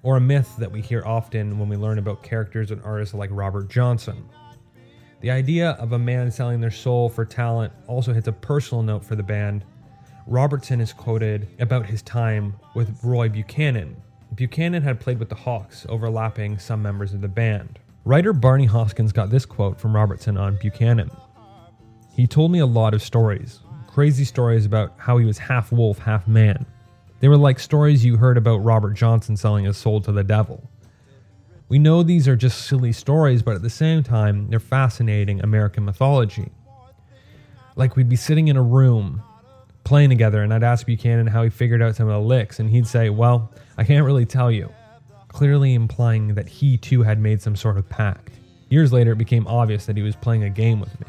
or 0.03 0.17
a 0.17 0.21
myth 0.21 0.55
that 0.59 0.71
we 0.71 0.81
hear 0.81 1.05
often 1.05 1.59
when 1.59 1.69
we 1.69 1.77
learn 1.77 1.99
about 1.99 2.23
characters 2.23 2.71
and 2.71 2.83
artists 2.83 3.15
like 3.15 3.31
Robert 3.33 3.69
Johnson. 3.69 4.29
The 5.21 5.31
idea 5.31 5.73
of 5.73 5.93
a 5.93 5.99
man 5.99 6.31
selling 6.31 6.61
their 6.61 6.71
soul 6.71 7.09
for 7.09 7.25
talent 7.25 7.73
also 7.87 8.13
hits 8.15 8.29
a 8.29 8.33
personal 8.33 8.83
note 8.83 9.05
for 9.05 9.17
the 9.17 9.23
band. 9.23 9.65
Robertson 10.27 10.81
is 10.81 10.93
quoted 10.93 11.49
about 11.59 11.85
his 11.85 12.01
time 12.03 12.55
with 12.75 12.99
Roy 13.05 13.29
Buchanan. 13.29 13.97
Buchanan 14.35 14.83
had 14.83 15.01
played 15.01 15.19
with 15.19 15.29
the 15.29 15.35
Hawks, 15.35 15.85
overlapping 15.89 16.59
some 16.59 16.81
members 16.83 17.13
of 17.13 17.21
the 17.21 17.29
band. 17.29 17.79
Writer 18.05 18.33
Barney 18.33 18.67
Hoskyns 18.67 19.13
got 19.13 19.29
this 19.29 19.45
quote 19.45 19.79
from 19.79 19.95
Robertson 19.95 20.39
on 20.39 20.57
Buchanan. 20.57 21.11
He 22.17 22.27
told 22.27 22.51
me 22.51 22.61
a 22.61 22.67
lot 22.67 22.95
of 22.95 23.03
stories, 23.03 23.61
crazy 23.87 24.25
stories 24.25 24.65
about 24.65 24.95
how 24.97 25.19
he 25.19 25.27
was 25.27 25.37
half 25.37 25.71
wolf, 25.71 25.99
half 25.99 26.27
man. 26.27 26.65
They 27.21 27.29
were 27.29 27.37
like 27.37 27.59
stories 27.61 28.05
you 28.05 28.17
heard 28.17 28.39
about 28.39 28.59
Robert 28.59 28.95
Johnson 28.95 29.37
selling 29.37 29.67
his 29.67 29.77
soul 29.77 30.01
to 30.01 30.13
the 30.13 30.25
devil. 30.25 30.71
We 31.69 31.79
know 31.79 32.03
these 32.03 32.27
are 32.27 32.35
just 32.35 32.67
silly 32.67 32.93
stories, 32.93 33.43
but 33.43 33.55
at 33.55 33.63
the 33.63 33.71
same 33.71 34.03
time, 34.03 34.49
they're 34.49 34.59
fascinating 34.59 35.41
American 35.41 35.85
mythology. 35.85 36.51
Like 37.77 37.95
we'd 37.95 38.09
be 38.09 38.17
sitting 38.17 38.49
in 38.49 38.57
a 38.57 38.63
room 38.63 39.23
playing 39.85 40.09
together, 40.09 40.43
and 40.43 40.53
I'd 40.53 40.65
ask 40.65 40.87
Buchanan 40.87 41.27
how 41.27 41.43
he 41.43 41.51
figured 41.51 41.83
out 41.83 41.95
some 41.95 42.09
of 42.09 42.13
the 42.13 42.27
licks, 42.27 42.59
and 42.59 42.71
he'd 42.71 42.87
say, 42.87 43.11
Well, 43.11 43.53
I 43.77 43.85
can't 43.85 44.05
really 44.05 44.27
tell 44.27 44.51
you, 44.51 44.73
clearly 45.29 45.75
implying 45.75 46.35
that 46.35 46.49
he 46.49 46.77
too 46.77 47.03
had 47.03 47.21
made 47.21 47.41
some 47.43 47.55
sort 47.55 47.77
of 47.77 47.89
pact. 47.89 48.33
Years 48.71 48.93
later, 48.93 49.13
it 49.13 49.19
became 49.19 49.47
obvious 49.47 49.87
that 49.87 49.97
he 49.97 50.03
was 50.03 50.17
playing 50.17 50.43
a 50.45 50.51
game 50.51 50.81
with 50.81 50.99
me. 51.01 51.07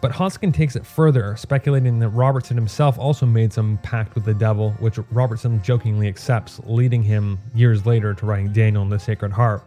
But 0.00 0.12
Hoskyns 0.12 0.54
takes 0.54 0.76
it 0.76 0.86
further, 0.86 1.36
speculating 1.36 1.98
that 1.98 2.08
Robertson 2.08 2.56
himself 2.56 2.98
also 2.98 3.26
made 3.26 3.52
some 3.52 3.78
pact 3.82 4.14
with 4.14 4.24
the 4.24 4.32
devil, 4.32 4.70
which 4.78 4.98
Robertson 5.10 5.62
jokingly 5.62 6.08
accepts, 6.08 6.58
leading 6.64 7.02
him 7.02 7.38
years 7.54 7.84
later 7.84 8.14
to 8.14 8.26
writing 8.26 8.52
Daniel 8.52 8.82
and 8.82 8.90
the 8.90 8.98
Sacred 8.98 9.32
Harp. 9.32 9.66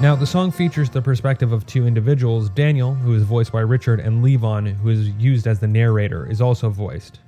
Now, 0.00 0.14
the 0.14 0.26
song 0.26 0.50
features 0.50 0.90
the 0.90 1.00
perspective 1.00 1.52
of 1.52 1.66
two 1.66 1.86
individuals. 1.86 2.50
Daniel, 2.50 2.94
who 2.94 3.14
is 3.14 3.22
voiced 3.22 3.52
by 3.52 3.60
Richard, 3.60 4.00
and 4.00 4.22
Levon, 4.22 4.74
who 4.76 4.90
is 4.90 5.08
used 5.10 5.46
as 5.46 5.58
the 5.58 5.66
narrator, 5.66 6.30
is 6.30 6.40
also 6.40 6.68
voiced. 6.68 7.20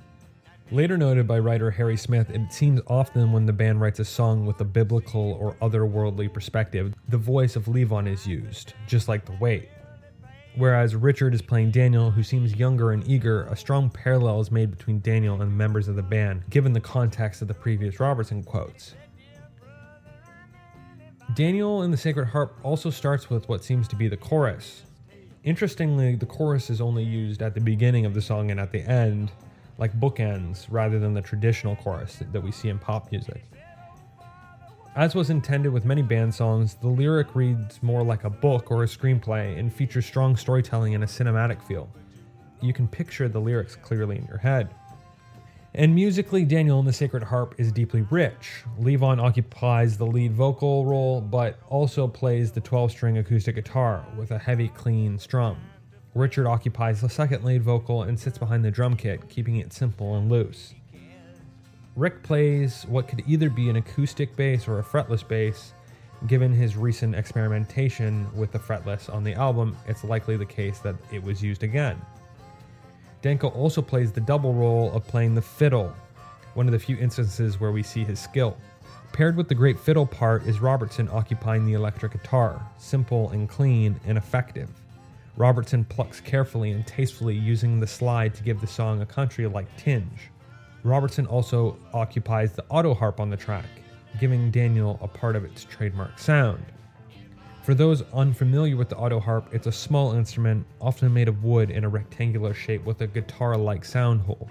Later 0.71 0.95
noted 0.95 1.27
by 1.27 1.39
writer 1.39 1.71
Harry 1.71 1.97
Smith, 1.97 2.29
it 2.29 2.53
seems 2.53 2.79
often 2.85 3.31
when 3.31 3.47
the 3.47 3.53
band 3.53 3.81
writes 3.81 3.99
a 3.99 4.05
song 4.05 4.45
with 4.45 4.61
a 4.61 4.65
biblical 4.65 5.33
or 5.39 5.55
otherworldly 5.63 6.31
perspective, 6.31 6.93
the 7.07 7.17
voice 7.17 7.55
of 7.55 7.65
Levon 7.65 8.07
is 8.07 8.27
used, 8.27 8.73
just 8.87 9.07
like 9.07 9.25
the 9.25 9.35
Wait. 9.39 9.69
Whereas 10.55 10.95
Richard 10.95 11.33
is 11.33 11.41
playing 11.41 11.71
Daniel, 11.71 12.11
who 12.11 12.23
seems 12.23 12.55
younger 12.55 12.91
and 12.91 13.07
eager, 13.07 13.43
a 13.43 13.55
strong 13.55 13.89
parallel 13.89 14.41
is 14.41 14.51
made 14.51 14.71
between 14.71 14.99
Daniel 14.99 15.33
and 15.33 15.41
the 15.41 15.55
members 15.55 15.87
of 15.87 15.95
the 15.95 16.03
band, 16.03 16.43
given 16.49 16.73
the 16.73 16.81
context 16.81 17.41
of 17.41 17.47
the 17.47 17.53
previous 17.53 17.99
Robertson 17.99 18.43
quotes. 18.43 18.95
Daniel 21.35 21.83
in 21.83 21.91
the 21.91 21.97
Sacred 21.97 22.25
Harp 22.25 22.57
also 22.63 22.89
starts 22.89 23.29
with 23.29 23.47
what 23.47 23.63
seems 23.63 23.87
to 23.87 23.95
be 23.95 24.07
the 24.07 24.17
chorus. 24.17 24.83
Interestingly, 25.43 26.15
the 26.15 26.25
chorus 26.25 26.69
is 26.69 26.81
only 26.81 27.03
used 27.03 27.41
at 27.41 27.53
the 27.53 27.61
beginning 27.61 28.05
of 28.05 28.13
the 28.13 28.21
song 28.21 28.49
and 28.49 28.59
at 28.59 28.71
the 28.71 28.81
end, 28.81 29.31
like 29.77 29.97
bookends, 29.99 30.65
rather 30.69 30.99
than 30.99 31.13
the 31.13 31.21
traditional 31.21 31.75
chorus 31.75 32.23
that 32.31 32.41
we 32.41 32.51
see 32.51 32.69
in 32.69 32.79
pop 32.79 33.11
music. 33.11 33.43
As 34.95 35.13
was 35.13 35.29
intended 35.29 35.71
with 35.71 35.85
many 35.85 36.01
band 36.01 36.33
songs, 36.33 36.73
the 36.73 36.87
lyric 36.87 37.35
reads 37.35 37.81
more 37.83 38.03
like 38.03 38.23
a 38.23 38.29
book 38.29 38.71
or 38.71 38.83
a 38.83 38.87
screenplay 38.87 39.57
and 39.57 39.71
features 39.71 40.05
strong 40.05 40.35
storytelling 40.35 40.95
and 40.95 41.03
a 41.03 41.07
cinematic 41.07 41.61
feel. 41.61 41.87
You 42.59 42.73
can 42.73 42.87
picture 42.87 43.29
the 43.29 43.39
lyrics 43.39 43.75
clearly 43.75 44.17
in 44.17 44.25
your 44.25 44.39
head. 44.39 44.69
And 45.75 45.93
musically, 45.93 46.43
Daniel 46.43 46.79
and 46.79 46.87
the 46.87 46.93
Sacred 46.93 47.21
Harp 47.21 47.53
is 47.59 47.71
deeply 47.71 48.01
rich. 48.09 48.63
Levon 48.79 49.21
occupies 49.21 49.95
the 49.95 50.07
lead 50.07 50.33
vocal 50.33 50.83
role, 50.85 51.21
but 51.21 51.59
also 51.69 52.07
plays 52.07 52.51
the 52.51 52.59
12 52.59 52.91
string 52.91 53.19
acoustic 53.19 53.55
guitar 53.55 54.03
with 54.17 54.31
a 54.31 54.39
heavy, 54.39 54.69
clean 54.69 55.19
strum. 55.19 55.57
Richard 56.15 56.47
occupies 56.47 57.01
the 57.01 57.09
second 57.09 57.43
lead 57.43 57.61
vocal 57.61 58.03
and 58.03 58.19
sits 58.19 58.39
behind 58.39 58.65
the 58.65 58.71
drum 58.71 58.95
kit, 58.95 59.29
keeping 59.29 59.57
it 59.57 59.71
simple 59.71 60.15
and 60.15 60.29
loose. 60.31 60.73
Rick 61.99 62.23
plays 62.23 62.85
what 62.87 63.09
could 63.09 63.21
either 63.27 63.49
be 63.49 63.69
an 63.69 63.75
acoustic 63.75 64.33
bass 64.37 64.69
or 64.69 64.79
a 64.79 64.83
fretless 64.83 65.27
bass. 65.27 65.73
Given 66.27 66.53
his 66.53 66.77
recent 66.77 67.13
experimentation 67.13 68.25
with 68.33 68.53
the 68.53 68.57
fretless 68.57 69.13
on 69.13 69.25
the 69.25 69.33
album, 69.33 69.75
it's 69.85 70.05
likely 70.05 70.37
the 70.37 70.45
case 70.45 70.79
that 70.79 70.95
it 71.11 71.21
was 71.21 71.43
used 71.43 71.61
again. 71.61 72.01
Danko 73.21 73.49
also 73.49 73.81
plays 73.81 74.13
the 74.13 74.21
double 74.21 74.53
role 74.53 74.93
of 74.93 75.05
playing 75.07 75.35
the 75.35 75.41
fiddle, 75.41 75.93
one 76.53 76.67
of 76.67 76.71
the 76.71 76.79
few 76.79 76.95
instances 76.95 77.59
where 77.59 77.73
we 77.73 77.83
see 77.83 78.05
his 78.05 78.17
skill. 78.17 78.55
Paired 79.11 79.35
with 79.35 79.49
the 79.49 79.55
great 79.55 79.77
fiddle 79.77 80.05
part 80.05 80.47
is 80.47 80.61
Robertson 80.61 81.09
occupying 81.11 81.65
the 81.65 81.73
electric 81.73 82.13
guitar, 82.13 82.65
simple 82.77 83.29
and 83.31 83.49
clean 83.49 83.99
and 84.05 84.17
effective. 84.17 84.69
Robertson 85.35 85.83
plucks 85.83 86.21
carefully 86.21 86.71
and 86.71 86.87
tastefully 86.87 87.35
using 87.35 87.77
the 87.77 87.87
slide 87.87 88.33
to 88.35 88.43
give 88.43 88.61
the 88.61 88.67
song 88.67 89.01
a 89.01 89.05
country 89.05 89.45
like 89.47 89.67
tinge. 89.75 90.29
Robertson 90.83 91.25
also 91.25 91.77
occupies 91.93 92.53
the 92.53 92.65
auto 92.69 92.93
harp 92.93 93.19
on 93.19 93.29
the 93.29 93.37
track, 93.37 93.65
giving 94.19 94.51
Daniel 94.51 94.97
a 95.01 95.07
part 95.07 95.35
of 95.35 95.43
its 95.43 95.65
trademark 95.65 96.17
sound. 96.17 96.63
For 97.63 97.73
those 97.73 98.01
unfamiliar 98.13 98.77
with 98.77 98.89
the 98.89 98.97
auto 98.97 99.19
harp, 99.19 99.49
it's 99.53 99.67
a 99.67 99.71
small 99.71 100.13
instrument, 100.13 100.65
often 100.79 101.13
made 101.13 101.27
of 101.27 101.43
wood 101.43 101.69
in 101.69 101.83
a 101.83 101.89
rectangular 101.89 102.53
shape 102.53 102.85
with 102.85 103.01
a 103.01 103.07
guitar 103.07 103.57
like 103.57 103.83
sound 103.83 104.21
hole. 104.21 104.49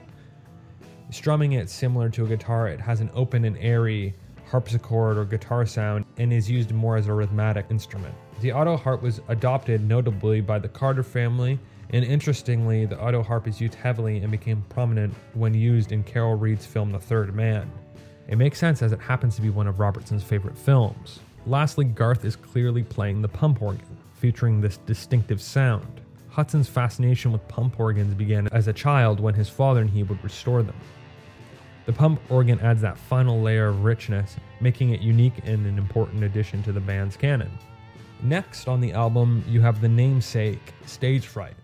Strumming 1.11 1.53
it 1.53 1.71
similar 1.71 2.11
to 2.11 2.27
a 2.27 2.29
guitar, 2.29 2.69
it 2.69 2.81
has 2.81 3.01
an 3.01 3.11
open 3.15 3.45
and 3.45 3.57
airy 3.59 4.15
harpsichord 4.51 5.17
or 5.17 5.25
guitar 5.25 5.67
sound 5.67 6.05
and 6.19 6.33
is 6.33 6.51
used 6.51 6.73
more 6.73 6.97
as 6.97 7.07
a 7.07 7.13
rhythmic 7.13 7.67
instrument. 7.71 8.15
The 8.41 8.53
auto 8.53 8.77
harp 8.77 9.03
was 9.03 9.21
adopted 9.29 9.87
notably 9.87 10.41
by 10.41 10.59
the 10.59 10.69
Carter 10.69 11.03
family, 11.03 11.59
and 11.91 12.05
interestingly, 12.05 12.85
the 12.85 13.01
auto 13.01 13.23
harp 13.23 13.49
is 13.49 13.61
used 13.61 13.75
heavily 13.75 14.19
and 14.19 14.31
became 14.31 14.63
prominent 14.69 15.15
when 15.35 15.55
used 15.55 15.91
in 15.91 16.03
Carol 16.03 16.35
Reed's 16.35 16.67
film 16.67 16.93
The 16.93 16.99
Third 16.99 17.35
Man. 17.35 17.71
It 18.29 18.37
makes 18.37 18.59
sense 18.59 18.83
as 18.83 18.93
it 18.93 19.01
happens 19.01 19.37
to 19.37 19.43
be 19.43 19.49
one 19.49 19.67
of 19.67 19.81
Robertson's 19.81 20.23
favorite 20.23 20.59
films. 20.59 21.21
Lastly, 21.47 21.87
Garth 21.87 22.27
is 22.27 22.37
clearly 22.37 22.83
playing 22.83 23.23
the 23.23 23.29
pump 23.29 23.63
organ, 23.63 23.97
featuring 24.15 24.61
this 24.61 24.77
distinctive 24.79 25.41
sound. 25.41 26.03
Hudson's 26.29 26.69
fascination 26.69 27.33
with 27.33 27.49
pump 27.49 27.81
organs 27.81 28.15
began 28.15 28.49
as 28.53 28.69
a 28.69 28.73
child 28.73 29.19
when 29.19 29.33
his 29.33 29.49
father 29.49 29.81
and 29.81 29.89
he 29.89 30.03
would 30.03 30.23
restore 30.23 30.63
them. 30.63 30.77
The 31.87 31.95
pump 31.95 32.21
organ 32.31 32.61
adds 32.61 32.83
that 32.83 32.99
final 32.99 33.41
layer 33.41 33.69
of 33.69 33.83
richness, 33.83 34.37
making 34.61 34.91
it 34.91 35.01
unique 35.01 35.39
and 35.45 35.65
an 35.65 35.79
important 35.79 36.23
addition 36.23 36.63
to 36.65 36.73
the 36.73 36.81
band's 36.81 37.17
canon. 37.17 37.51
Next 38.23 38.69
on 38.69 38.83
the 38.83 38.93
album, 38.93 39.43
you 39.49 39.63
have 39.63 39.81
the 39.81 39.89
namesake, 39.89 40.75
Stage 40.85 41.27
Fright. 41.27 41.55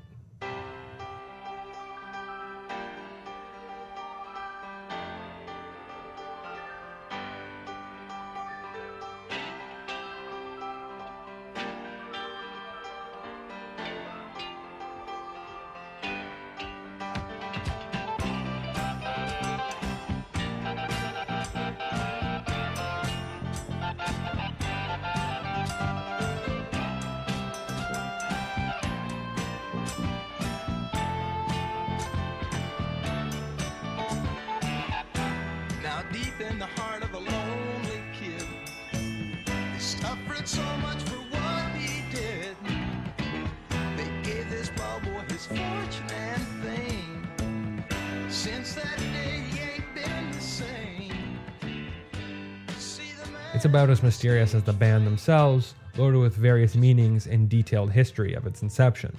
Mysterious 54.24 54.54
as 54.54 54.62
the 54.62 54.72
band 54.72 55.06
themselves, 55.06 55.74
loaded 55.98 56.16
with 56.16 56.34
various 56.34 56.74
meanings 56.74 57.26
and 57.26 57.46
detailed 57.46 57.90
history 57.92 58.32
of 58.32 58.46
its 58.46 58.62
inception. 58.62 59.14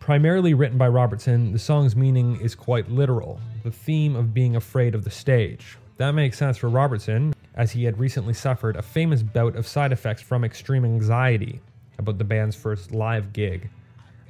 Primarily 0.00 0.54
written 0.54 0.76
by 0.76 0.88
Robertson, 0.88 1.52
the 1.52 1.58
song's 1.60 1.94
meaning 1.94 2.34
is 2.40 2.56
quite 2.56 2.90
literal 2.90 3.40
the 3.62 3.70
theme 3.70 4.16
of 4.16 4.34
being 4.34 4.56
afraid 4.56 4.96
of 4.96 5.04
the 5.04 5.10
stage. 5.10 5.78
That 5.98 6.16
makes 6.16 6.36
sense 6.36 6.56
for 6.56 6.68
Robertson, 6.68 7.32
as 7.54 7.70
he 7.70 7.84
had 7.84 8.00
recently 8.00 8.34
suffered 8.34 8.74
a 8.74 8.82
famous 8.82 9.22
bout 9.22 9.54
of 9.54 9.68
side 9.68 9.92
effects 9.92 10.20
from 10.20 10.42
extreme 10.42 10.84
anxiety 10.84 11.60
about 11.96 12.18
the 12.18 12.24
band's 12.24 12.56
first 12.56 12.90
live 12.90 13.32
gig 13.32 13.70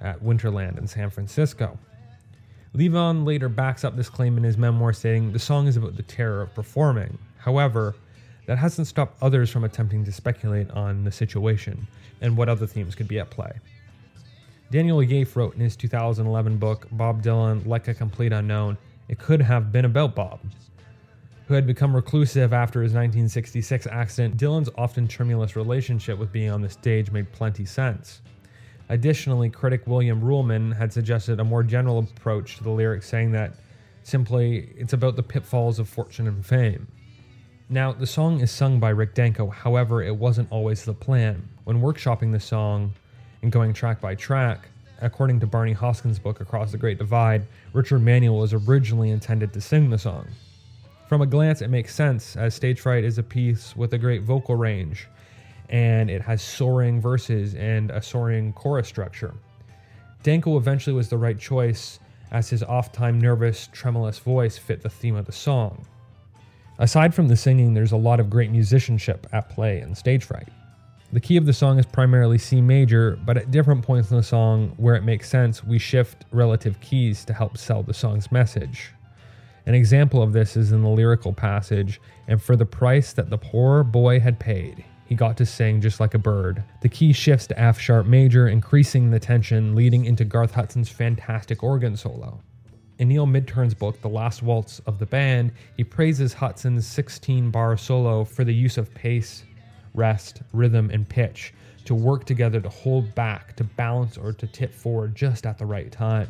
at 0.03 0.23
Winterland 0.23 0.77
in 0.77 0.87
San 0.87 1.09
Francisco. 1.09 1.79
Levon 2.75 3.25
later 3.25 3.49
backs 3.49 3.85
up 3.85 3.97
this 3.97 4.11
claim 4.11 4.37
in 4.37 4.45
his 4.45 4.59
memoir, 4.59 4.93
stating 4.93 5.33
the 5.33 5.39
song 5.39 5.67
is 5.67 5.79
about 5.79 5.97
the 5.97 6.03
terror 6.03 6.43
of 6.43 6.55
performing. 6.55 7.17
However, 7.39 7.95
that 8.49 8.57
hasn't 8.57 8.87
stopped 8.87 9.23
others 9.23 9.51
from 9.51 9.65
attempting 9.65 10.03
to 10.07 10.11
speculate 10.11 10.71
on 10.71 11.05
the 11.05 11.13
situation 11.13 11.87
and 12.23 12.35
what 12.35 12.49
other 12.49 12.67
themes 12.67 12.95
could 12.95 13.07
be 13.07 13.19
at 13.19 13.29
play. 13.29 13.53
Daniel 14.71 15.01
Yaffe 15.01 15.37
wrote 15.37 15.55
in 15.55 15.61
his 15.61 15.77
2011 15.77 16.57
book, 16.57 16.87
Bob 16.93 17.23
Dylan, 17.23 17.67
Like 17.67 17.89
a 17.89 17.95
Complete 17.95 18.33
Unknown, 18.33 18.79
it 19.09 19.19
could 19.19 19.43
have 19.43 19.71
been 19.71 19.85
about 19.85 20.15
Bob. 20.15 20.41
Who 21.47 21.53
had 21.53 21.67
become 21.67 21.95
reclusive 21.95 22.55
after 22.55 22.81
his 22.81 22.93
1966 22.93 23.87
accident, 23.87 24.39
Dylan's 24.39 24.71
often 24.79 25.07
tremulous 25.07 25.55
relationship 25.55 26.19
with 26.19 26.33
being 26.33 26.51
on 26.51 26.63
the 26.63 26.71
stage 26.71 27.11
made 27.11 27.31
plenty 27.33 27.67
sense. 27.67 28.23
Additionally, 28.89 29.51
critic 29.51 29.87
William 29.87 30.23
Ruhlmann 30.23 30.75
had 30.75 30.91
suggested 30.91 31.39
a 31.39 31.45
more 31.45 31.63
general 31.63 31.99
approach 31.99 32.57
to 32.57 32.65
the 32.65 32.71
lyrics, 32.71 33.07
saying 33.07 33.33
that 33.33 33.57
simply 34.05 34.73
it's 34.75 34.95
about 34.95 35.17
the 35.17 35.23
pitfalls 35.23 35.79
of 35.79 35.87
fortune 35.87 36.27
and 36.27 36.47
fame. 36.47 36.89
Now, 37.71 37.93
the 37.93 38.07
song 38.07 38.41
is 38.41 38.51
sung 38.51 38.81
by 38.81 38.89
Rick 38.89 39.13
Danko, 39.13 39.51
however, 39.51 40.03
it 40.03 40.17
wasn't 40.17 40.51
always 40.51 40.87
the 40.87 40.95
plan. 40.95 41.47
When 41.65 41.83
workshopping 41.83 42.33
the 42.33 42.41
song 42.41 42.95
and 43.43 43.53
going 43.53 43.75
track 43.75 44.01
by 44.01 44.15
track, 44.15 44.71
according 45.03 45.41
to 45.41 45.47
Barney 45.47 45.75
Hoskyns' 45.75 46.23
book 46.23 46.41
Across 46.41 46.73
the 46.73 46.79
Great 46.79 46.97
Divide, 46.97 47.47
Richard 47.75 47.99
Manuel 47.99 48.39
was 48.39 48.55
originally 48.55 49.11
intended 49.11 49.53
to 49.53 49.61
sing 49.61 49.91
the 49.91 49.99
song. 49.99 50.27
From 51.11 51.21
a 51.21 51.27
glance, 51.27 51.61
it 51.61 51.69
makes 51.69 51.95
sense, 51.95 52.37
as 52.37 52.55
Stage 52.55 52.81
Fright 52.81 53.05
is 53.05 53.19
a 53.19 53.23
piece 53.23 53.77
with 53.77 53.93
a 53.93 53.99
great 53.99 54.23
vocal 54.23 54.55
range, 54.55 55.07
and 55.69 56.09
it 56.09 56.23
has 56.23 56.41
soaring 56.41 57.03
verses 57.03 57.55
and 57.55 57.91
a 57.91 58.01
soaring 58.01 58.55
chorus 58.55 58.89
structure. 58.89 59.35
Danko 60.23 60.57
eventually 60.57 60.97
was 60.97 61.11
the 61.11 61.19
right 61.19 61.39
choice, 61.39 62.01
as 62.31 62.49
his 62.49 62.63
oft 62.63 62.95
time 62.95 63.21
nervous, 63.21 63.69
tremulous 63.73 64.19
voice 64.19 64.57
fit 64.57 64.81
the 64.81 64.89
theme 64.89 65.17
of 65.17 65.27
the 65.27 65.33
song. 65.33 65.85
Aside 66.81 67.13
from 67.13 67.27
the 67.27 67.37
singing, 67.37 67.75
there's 67.75 67.91
a 67.91 67.97
lot 67.97 68.21
of 68.21 68.31
great 68.31 68.53
musicianship 68.53 69.27
at 69.33 69.49
play 69.49 69.81
in 69.81 69.97
Stage 69.97 70.23
Fright. 70.23 70.49
The 71.13 71.21
key 71.21 71.37
of 71.37 71.45
the 71.45 71.53
song 71.53 71.79
is 71.79 71.87
primarily 71.87 72.39
C 72.39 72.61
major, 72.61 73.19
but 73.25 73.37
at 73.37 73.51
different 73.51 73.83
points 73.83 74.13
in 74.13 74.17
the 74.17 74.23
song 74.23 74.75
where 74.77 74.95
it 74.95 75.03
makes 75.03 75.29
sense, 75.29 75.65
we 75.65 75.79
shift 75.79 76.25
relative 76.31 76.81
keys 76.81 77.25
to 77.25 77.33
help 77.33 77.57
sell 77.57 77.83
the 77.83 77.95
song's 77.95 78.31
message. 78.31 78.93
An 79.67 79.75
example 79.75 80.23
of 80.23 80.33
this 80.33 80.57
is 80.57 80.71
in 80.71 80.83
the 80.83 80.89
lyrical 80.89 81.33
passage, 81.33 82.01
and 82.29 82.41
for 82.41 82.55
the 82.55 82.65
price 82.65 83.13
that 83.13 83.29
the 83.29 83.39
poor 83.39 83.83
boy 83.83 84.21
had 84.21 84.39
paid, 84.39 84.85
he 85.07 85.17
got 85.17 85.37
to 85.39 85.47
sing 85.47 85.81
just 85.81 85.99
like 85.99 86.15
a 86.15 86.19
bird. 86.19 86.63
The 86.83 86.89
key 86.89 87.13
shifts 87.13 87.49
to 87.49 87.59
F 87.59 87.81
sharp 87.81 88.07
major, 88.07 88.47
increasing 88.47 89.11
the 89.11 89.19
tension, 89.19 89.75
leading 89.75 90.05
into 90.05 90.25
Garth 90.25 90.55
Hudson's 90.55 90.91
fantastic 90.91 91.65
organ 91.65 91.97
solo. 91.97 92.41
In 92.99 93.07
Neil 93.07 93.27
Minturn's 93.27 93.75
book, 93.75 94.01
The 94.01 94.09
Last 94.09 94.43
Waltz 94.43 94.81
of 94.81 94.99
the 94.99 95.07
Band, 95.07 95.53
he 95.77 95.85
praises 95.85 96.33
Hudson's 96.33 96.85
16 96.85 97.49
bar 97.49 97.77
solo 97.77 98.25
for 98.25 98.43
the 98.43 98.53
use 98.53 98.77
of 98.77 98.93
pace, 98.93 99.45
rest, 99.95 100.43
rhythm, 100.53 100.91
and 100.91 101.09
pitch 101.09 101.55
to 101.85 101.95
work 101.95 102.25
together 102.25 102.61
to 102.61 102.69
hold 102.69 103.15
back, 103.15 103.55
to 103.55 103.63
balance, 103.63 104.19
or 104.19 104.33
to 104.33 104.49
tip 104.49 104.75
forward 104.75 105.15
just 105.15 105.47
at 105.47 105.59
the 105.59 105.65
right 105.65 105.93
time. 105.93 106.29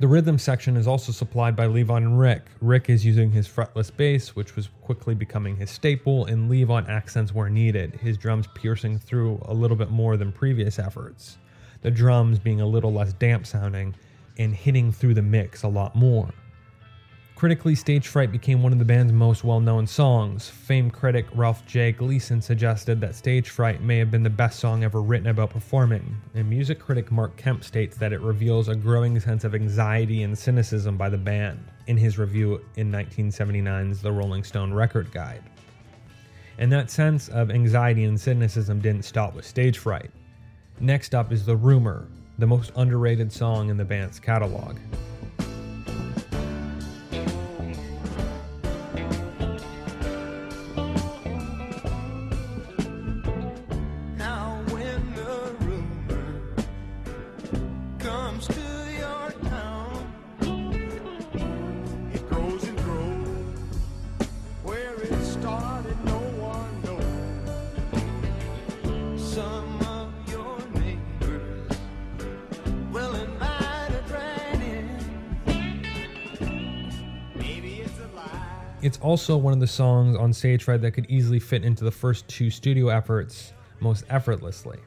The 0.00 0.08
rhythm 0.08 0.36
section 0.36 0.76
is 0.76 0.88
also 0.88 1.12
supplied 1.12 1.54
by 1.54 1.68
Levon 1.68 1.98
and 1.98 2.18
Rick. 2.18 2.42
Rick 2.60 2.90
is 2.90 3.06
using 3.06 3.30
his 3.30 3.46
fretless 3.46 3.96
bass, 3.96 4.34
which 4.34 4.56
was 4.56 4.70
quickly 4.82 5.14
becoming 5.14 5.56
his 5.56 5.70
staple, 5.70 6.24
and 6.26 6.50
Levon 6.50 6.88
accents 6.88 7.32
where 7.32 7.48
needed, 7.48 7.94
his 7.94 8.18
drums 8.18 8.48
piercing 8.52 8.98
through 8.98 9.40
a 9.44 9.54
little 9.54 9.76
bit 9.76 9.90
more 9.90 10.16
than 10.16 10.32
previous 10.32 10.80
efforts. 10.80 11.38
The 11.82 11.90
drums 11.92 12.40
being 12.40 12.60
a 12.60 12.66
little 12.66 12.92
less 12.92 13.12
damp 13.12 13.46
sounding 13.46 13.94
and 14.38 14.54
hitting 14.54 14.92
through 14.92 15.14
the 15.14 15.22
mix 15.22 15.62
a 15.62 15.68
lot 15.68 15.94
more. 15.94 16.30
Critically, 17.38 17.76
Stage 17.76 18.08
Fright 18.08 18.32
became 18.32 18.64
one 18.64 18.72
of 18.72 18.80
the 18.80 18.84
band's 18.84 19.12
most 19.12 19.44
well 19.44 19.60
known 19.60 19.86
songs. 19.86 20.48
Famed 20.48 20.92
critic 20.92 21.24
Ralph 21.34 21.64
J. 21.66 21.92
Gleason 21.92 22.42
suggested 22.42 23.00
that 23.00 23.14
Stage 23.14 23.50
Fright 23.50 23.80
may 23.80 23.96
have 23.98 24.10
been 24.10 24.24
the 24.24 24.28
best 24.28 24.58
song 24.58 24.82
ever 24.82 25.00
written 25.00 25.28
about 25.28 25.50
performing, 25.50 26.20
and 26.34 26.50
music 26.50 26.80
critic 26.80 27.12
Mark 27.12 27.36
Kemp 27.36 27.62
states 27.62 27.96
that 27.98 28.12
it 28.12 28.20
reveals 28.22 28.66
a 28.66 28.74
growing 28.74 29.20
sense 29.20 29.44
of 29.44 29.54
anxiety 29.54 30.24
and 30.24 30.36
cynicism 30.36 30.96
by 30.96 31.08
the 31.08 31.16
band 31.16 31.64
in 31.86 31.96
his 31.96 32.18
review 32.18 32.60
in 32.74 32.90
1979's 32.90 34.02
The 34.02 34.10
Rolling 34.10 34.42
Stone 34.42 34.74
Record 34.74 35.12
Guide. 35.12 35.44
And 36.58 36.72
that 36.72 36.90
sense 36.90 37.28
of 37.28 37.52
anxiety 37.52 38.02
and 38.02 38.20
cynicism 38.20 38.80
didn't 38.80 39.04
stop 39.04 39.36
with 39.36 39.46
Stage 39.46 39.78
Fright. 39.78 40.10
Next 40.80 41.14
up 41.14 41.30
is 41.30 41.46
The 41.46 41.54
Rumor, 41.54 42.08
the 42.38 42.46
most 42.46 42.70
underrated 42.76 43.32
song 43.32 43.68
in 43.68 43.76
the 43.76 43.84
band's 43.84 44.20
catalog. 44.20 44.76
Also 79.28 79.36
one 79.36 79.52
of 79.52 79.60
the 79.60 79.66
songs 79.66 80.16
on 80.16 80.32
Stage 80.32 80.64
Fright 80.64 80.80
that 80.80 80.92
could 80.92 81.04
easily 81.10 81.38
fit 81.38 81.62
into 81.62 81.84
the 81.84 81.90
first 81.90 82.26
two 82.28 82.48
studio 82.48 82.88
efforts 82.88 83.52
most 83.78 84.06
effortlessly. 84.08 84.78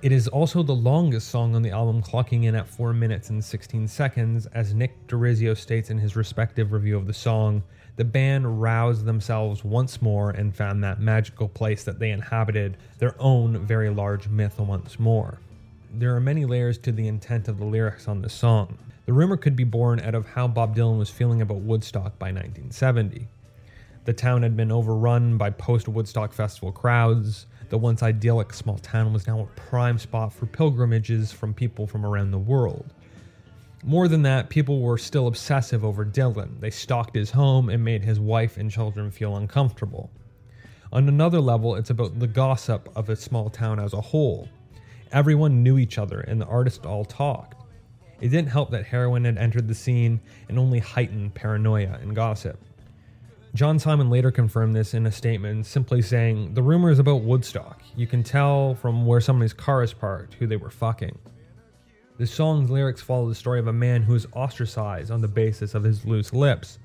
It 0.00 0.12
is 0.12 0.28
also 0.28 0.62
the 0.62 0.72
longest 0.72 1.28
song 1.28 1.56
on 1.56 1.62
the 1.62 1.72
album, 1.72 2.00
clocking 2.00 2.44
in 2.44 2.54
at 2.54 2.68
4 2.68 2.92
minutes 2.92 3.30
and 3.30 3.44
16 3.44 3.88
seconds. 3.88 4.46
As 4.54 4.74
Nick 4.74 5.08
DeRiso 5.08 5.56
states 5.56 5.90
in 5.90 5.98
his 5.98 6.14
respective 6.14 6.70
review 6.70 6.96
of 6.96 7.08
the 7.08 7.12
song, 7.12 7.64
the 7.96 8.04
band 8.04 8.62
roused 8.62 9.06
themselves 9.06 9.64
once 9.64 10.00
more 10.00 10.30
and 10.30 10.54
found 10.54 10.84
that 10.84 11.00
magical 11.00 11.48
place 11.48 11.82
that 11.82 11.98
they 11.98 12.12
inhabited, 12.12 12.76
their 12.98 13.20
own 13.20 13.58
very 13.66 13.90
large 13.90 14.28
myth 14.28 14.60
once 14.60 15.00
more. 15.00 15.40
There 15.94 16.14
are 16.14 16.20
many 16.20 16.44
layers 16.44 16.78
to 16.78 16.92
the 16.92 17.08
intent 17.08 17.48
of 17.48 17.58
the 17.58 17.64
lyrics 17.64 18.06
on 18.06 18.22
this 18.22 18.34
song. 18.34 18.78
The 19.06 19.12
rumor 19.12 19.36
could 19.36 19.56
be 19.56 19.64
born 19.64 19.98
out 19.98 20.14
of 20.14 20.28
how 20.28 20.46
Bob 20.46 20.76
Dylan 20.76 20.96
was 20.96 21.10
feeling 21.10 21.42
about 21.42 21.62
Woodstock 21.62 22.20
by 22.20 22.28
1970. 22.28 23.26
The 24.04 24.12
town 24.14 24.42
had 24.42 24.56
been 24.56 24.72
overrun 24.72 25.36
by 25.36 25.50
post 25.50 25.86
Woodstock 25.86 26.32
Festival 26.32 26.72
crowds. 26.72 27.46
The 27.68 27.76
once 27.76 28.02
idyllic 28.02 28.54
small 28.54 28.78
town 28.78 29.12
was 29.12 29.26
now 29.26 29.40
a 29.40 29.60
prime 29.60 29.98
spot 29.98 30.32
for 30.32 30.46
pilgrimages 30.46 31.32
from 31.32 31.52
people 31.52 31.86
from 31.86 32.06
around 32.06 32.30
the 32.30 32.38
world. 32.38 32.94
More 33.84 34.08
than 34.08 34.22
that, 34.22 34.48
people 34.48 34.80
were 34.80 34.98
still 34.98 35.26
obsessive 35.26 35.84
over 35.84 36.04
Dylan. 36.04 36.60
They 36.60 36.70
stalked 36.70 37.14
his 37.14 37.30
home 37.30 37.68
and 37.68 37.84
made 37.84 38.02
his 38.02 38.18
wife 38.18 38.56
and 38.56 38.70
children 38.70 39.10
feel 39.10 39.36
uncomfortable. 39.36 40.10
On 40.92 41.06
another 41.06 41.40
level, 41.40 41.76
it's 41.76 41.90
about 41.90 42.18
the 42.18 42.26
gossip 42.26 42.88
of 42.96 43.10
a 43.10 43.16
small 43.16 43.50
town 43.50 43.78
as 43.78 43.92
a 43.92 44.00
whole. 44.00 44.48
Everyone 45.12 45.62
knew 45.62 45.78
each 45.78 45.98
other, 45.98 46.20
and 46.20 46.40
the 46.40 46.46
artists 46.46 46.84
all 46.84 47.04
talked. 47.04 47.62
It 48.20 48.28
didn't 48.28 48.48
help 48.48 48.70
that 48.70 48.86
heroin 48.86 49.24
had 49.24 49.38
entered 49.38 49.68
the 49.68 49.74
scene 49.74 50.20
and 50.48 50.58
only 50.58 50.78
heightened 50.78 51.34
paranoia 51.34 51.98
and 52.02 52.14
gossip. 52.14 52.58
John 53.52 53.80
Simon 53.80 54.10
later 54.10 54.30
confirmed 54.30 54.76
this 54.76 54.94
in 54.94 55.06
a 55.06 55.12
statement, 55.12 55.66
simply 55.66 56.02
saying, 56.02 56.54
The 56.54 56.62
rumor 56.62 56.90
is 56.90 57.00
about 57.00 57.22
Woodstock. 57.22 57.82
You 57.96 58.06
can 58.06 58.22
tell 58.22 58.76
from 58.76 59.06
where 59.06 59.20
somebody's 59.20 59.52
car 59.52 59.82
is 59.82 59.92
parked 59.92 60.34
who 60.34 60.46
they 60.46 60.56
were 60.56 60.70
fucking. 60.70 61.18
The 62.18 62.26
song's 62.26 62.70
lyrics 62.70 63.02
follow 63.02 63.28
the 63.28 63.34
story 63.34 63.58
of 63.58 63.66
a 63.66 63.72
man 63.72 64.02
who 64.02 64.14
is 64.14 64.28
ostracized 64.34 65.10
on 65.10 65.20
the 65.20 65.26
basis 65.26 65.74
of 65.74 65.82
his 65.82 66.04
loose 66.04 66.32
lips, 66.32 66.78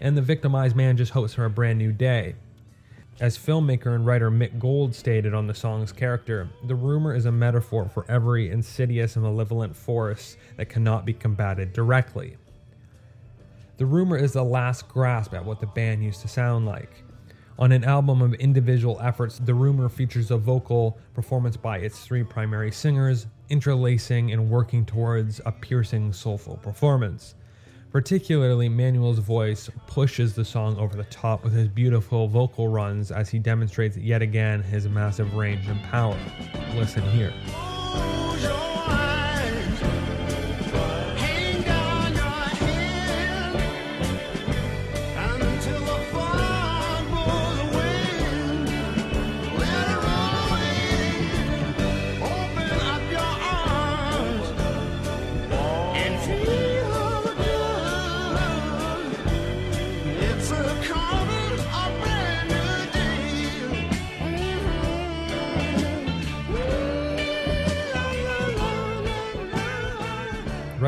and 0.00 0.16
the 0.16 0.22
victimized 0.22 0.76
man 0.76 0.96
just 0.96 1.12
hopes 1.12 1.34
for 1.34 1.44
a 1.44 1.50
brand 1.50 1.78
new 1.78 1.92
day. 1.92 2.36
As 3.20 3.36
filmmaker 3.36 3.94
and 3.94 4.06
writer 4.06 4.30
Mick 4.30 4.58
Gold 4.58 4.94
stated 4.94 5.34
on 5.34 5.46
the 5.46 5.54
song's 5.54 5.92
character, 5.92 6.48
the 6.64 6.74
rumor 6.74 7.14
is 7.14 7.26
a 7.26 7.32
metaphor 7.32 7.90
for 7.92 8.06
every 8.08 8.50
insidious 8.50 9.16
and 9.16 9.24
malevolent 9.24 9.76
force 9.76 10.38
that 10.56 10.70
cannot 10.70 11.04
be 11.04 11.12
combated 11.12 11.74
directly. 11.74 12.36
The 13.78 13.86
rumor 13.86 14.16
is 14.16 14.32
the 14.32 14.44
last 14.44 14.88
grasp 14.88 15.34
at 15.34 15.44
what 15.44 15.60
the 15.60 15.66
band 15.66 16.02
used 16.02 16.20
to 16.22 16.28
sound 16.28 16.66
like. 16.66 17.04
On 17.60 17.70
an 17.70 17.84
album 17.84 18.22
of 18.22 18.34
individual 18.34 18.98
efforts, 19.00 19.38
The 19.38 19.54
Rumor 19.54 19.88
features 19.88 20.30
a 20.30 20.36
vocal 20.36 20.98
performance 21.14 21.56
by 21.56 21.78
its 21.78 22.00
three 22.00 22.24
primary 22.24 22.72
singers, 22.72 23.26
interlacing 23.48 24.32
and 24.32 24.50
working 24.50 24.84
towards 24.84 25.40
a 25.46 25.52
piercing, 25.52 26.12
soulful 26.12 26.56
performance. 26.56 27.36
Particularly, 27.90 28.68
Manuel's 28.68 29.20
voice 29.20 29.70
pushes 29.86 30.34
the 30.34 30.44
song 30.44 30.76
over 30.76 30.96
the 30.96 31.04
top 31.04 31.42
with 31.42 31.52
his 31.52 31.68
beautiful 31.68 32.28
vocal 32.28 32.68
runs 32.68 33.10
as 33.12 33.28
he 33.28 33.38
demonstrates 33.38 33.96
yet 33.96 34.22
again 34.22 34.62
his 34.62 34.88
massive 34.88 35.34
range 35.34 35.66
and 35.68 35.82
power. 35.84 36.18
Listen 36.74 37.02
here. 37.10 37.32
Oh, 37.46 38.77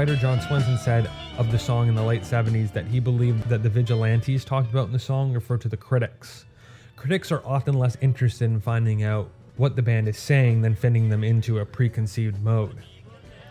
Writer 0.00 0.16
John 0.16 0.40
Swenson 0.40 0.78
said 0.78 1.10
of 1.36 1.52
the 1.52 1.58
song 1.58 1.86
in 1.86 1.94
the 1.94 2.02
late 2.02 2.22
70s 2.22 2.72
that 2.72 2.86
he 2.86 3.00
believed 3.00 3.46
that 3.50 3.62
the 3.62 3.68
vigilantes 3.68 4.46
talked 4.46 4.70
about 4.70 4.86
in 4.86 4.92
the 4.92 4.98
song 4.98 5.34
refer 5.34 5.58
to 5.58 5.68
the 5.68 5.76
critics. 5.76 6.46
Critics 6.96 7.30
are 7.30 7.44
often 7.44 7.74
less 7.74 7.98
interested 8.00 8.46
in 8.46 8.62
finding 8.62 9.02
out 9.02 9.28
what 9.58 9.76
the 9.76 9.82
band 9.82 10.08
is 10.08 10.16
saying 10.16 10.62
than 10.62 10.74
fitting 10.74 11.10
them 11.10 11.22
into 11.22 11.58
a 11.58 11.66
preconceived 11.66 12.42
mode. 12.42 12.78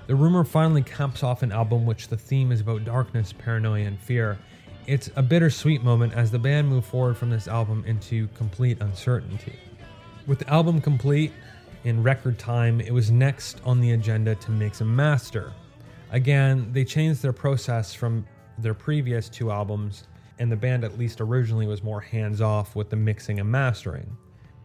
The 0.07 0.15
rumor 0.15 0.43
finally 0.43 0.81
caps 0.81 1.21
off 1.21 1.43
an 1.43 1.51
album 1.51 1.85
which 1.85 2.07
the 2.07 2.17
theme 2.17 2.51
is 2.51 2.61
about 2.61 2.83
darkness, 2.83 3.31
paranoia, 3.31 3.85
and 3.85 3.99
fear. 3.99 4.39
It's 4.87 5.11
a 5.15 5.21
bittersweet 5.21 5.83
moment 5.83 6.15
as 6.15 6.31
the 6.31 6.39
band 6.39 6.67
move 6.67 6.83
forward 6.83 7.15
from 7.15 7.29
this 7.29 7.47
album 7.47 7.83
into 7.85 8.27
complete 8.29 8.81
uncertainty. 8.81 9.59
With 10.25 10.39
the 10.39 10.49
album 10.49 10.81
complete 10.81 11.31
in 11.83 12.01
record 12.01 12.39
time, 12.39 12.81
it 12.81 12.91
was 12.91 13.11
next 13.11 13.61
on 13.65 13.79
the 13.79 13.91
agenda 13.91 14.33
to 14.33 14.49
mix 14.49 14.81
and 14.81 14.89
master. 14.89 15.53
Again, 16.11 16.71
they 16.71 16.83
changed 16.83 17.21
their 17.21 17.33
process 17.33 17.93
from 17.93 18.25
their 18.57 18.73
previous 18.73 19.29
two 19.29 19.51
albums, 19.51 20.07
and 20.39 20.51
the 20.51 20.55
band, 20.55 20.83
at 20.83 20.97
least 20.97 21.21
originally, 21.21 21.67
was 21.67 21.83
more 21.83 22.01
hands 22.01 22.41
off 22.41 22.75
with 22.75 22.89
the 22.89 22.95
mixing 22.95 23.39
and 23.39 23.49
mastering. 23.49 24.17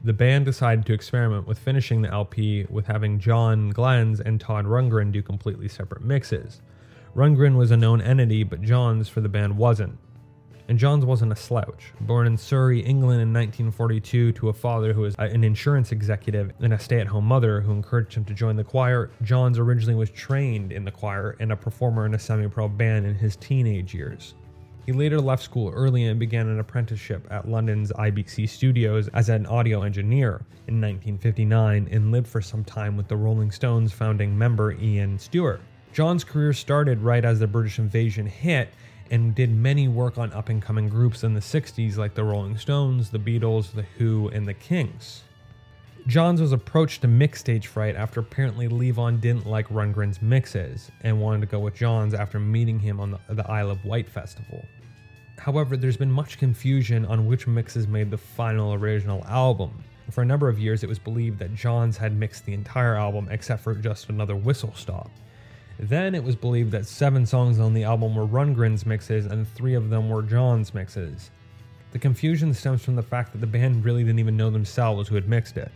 The 0.03 0.13
band 0.13 0.45
decided 0.45 0.85
to 0.87 0.93
experiment 0.93 1.47
with 1.47 1.59
finishing 1.59 2.03
the 2.03 2.13
LP 2.13 2.67
with 2.69 2.87
having 2.87 3.19
John 3.19 3.71
Glenn's 3.71 4.21
and 4.21 4.41
Todd 4.41 4.67
Rundgren 4.67 5.13
do 5.13 5.23
completely 5.23 5.69
separate 5.69 6.03
mixes. 6.03 6.61
Rundgren 7.17 7.57
was 7.57 7.71
a 7.71 7.77
known 7.77 8.01
entity, 8.01 8.43
but 8.43 8.61
Johns 8.61 9.09
for 9.09 9.21
the 9.21 9.29
band 9.29 9.57
wasn't. 9.57 9.99
And 10.69 10.79
Johns 10.79 11.05
wasn't 11.05 11.33
a 11.33 11.37
slouch. 11.37 11.93
Born 12.01 12.27
in 12.27 12.39
Surrey, 12.39 12.81
England 12.81 13.21
in 13.21 13.33
1942 13.33 14.33
to 14.33 14.49
a 14.49 14.53
father 14.53 14.95
who 14.95 15.03
was 15.03 15.15
uh, 15.19 15.25
an 15.25 15.45
insurance 15.45 15.93
executive 15.93 16.53
and 16.61 16.73
a 16.73 16.79
stay 16.79 17.01
at 17.01 17.07
home 17.07 17.27
mother 17.27 17.61
who 17.61 17.73
encouraged 17.73 18.15
him 18.15 18.25
to 18.25 18.33
join 18.33 18.57
the 18.57 18.65
choir, 18.65 19.11
Johns 19.23 19.59
originally 19.59 19.95
was 19.95 20.11
trained 20.11 20.73
in 20.73 20.85
the 20.85 20.91
choir 20.91 21.37
and 21.39 21.53
a 21.53 21.57
performer 21.57 22.07
in 22.07 22.15
a 22.15 22.19
semi 22.19 22.49
pro 22.49 22.69
band 22.69 23.05
in 23.05 23.15
his 23.15 23.37
teenage 23.37 23.93
years. 23.93 24.35
He 24.87 24.93
later 24.93 25.21
left 25.21 25.43
school 25.43 25.71
early 25.75 26.05
and 26.05 26.21
began 26.21 26.47
an 26.49 26.61
apprenticeship 26.61 27.27
at 27.31 27.49
London's 27.49 27.91
IBC 27.93 28.49
Studios 28.49 29.09
as 29.09 29.31
an 29.31 29.47
audio 29.47 29.83
engineer 29.83 30.43
in 30.69 30.81
1959 30.81 31.89
and 31.91 32.13
lived 32.13 32.29
for 32.29 32.43
some 32.43 32.65
time 32.65 32.97
with 32.97 33.09
the 33.09 33.17
Rolling 33.17 33.51
Stones 33.51 33.93
founding 33.93 34.37
member 34.37 34.73
Ian 34.73 35.19
Stewart. 35.19 35.61
John's 35.95 36.25
career 36.25 36.53
started 36.53 37.01
right 37.01 37.25
as 37.25 37.39
the 37.39 37.47
British 37.47 37.79
invasion 37.79 38.27
hit 38.27 38.71
and 39.15 39.33
did 39.33 39.49
many 39.49 39.87
work 39.87 40.19
on 40.19 40.33
up 40.33 40.49
and 40.49 40.61
coming 40.61 40.89
groups 40.89 41.23
in 41.23 41.35
the 41.35 41.41
60s 41.41 41.97
like 41.97 42.15
the 42.15 42.25
Rolling 42.25 42.59
Stones, 42.59 43.11
the 43.11 43.19
Beatles, 43.19 43.71
the 43.71 43.85
Who, 43.97 44.27
and 44.31 44.45
the 44.45 44.55
Kinks. 44.55 45.23
Johns 46.09 46.41
was 46.41 46.51
approached 46.51 47.03
to 47.03 47.07
mix 47.07 47.39
Stage 47.39 47.69
Fright 47.69 47.95
after 47.95 48.19
apparently 48.19 48.67
Levon 48.67 49.21
didn't 49.21 49.47
like 49.47 49.69
Rundgren's 49.69 50.21
mixes 50.21 50.91
and 51.03 51.21
wanted 51.21 51.43
to 51.43 51.47
go 51.47 51.61
with 51.61 51.77
Johns 51.77 52.13
after 52.13 52.41
meeting 52.41 52.81
him 52.81 52.99
on 52.99 53.13
the, 53.13 53.21
the 53.29 53.49
Isle 53.49 53.71
of 53.71 53.85
Wight 53.85 54.09
festival. 54.09 54.67
However, 55.39 55.77
there's 55.77 55.97
been 55.97 56.11
much 56.11 56.37
confusion 56.37 57.07
on 57.07 57.27
which 57.27 57.47
mixes 57.47 57.87
made 57.87 58.11
the 58.11 58.19
final 58.19 58.75
original 58.75 59.25
album. 59.27 59.85
For 60.11 60.23
a 60.23 60.27
number 60.27 60.49
of 60.49 60.59
years, 60.59 60.83
it 60.83 60.89
was 60.89 60.99
believed 60.99 61.39
that 61.39 61.55
Johns 61.55 61.97
had 61.97 62.17
mixed 62.17 62.47
the 62.47 62.53
entire 62.53 62.97
album 62.97 63.29
except 63.31 63.63
for 63.63 63.77
just 63.77 64.09
another 64.09 64.35
whistle 64.35 64.75
stop. 64.75 65.09
Then 65.79 66.15
it 66.15 66.23
was 66.23 66.37
believed 66.37 66.71
that 66.73 66.87
seven 66.87 67.27
songs 67.27 67.59
on 67.59 67.75
the 67.75 67.85
album 67.85 68.15
were 68.15 68.27
Rundgren's 68.27 68.87
mixes 68.87 69.27
and 69.27 69.49
three 69.49 69.75
of 69.75 69.91
them 69.91 70.09
were 70.09 70.23
John's 70.23 70.73
mixes. 70.73 71.31
The 71.93 71.99
confusion 71.99 72.55
stems 72.55 72.85
from 72.85 72.97
the 72.97 73.03
fact 73.03 73.33
that 73.33 73.39
the 73.39 73.47
band 73.47 73.85
really 73.85 74.05
didn't 74.05 74.19
even 74.19 74.37
know 74.37 74.51
themselves 74.51 75.09
who 75.09 75.15
had 75.15 75.29
mixed 75.29 75.57
it. 75.57 75.71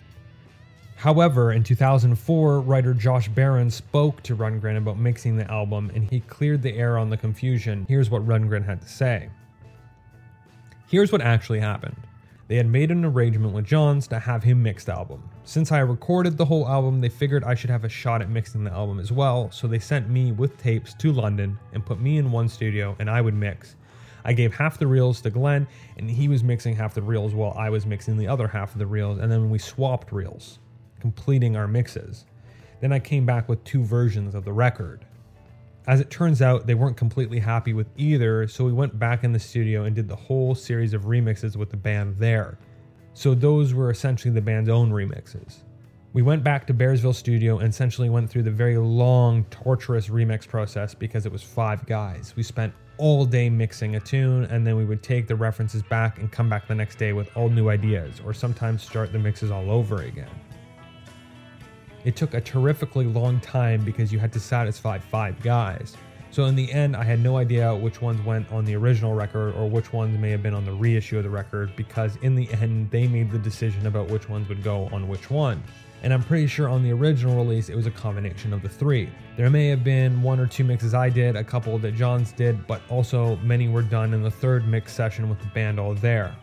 However, 0.96 1.52
in 1.52 1.62
2004, 1.62 2.60
writer 2.60 2.92
Josh 2.92 3.28
Barron 3.28 3.70
spoke 3.70 4.20
to 4.24 4.34
Rundgren 4.34 4.76
about 4.76 4.98
mixing 4.98 5.36
the 5.36 5.48
album 5.48 5.92
and 5.94 6.10
he 6.10 6.20
cleared 6.20 6.62
the 6.62 6.74
air 6.74 6.98
on 6.98 7.08
the 7.08 7.16
confusion. 7.16 7.86
Here's 7.88 8.10
what 8.10 8.26
Rundgren 8.26 8.64
had 8.64 8.82
to 8.82 8.88
say. 8.88 9.28
Here's 10.88 11.12
what 11.12 11.20
actually 11.20 11.60
happened. 11.60 12.07
They 12.48 12.56
had 12.56 12.66
made 12.66 12.90
an 12.90 13.04
arrangement 13.04 13.52
with 13.52 13.66
Johns 13.66 14.08
to 14.08 14.18
have 14.18 14.42
him 14.42 14.62
mix 14.62 14.84
the 14.84 14.94
album. 14.94 15.28
Since 15.44 15.70
I 15.70 15.80
recorded 15.80 16.38
the 16.38 16.46
whole 16.46 16.66
album, 16.66 17.02
they 17.02 17.10
figured 17.10 17.44
I 17.44 17.54
should 17.54 17.68
have 17.68 17.84
a 17.84 17.90
shot 17.90 18.22
at 18.22 18.30
mixing 18.30 18.64
the 18.64 18.72
album 18.72 18.98
as 18.98 19.12
well, 19.12 19.50
so 19.50 19.68
they 19.68 19.78
sent 19.78 20.08
me 20.08 20.32
with 20.32 20.56
tapes 20.56 20.94
to 20.94 21.12
London 21.12 21.58
and 21.74 21.84
put 21.84 22.00
me 22.00 22.16
in 22.16 22.32
one 22.32 22.48
studio 22.48 22.96
and 22.98 23.10
I 23.10 23.20
would 23.20 23.34
mix. 23.34 23.76
I 24.24 24.32
gave 24.32 24.54
half 24.54 24.78
the 24.78 24.86
reels 24.86 25.20
to 25.20 25.30
Glyn, 25.30 25.66
and 25.98 26.10
he 26.10 26.26
was 26.26 26.42
mixing 26.42 26.74
half 26.74 26.94
the 26.94 27.02
reels 27.02 27.34
while 27.34 27.52
I 27.52 27.68
was 27.68 27.84
mixing 27.84 28.16
the 28.16 28.28
other 28.28 28.48
half 28.48 28.72
of 28.72 28.78
the 28.78 28.86
reels, 28.86 29.18
and 29.18 29.30
then 29.30 29.50
we 29.50 29.58
swapped 29.58 30.10
reels, 30.10 30.58
completing 31.00 31.54
our 31.54 31.68
mixes. 31.68 32.24
Then 32.80 32.92
I 32.92 32.98
came 32.98 33.26
back 33.26 33.46
with 33.48 33.62
two 33.64 33.84
versions 33.84 34.34
of 34.34 34.46
the 34.46 34.52
record. 34.54 35.04
As 35.88 36.00
it 36.00 36.10
turns 36.10 36.42
out, 36.42 36.66
they 36.66 36.74
weren't 36.74 36.98
completely 36.98 37.38
happy 37.38 37.72
with 37.72 37.86
either, 37.96 38.46
so 38.46 38.62
we 38.62 38.74
went 38.74 38.98
back 38.98 39.24
in 39.24 39.32
the 39.32 39.38
studio 39.38 39.84
and 39.84 39.96
did 39.96 40.06
the 40.06 40.14
whole 40.14 40.54
series 40.54 40.92
of 40.92 41.06
remixes 41.06 41.56
with 41.56 41.70
the 41.70 41.78
band 41.78 42.14
there. 42.18 42.58
So 43.14 43.34
those 43.34 43.72
were 43.72 43.90
essentially 43.90 44.32
the 44.34 44.42
band's 44.42 44.68
own 44.68 44.90
remixes. 44.90 45.62
We 46.12 46.20
went 46.20 46.44
back 46.44 46.66
to 46.66 46.74
Bearsville 46.74 47.14
Studio 47.14 47.60
and 47.60 47.70
essentially 47.70 48.10
went 48.10 48.28
through 48.28 48.42
the 48.42 48.50
very 48.50 48.76
long, 48.76 49.44
torturous 49.44 50.08
remix 50.08 50.46
process 50.46 50.92
because 50.92 51.24
it 51.24 51.32
was 51.32 51.42
five 51.42 51.86
guys. 51.86 52.34
We 52.36 52.42
spent 52.42 52.74
all 52.98 53.24
day 53.24 53.48
mixing 53.48 53.96
a 53.96 54.00
tune, 54.00 54.44
and 54.44 54.66
then 54.66 54.76
we 54.76 54.84
would 54.84 55.02
take 55.02 55.26
the 55.26 55.36
references 55.36 55.82
back 55.82 56.18
and 56.18 56.30
come 56.30 56.50
back 56.50 56.68
the 56.68 56.74
next 56.74 56.96
day 56.98 57.14
with 57.14 57.34
all 57.34 57.48
new 57.48 57.70
ideas, 57.70 58.20
or 58.26 58.34
sometimes 58.34 58.82
start 58.82 59.10
the 59.10 59.18
mixes 59.18 59.50
all 59.50 59.70
over 59.70 60.02
again. 60.02 60.28
It 62.04 62.16
took 62.16 62.34
a 62.34 62.40
terrifically 62.40 63.06
long 63.06 63.40
time 63.40 63.84
because 63.84 64.12
you 64.12 64.18
had 64.18 64.32
to 64.32 64.40
satisfy 64.40 64.98
five 64.98 65.40
guys. 65.42 65.96
So 66.30 66.44
in 66.44 66.54
the 66.54 66.70
end, 66.70 66.94
I 66.94 67.04
had 67.04 67.20
no 67.20 67.38
idea 67.38 67.74
which 67.74 68.02
ones 68.02 68.24
went 68.24 68.50
on 68.52 68.64
the 68.64 68.76
original 68.76 69.14
record 69.14 69.54
or 69.54 69.68
which 69.68 69.92
ones 69.92 70.18
may 70.18 70.30
have 70.30 70.42
been 70.42 70.54
on 70.54 70.64
the 70.64 70.72
reissue 70.72 71.16
of 71.16 71.24
the 71.24 71.30
record 71.30 71.74
because 71.74 72.16
in 72.16 72.34
the 72.34 72.48
end, 72.52 72.90
they 72.90 73.08
made 73.08 73.30
the 73.30 73.38
decision 73.38 73.86
about 73.86 74.08
which 74.08 74.28
ones 74.28 74.48
would 74.48 74.62
go 74.62 74.88
on 74.92 75.08
which 75.08 75.30
one. 75.30 75.62
And 76.02 76.12
I'm 76.14 76.22
pretty 76.22 76.46
sure 76.46 76.68
on 76.68 76.84
the 76.84 76.92
original 76.92 77.34
release, 77.34 77.70
it 77.70 77.74
was 77.74 77.86
a 77.86 77.90
combination 77.90 78.52
of 78.52 78.62
the 78.62 78.68
three. 78.68 79.08
There 79.36 79.50
may 79.50 79.68
have 79.68 79.82
been 79.82 80.22
one 80.22 80.38
or 80.38 80.46
two 80.46 80.64
mixes 80.64 80.94
I 80.94 81.08
did, 81.08 81.34
a 81.34 81.42
couple 81.42 81.76
that 81.78 81.94
Johns 81.96 82.30
did, 82.32 82.66
but 82.66 82.82
also 82.88 83.36
many 83.36 83.68
were 83.68 83.82
done 83.82 84.14
in 84.14 84.22
the 84.22 84.30
third 84.30 84.68
mix 84.68 84.92
session 84.92 85.28
with 85.28 85.40
the 85.40 85.48
band 85.48 85.80
all 85.80 85.94
there. 85.94 86.36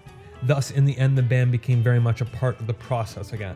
Thus, 0.44 0.72
in 0.72 0.84
the 0.84 0.98
end, 0.98 1.18
the 1.18 1.24
band 1.24 1.52
became 1.52 1.82
very 1.82 2.02
much 2.02 2.22
a 2.22 2.26
part 2.26 2.60
of 2.60 2.68
the 2.68 2.74
process 2.74 3.32
again. 3.32 3.56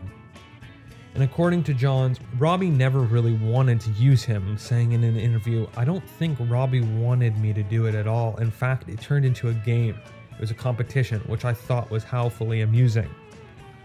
And 1.15 1.23
according 1.23 1.63
to 1.63 1.73
Johns, 1.73 2.19
Robbie 2.37 2.69
never 2.69 2.99
really 2.99 3.33
wanted 3.33 3.81
to 3.81 3.89
use 3.91 4.23
him, 4.23 4.57
saying 4.57 4.91
in 4.91 5.03
an 5.03 5.17
interview, 5.17 5.67
I 5.75 5.83
don't 5.83 6.07
think 6.07 6.37
Robbie 6.41 6.81
wanted 6.81 7.37
me 7.39 7.51
to 7.53 7.63
do 7.63 7.87
it 7.87 7.95
at 7.95 8.07
all. 8.07 8.37
In 8.37 8.51
fact, 8.51 8.87
it 8.87 9.01
turned 9.01 9.25
into 9.25 9.49
a 9.49 9.53
game. 9.53 9.97
It 10.31 10.39
was 10.39 10.51
a 10.51 10.55
competition, 10.55 11.19
which 11.21 11.45
I 11.45 11.53
thought 11.53 11.89
was 11.89 12.03
howfully 12.03 12.61
amusing. 12.61 13.09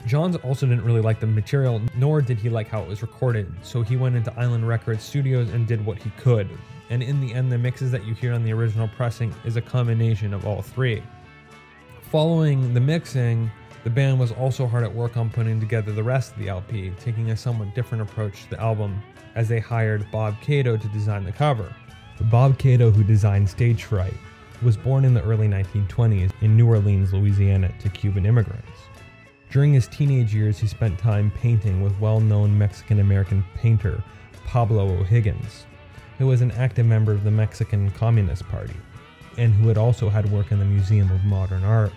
Johns 0.06 0.36
also 0.36 0.66
didn't 0.66 0.84
really 0.84 1.00
like 1.00 1.18
the 1.18 1.26
material, 1.26 1.80
nor 1.96 2.20
did 2.20 2.38
he 2.38 2.50
like 2.50 2.68
how 2.68 2.82
it 2.82 2.88
was 2.88 3.00
recorded, 3.00 3.52
so 3.62 3.80
he 3.80 3.96
went 3.96 4.16
into 4.16 4.38
Island 4.38 4.68
Records 4.68 5.02
studios 5.02 5.48
and 5.48 5.66
did 5.66 5.84
what 5.84 5.98
he 5.98 6.10
could. 6.18 6.46
And 6.90 7.02
in 7.02 7.22
the 7.22 7.32
end, 7.32 7.50
the 7.50 7.56
mixes 7.56 7.90
that 7.92 8.04
you 8.04 8.12
hear 8.12 8.34
on 8.34 8.44
the 8.44 8.52
original 8.52 8.86
pressing 8.86 9.34
is 9.46 9.56
a 9.56 9.62
combination 9.62 10.34
of 10.34 10.46
all 10.46 10.60
three. 10.60 11.02
Following 12.02 12.74
the 12.74 12.80
mixing, 12.80 13.50
the 13.84 13.90
band 13.90 14.18
was 14.18 14.32
also 14.32 14.66
hard 14.66 14.82
at 14.82 14.94
work 14.94 15.16
on 15.16 15.30
putting 15.30 15.60
together 15.60 15.92
the 15.92 16.02
rest 16.02 16.32
of 16.32 16.38
the 16.38 16.48
LP, 16.48 16.90
taking 16.98 17.30
a 17.30 17.36
somewhat 17.36 17.74
different 17.74 18.02
approach 18.02 18.44
to 18.44 18.50
the 18.50 18.60
album, 18.60 19.00
as 19.34 19.48
they 19.48 19.60
hired 19.60 20.10
Bob 20.10 20.40
Cato 20.40 20.76
to 20.76 20.88
design 20.88 21.22
the 21.22 21.32
cover. 21.32 21.72
Bob 22.22 22.58
Cato, 22.58 22.90
who 22.90 23.04
designed 23.04 23.48
Stage 23.48 23.84
Fright, 23.84 24.14
was 24.62 24.76
born 24.76 25.04
in 25.04 25.12
the 25.12 25.22
early 25.22 25.48
1920s 25.48 26.32
in 26.40 26.56
New 26.56 26.66
Orleans, 26.66 27.12
Louisiana, 27.12 27.70
to 27.80 27.88
Cuban 27.90 28.24
immigrants. 28.24 28.70
During 29.50 29.74
his 29.74 29.86
teenage 29.86 30.34
years, 30.34 30.58
he 30.58 30.66
spent 30.66 30.98
time 30.98 31.30
painting 31.30 31.82
with 31.82 31.98
well 32.00 32.20
known 32.20 32.56
Mexican 32.56 33.00
American 33.00 33.44
painter 33.54 34.02
Pablo 34.46 34.88
O'Higgins, 34.88 35.66
who 36.18 36.26
was 36.26 36.40
an 36.40 36.52
active 36.52 36.86
member 36.86 37.12
of 37.12 37.24
the 37.24 37.30
Mexican 37.30 37.90
Communist 37.90 38.48
Party, 38.48 38.76
and 39.36 39.52
who 39.52 39.68
had 39.68 39.76
also 39.76 40.08
had 40.08 40.30
work 40.30 40.52
in 40.52 40.58
the 40.58 40.64
Museum 40.64 41.10
of 41.10 41.24
Modern 41.24 41.64
Art. 41.64 41.92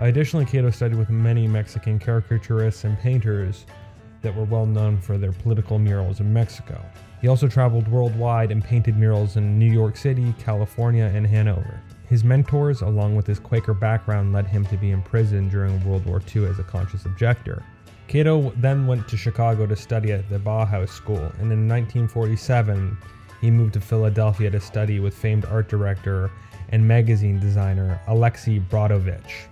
Additionally, 0.00 0.46
Cato 0.46 0.70
studied 0.70 0.96
with 0.96 1.10
many 1.10 1.46
Mexican 1.46 1.98
caricaturists 1.98 2.84
and 2.84 2.98
painters 2.98 3.66
that 4.22 4.34
were 4.34 4.44
well 4.44 4.64
known 4.64 4.98
for 4.98 5.18
their 5.18 5.32
political 5.32 5.78
murals 5.78 6.20
in 6.20 6.32
Mexico. 6.32 6.82
He 7.20 7.28
also 7.28 7.46
traveled 7.46 7.86
worldwide 7.86 8.50
and 8.50 8.64
painted 8.64 8.96
murals 8.96 9.36
in 9.36 9.58
New 9.58 9.70
York 9.70 9.98
City, 9.98 10.34
California, 10.38 11.04
and 11.14 11.26
Hanover. 11.26 11.82
His 12.08 12.24
mentors, 12.24 12.80
along 12.80 13.14
with 13.14 13.26
his 13.26 13.38
Quaker 13.38 13.74
background, 13.74 14.32
led 14.32 14.46
him 14.46 14.64
to 14.66 14.76
be 14.78 14.90
imprisoned 14.90 15.50
during 15.50 15.84
World 15.84 16.06
War 16.06 16.22
II 16.34 16.46
as 16.46 16.58
a 16.58 16.64
conscious 16.64 17.04
objector. 17.04 17.62
Cato 18.08 18.52
then 18.56 18.86
went 18.86 19.06
to 19.06 19.18
Chicago 19.18 19.66
to 19.66 19.76
study 19.76 20.12
at 20.12 20.28
the 20.30 20.38
Bauhaus 20.38 20.88
School, 20.88 21.30
and 21.38 21.52
in 21.52 21.68
1947, 21.68 22.96
he 23.42 23.50
moved 23.50 23.74
to 23.74 23.80
Philadelphia 23.80 24.50
to 24.50 24.60
study 24.60 24.98
with 24.98 25.14
famed 25.14 25.44
art 25.44 25.68
director 25.68 26.30
and 26.70 26.86
magazine 26.86 27.38
designer 27.38 28.00
Alexei 28.08 28.58
Brodovitch 28.58 29.49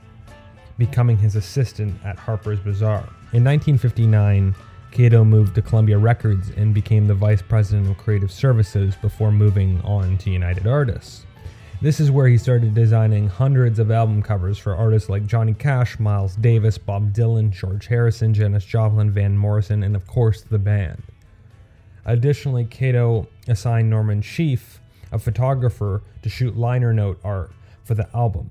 becoming 0.78 1.18
his 1.18 1.36
assistant 1.36 1.94
at 2.04 2.18
Harper's 2.18 2.60
Bazaar. 2.60 3.04
In 3.32 3.44
1959, 3.44 4.54
Cato 4.90 5.24
moved 5.24 5.54
to 5.54 5.62
Columbia 5.62 5.98
Records 5.98 6.50
and 6.56 6.72
became 6.72 7.06
the 7.06 7.14
vice 7.14 7.42
president 7.42 7.90
of 7.90 7.98
creative 7.98 8.32
services 8.32 8.96
before 8.96 9.30
moving 9.30 9.82
on 9.82 10.16
to 10.18 10.30
United 10.30 10.66
Artists. 10.66 11.26
This 11.80 12.00
is 12.00 12.10
where 12.10 12.26
he 12.26 12.38
started 12.38 12.74
designing 12.74 13.28
hundreds 13.28 13.78
of 13.78 13.90
album 13.90 14.22
covers 14.22 14.58
for 14.58 14.74
artists 14.74 15.08
like 15.08 15.26
Johnny 15.26 15.54
Cash, 15.54 16.00
Miles 16.00 16.34
Davis, 16.34 16.76
Bob 16.78 17.12
Dylan, 17.12 17.52
George 17.52 17.86
Harrison, 17.86 18.34
Janis 18.34 18.64
Joplin, 18.64 19.12
Van 19.12 19.36
Morrison, 19.36 19.84
and 19.84 19.94
of 19.94 20.06
course 20.06 20.42
the 20.42 20.58
band. 20.58 21.02
Additionally, 22.04 22.64
Cato 22.64 23.28
assigned 23.46 23.90
Norman 23.90 24.22
Seeff, 24.22 24.78
a 25.12 25.18
photographer, 25.18 26.02
to 26.22 26.28
shoot 26.28 26.56
liner 26.56 26.92
note 26.92 27.20
art 27.22 27.52
for 27.84 27.94
the 27.94 28.08
album. 28.16 28.50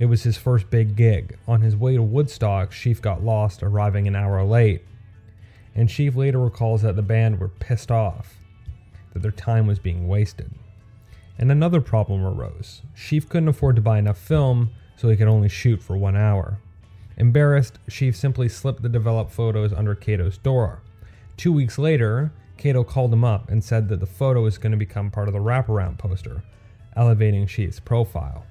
It 0.00 0.06
was 0.06 0.22
his 0.22 0.38
first 0.38 0.70
big 0.70 0.96
gig. 0.96 1.36
On 1.46 1.60
his 1.60 1.76
way 1.76 1.94
to 1.94 2.02
Woodstock, 2.02 2.72
Seeff 2.72 3.02
got 3.02 3.22
lost, 3.22 3.62
arriving 3.62 4.08
an 4.08 4.16
hour 4.16 4.42
late. 4.42 4.82
And 5.74 5.90
Seeff 5.90 6.16
later 6.16 6.40
recalls 6.40 6.80
that 6.80 6.96
the 6.96 7.02
band 7.02 7.38
were 7.38 7.50
pissed 7.50 7.90
off, 7.90 8.38
that 9.12 9.20
their 9.20 9.30
time 9.30 9.66
was 9.66 9.78
being 9.78 10.08
wasted. 10.08 10.52
And 11.36 11.52
another 11.52 11.82
problem 11.82 12.24
arose. 12.24 12.80
Seeff 12.96 13.28
couldn't 13.28 13.48
afford 13.48 13.76
to 13.76 13.82
buy 13.82 13.98
enough 13.98 14.16
film, 14.16 14.70
so 14.96 15.10
he 15.10 15.16
could 15.18 15.28
only 15.28 15.50
shoot 15.50 15.82
for 15.82 15.98
one 15.98 16.16
hour. 16.16 16.60
Embarrassed, 17.18 17.78
Seeff 17.86 18.16
simply 18.16 18.48
slipped 18.48 18.80
the 18.80 18.88
developed 18.88 19.32
photos 19.32 19.70
under 19.70 19.94
Cato's 19.94 20.38
door. 20.38 20.80
Two 21.36 21.52
weeks 21.52 21.78
later, 21.78 22.32
Cato 22.56 22.84
called 22.84 23.12
him 23.12 23.24
up 23.24 23.50
and 23.50 23.62
said 23.62 23.90
that 23.90 24.00
the 24.00 24.06
photo 24.06 24.42
was 24.42 24.56
going 24.56 24.72
to 24.72 24.78
become 24.78 25.10
part 25.10 25.28
of 25.28 25.34
the 25.34 25.40
wraparound 25.40 25.98
poster, 25.98 26.42
elevating 26.96 27.46
Seeff's 27.46 27.80
profile. 27.80 28.46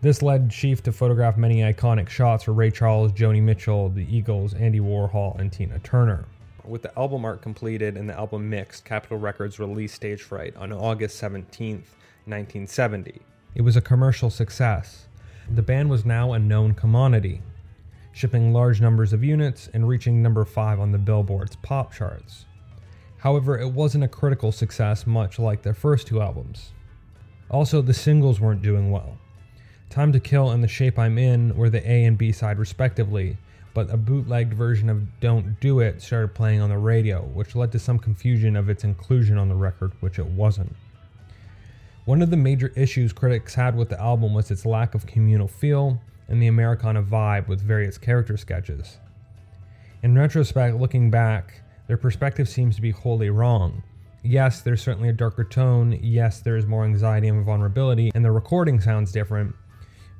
This 0.00 0.22
led 0.22 0.50
Seeff 0.50 0.80
to 0.82 0.92
photograph 0.92 1.36
many 1.36 1.56
iconic 1.56 2.08
shots 2.08 2.44
for 2.44 2.52
Ray 2.52 2.70
Charles, 2.70 3.10
Joni 3.10 3.42
Mitchell, 3.42 3.88
the 3.88 4.06
Eagles, 4.08 4.54
Andy 4.54 4.78
Warhol, 4.78 5.36
and 5.40 5.52
Tina 5.52 5.80
Turner. 5.80 6.24
With 6.64 6.82
the 6.82 6.96
album 6.96 7.24
art 7.24 7.42
completed 7.42 7.96
and 7.96 8.08
the 8.08 8.16
album 8.16 8.48
mixed, 8.48 8.84
Capitol 8.84 9.18
Records 9.18 9.58
released 9.58 9.96
Stage 9.96 10.22
Fright 10.22 10.56
on 10.56 10.72
August 10.72 11.16
17, 11.16 11.82
1970. 12.26 13.20
It 13.56 13.62
was 13.62 13.74
a 13.74 13.80
commercial 13.80 14.30
success. 14.30 15.08
The 15.52 15.62
band 15.62 15.90
was 15.90 16.04
now 16.04 16.32
a 16.32 16.38
known 16.38 16.74
commodity, 16.74 17.42
shipping 18.12 18.52
large 18.52 18.80
numbers 18.80 19.12
of 19.12 19.24
units 19.24 19.68
and 19.74 19.88
reaching 19.88 20.22
number 20.22 20.44
5 20.44 20.78
on 20.78 20.92
the 20.92 20.98
Billboard's 20.98 21.56
pop 21.56 21.92
charts. 21.92 22.44
However, 23.16 23.58
it 23.58 23.72
wasn't 23.72 24.04
a 24.04 24.08
critical 24.08 24.52
success, 24.52 25.08
much 25.08 25.40
like 25.40 25.62
their 25.62 25.74
first 25.74 26.06
two 26.06 26.22
albums. 26.22 26.70
Also, 27.50 27.82
the 27.82 27.94
singles 27.94 28.38
weren't 28.38 28.62
doing 28.62 28.92
well. 28.92 29.18
Time 29.90 30.12
to 30.12 30.20
Kill 30.20 30.50
and 30.50 30.62
The 30.62 30.68
Shape 30.68 30.98
I'm 30.98 31.16
In 31.16 31.56
were 31.56 31.70
the 31.70 31.90
A 31.90 32.04
and 32.04 32.18
B 32.18 32.30
side 32.30 32.58
respectively, 32.58 33.38
but 33.72 33.90
a 33.90 33.96
bootlegged 33.96 34.52
version 34.52 34.90
of 34.90 35.18
Don't 35.18 35.58
Do 35.60 35.80
It 35.80 36.02
started 36.02 36.34
playing 36.34 36.60
on 36.60 36.68
the 36.68 36.76
radio, 36.76 37.22
which 37.22 37.56
led 37.56 37.72
to 37.72 37.78
some 37.78 37.98
confusion 37.98 38.54
of 38.54 38.68
its 38.68 38.84
inclusion 38.84 39.38
on 39.38 39.48
the 39.48 39.54
record, 39.54 39.92
which 40.00 40.18
it 40.18 40.26
wasn't. 40.26 40.76
One 42.04 42.20
of 42.20 42.28
the 42.28 42.36
major 42.36 42.70
issues 42.76 43.14
critics 43.14 43.54
had 43.54 43.76
with 43.76 43.88
the 43.88 43.98
album 43.98 44.34
was 44.34 44.50
its 44.50 44.66
lack 44.66 44.94
of 44.94 45.06
communal 45.06 45.48
feel 45.48 46.00
and 46.28 46.40
the 46.40 46.48
Americana 46.48 47.02
vibe 47.02 47.48
with 47.48 47.62
various 47.62 47.96
character 47.96 48.36
sketches. 48.36 48.98
In 50.02 50.16
retrospect, 50.16 50.78
looking 50.78 51.10
back, 51.10 51.62
their 51.86 51.96
perspective 51.96 52.48
seems 52.48 52.76
to 52.76 52.82
be 52.82 52.90
wholly 52.90 53.30
wrong. 53.30 53.82
Yes, 54.22 54.60
there's 54.60 54.82
certainly 54.82 55.08
a 55.08 55.14
darker 55.14 55.44
tone. 55.44 55.98
Yes, 56.02 56.40
there 56.40 56.58
is 56.58 56.66
more 56.66 56.84
anxiety 56.84 57.28
and 57.28 57.44
vulnerability, 57.44 58.12
and 58.14 58.22
the 58.22 58.30
recording 58.30 58.80
sounds 58.80 59.12
different. 59.12 59.54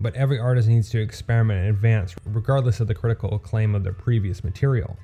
But 0.01 0.15
every 0.15 0.39
artist 0.39 0.69
needs 0.69 0.91
to 0.91 1.01
experiment 1.01 1.61
and 1.61 1.69
advance, 1.71 2.15
regardless 2.25 2.81
of 2.81 2.87
the 2.87 2.95
critical 2.95 3.35
acclaim 3.35 3.75
of 3.75 3.85
their 3.85 3.93
previous 3.93 4.45
material. 4.45 4.97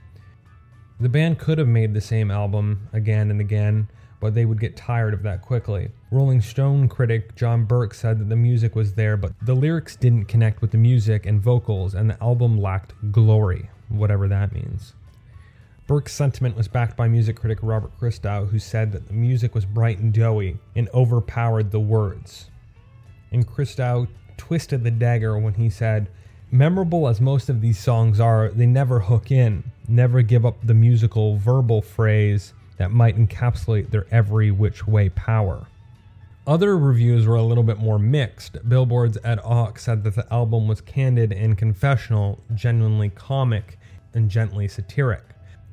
The 1.01 1.09
band 1.09 1.39
could 1.39 1.59
have 1.59 1.67
made 1.67 1.93
the 1.93 2.01
same 2.01 2.31
album 2.31 2.89
again 2.93 3.31
and 3.31 3.41
again, 3.41 3.89
but 4.21 4.35
they 4.35 4.45
would 4.45 4.61
get 4.61 4.77
tired 4.77 5.13
of 5.13 5.23
that 5.25 5.43
quickly. 5.43 5.91
Rolling 6.13 6.41
Stone 6.41 6.89
critic 6.89 7.35
John 7.35 7.65
Burke 7.65 7.93
said 7.93 8.21
that 8.21 8.29
the 8.29 8.37
music 8.37 8.77
was 8.77 8.95
there, 8.95 9.17
but 9.17 9.33
the 9.43 9.55
lyrics 9.55 9.97
didn't 9.97 10.27
connect 10.27 10.63
with 10.63 10.71
the 10.71 10.79
music 10.79 11.27
and 11.27 11.43
vocals, 11.43 11.95
and 11.95 12.09
the 12.09 12.23
album 12.23 12.57
lacked 12.57 12.95
glory, 13.11 13.69
whatever 13.89 14.29
that 14.29 14.53
means. 14.53 14.95
Burke's 15.87 16.15
sentiment 16.15 16.57
was 16.57 16.69
backed 16.69 16.97
by 16.97 17.09
music 17.09 17.37
critic 17.37 17.59
Robert 17.61 17.91
Christgau, 18.01 18.49
who 18.49 18.59
said 18.59 18.93
that 18.93 19.09
the 19.09 19.13
music 19.13 19.55
was 19.55 19.67
bright 19.67 19.99
and 19.99 20.15
doughy 20.15 20.57
and 20.75 20.89
overpowered 20.95 21.71
the 21.71 21.81
words. 21.81 22.49
And 23.33 23.47
Christgau 23.47 24.09
twisted 24.37 24.85
the 24.85 24.91
dagger 24.91 25.39
when 25.39 25.55
he 25.55 25.71
said, 25.71 26.09
Memorable 26.51 27.09
as 27.09 27.21
most 27.21 27.49
of 27.49 27.61
these 27.61 27.79
songs 27.79 28.21
are, 28.21 28.49
they 28.51 28.67
never 28.67 29.01
hook 29.01 29.31
in, 29.31 29.65
never 29.89 30.23
give 30.23 30.47
up 30.47 30.57
the 30.63 30.75
musical 30.75 31.37
verbal 31.37 31.83
phrase 31.83 32.53
that 32.77 32.93
might 32.93 33.17
encapsulate 33.17 33.91
their 33.91 34.07
every 34.11 34.51
which 34.51 34.87
way 34.87 35.09
power. 35.09 35.67
Other 36.47 36.77
reviews 36.77 37.27
were 37.27 37.37
a 37.37 37.43
little 37.43 37.65
bit 37.65 37.79
more 37.79 37.99
mixed. 37.99 38.69
Billboard's 38.69 39.19
Ed 39.25 39.39
Ochs 39.39 39.81
said 39.81 40.05
that 40.05 40.15
the 40.15 40.33
album 40.33 40.69
was 40.69 40.81
candid 40.81 41.33
and 41.33 41.57
confessional, 41.57 42.39
genuinely 42.55 43.09
comic, 43.09 43.79
and 44.13 44.31
gently 44.31 44.69
satiric, 44.69 45.25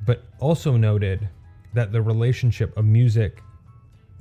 but 0.04 0.24
also 0.40 0.76
noted 0.76 1.28
that 1.74 1.92
the 1.92 2.02
relationship 2.02 2.76
of 2.76 2.84
music 2.84 3.42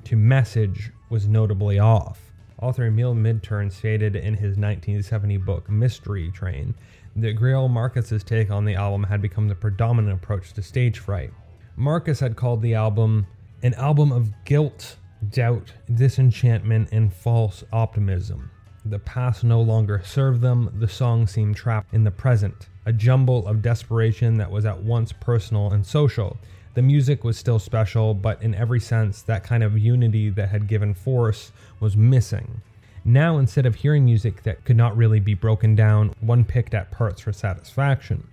to 0.04 0.16
message 0.16 0.92
was 1.10 1.28
notably 1.28 1.80
off. 1.80 2.21
Author 2.62 2.86
Emil 2.86 3.16
Minturn 3.16 3.72
stated 3.72 4.16
in 4.16 4.36
his 4.36 4.56
1970 4.56 5.38
book 5.38 5.68
Mystery 5.68 6.30
Train 6.30 6.76
that 7.16 7.36
Greil 7.36 7.68
Marcus's 7.68 8.24
take 8.24 8.52
on 8.52 8.66
the 8.66 8.76
album 8.76 9.04
had 9.04 9.20
become 9.20 9.48
the 9.48 9.56
predominant 9.56 10.22
approach 10.22 10.54
to 10.54 10.62
stage 10.62 11.00
fright. 11.00 11.32
Marcus 11.76 12.20
had 12.20 12.36
called 12.36 12.62
the 12.62 12.76
album 12.76 13.26
an 13.64 13.74
album 13.74 14.12
of 14.12 14.32
guilt, 14.46 14.98
doubt, 15.32 15.74
disenchantment, 15.94 16.90
and 16.92 17.12
false 17.12 17.64
optimism. 17.74 18.52
The 18.86 19.00
past 19.00 19.44
no 19.44 19.62
longer 19.62 20.02
served 20.04 20.42
them, 20.42 20.72
the 20.80 20.88
song 20.88 21.26
seemed 21.26 21.56
trapped 21.56 21.94
in 21.94 22.04
the 22.04 22.12
present, 22.12 22.70
a 22.86 22.94
jumble 22.94 23.48
of 23.48 23.62
desperation 23.62 24.38
that 24.38 24.52
was 24.52 24.66
at 24.66 24.84
once 24.84 25.12
personal 25.12 25.72
and 25.72 25.86
social. 25.86 26.38
The 26.74 26.82
music 26.82 27.24
was 27.24 27.38
still 27.38 27.60
special, 27.60 28.14
but 28.14 28.42
in 28.42 28.56
every 28.56 28.80
sense, 28.80 29.22
that 29.24 29.44
kind 29.44 29.64
of 29.64 29.78
unity 29.78 30.30
that 30.30 30.50
had 30.50 30.68
given 30.68 30.94
force 30.94 31.52
was 31.80 31.98
missing. 31.98 32.62
Now, 33.04 33.38
instead 33.38 33.66
of 33.66 33.76
hearing 33.76 34.06
music 34.06 34.44
that 34.44 34.64
could 34.64 34.78
not 34.78 34.96
really 34.96 35.20
be 35.20 35.34
broken 35.34 35.76
down, 35.76 36.14
one 36.22 36.46
picked 36.46 36.74
at 36.74 36.92
parts 36.92 37.22
for 37.22 37.34
satisfaction. 37.34 38.28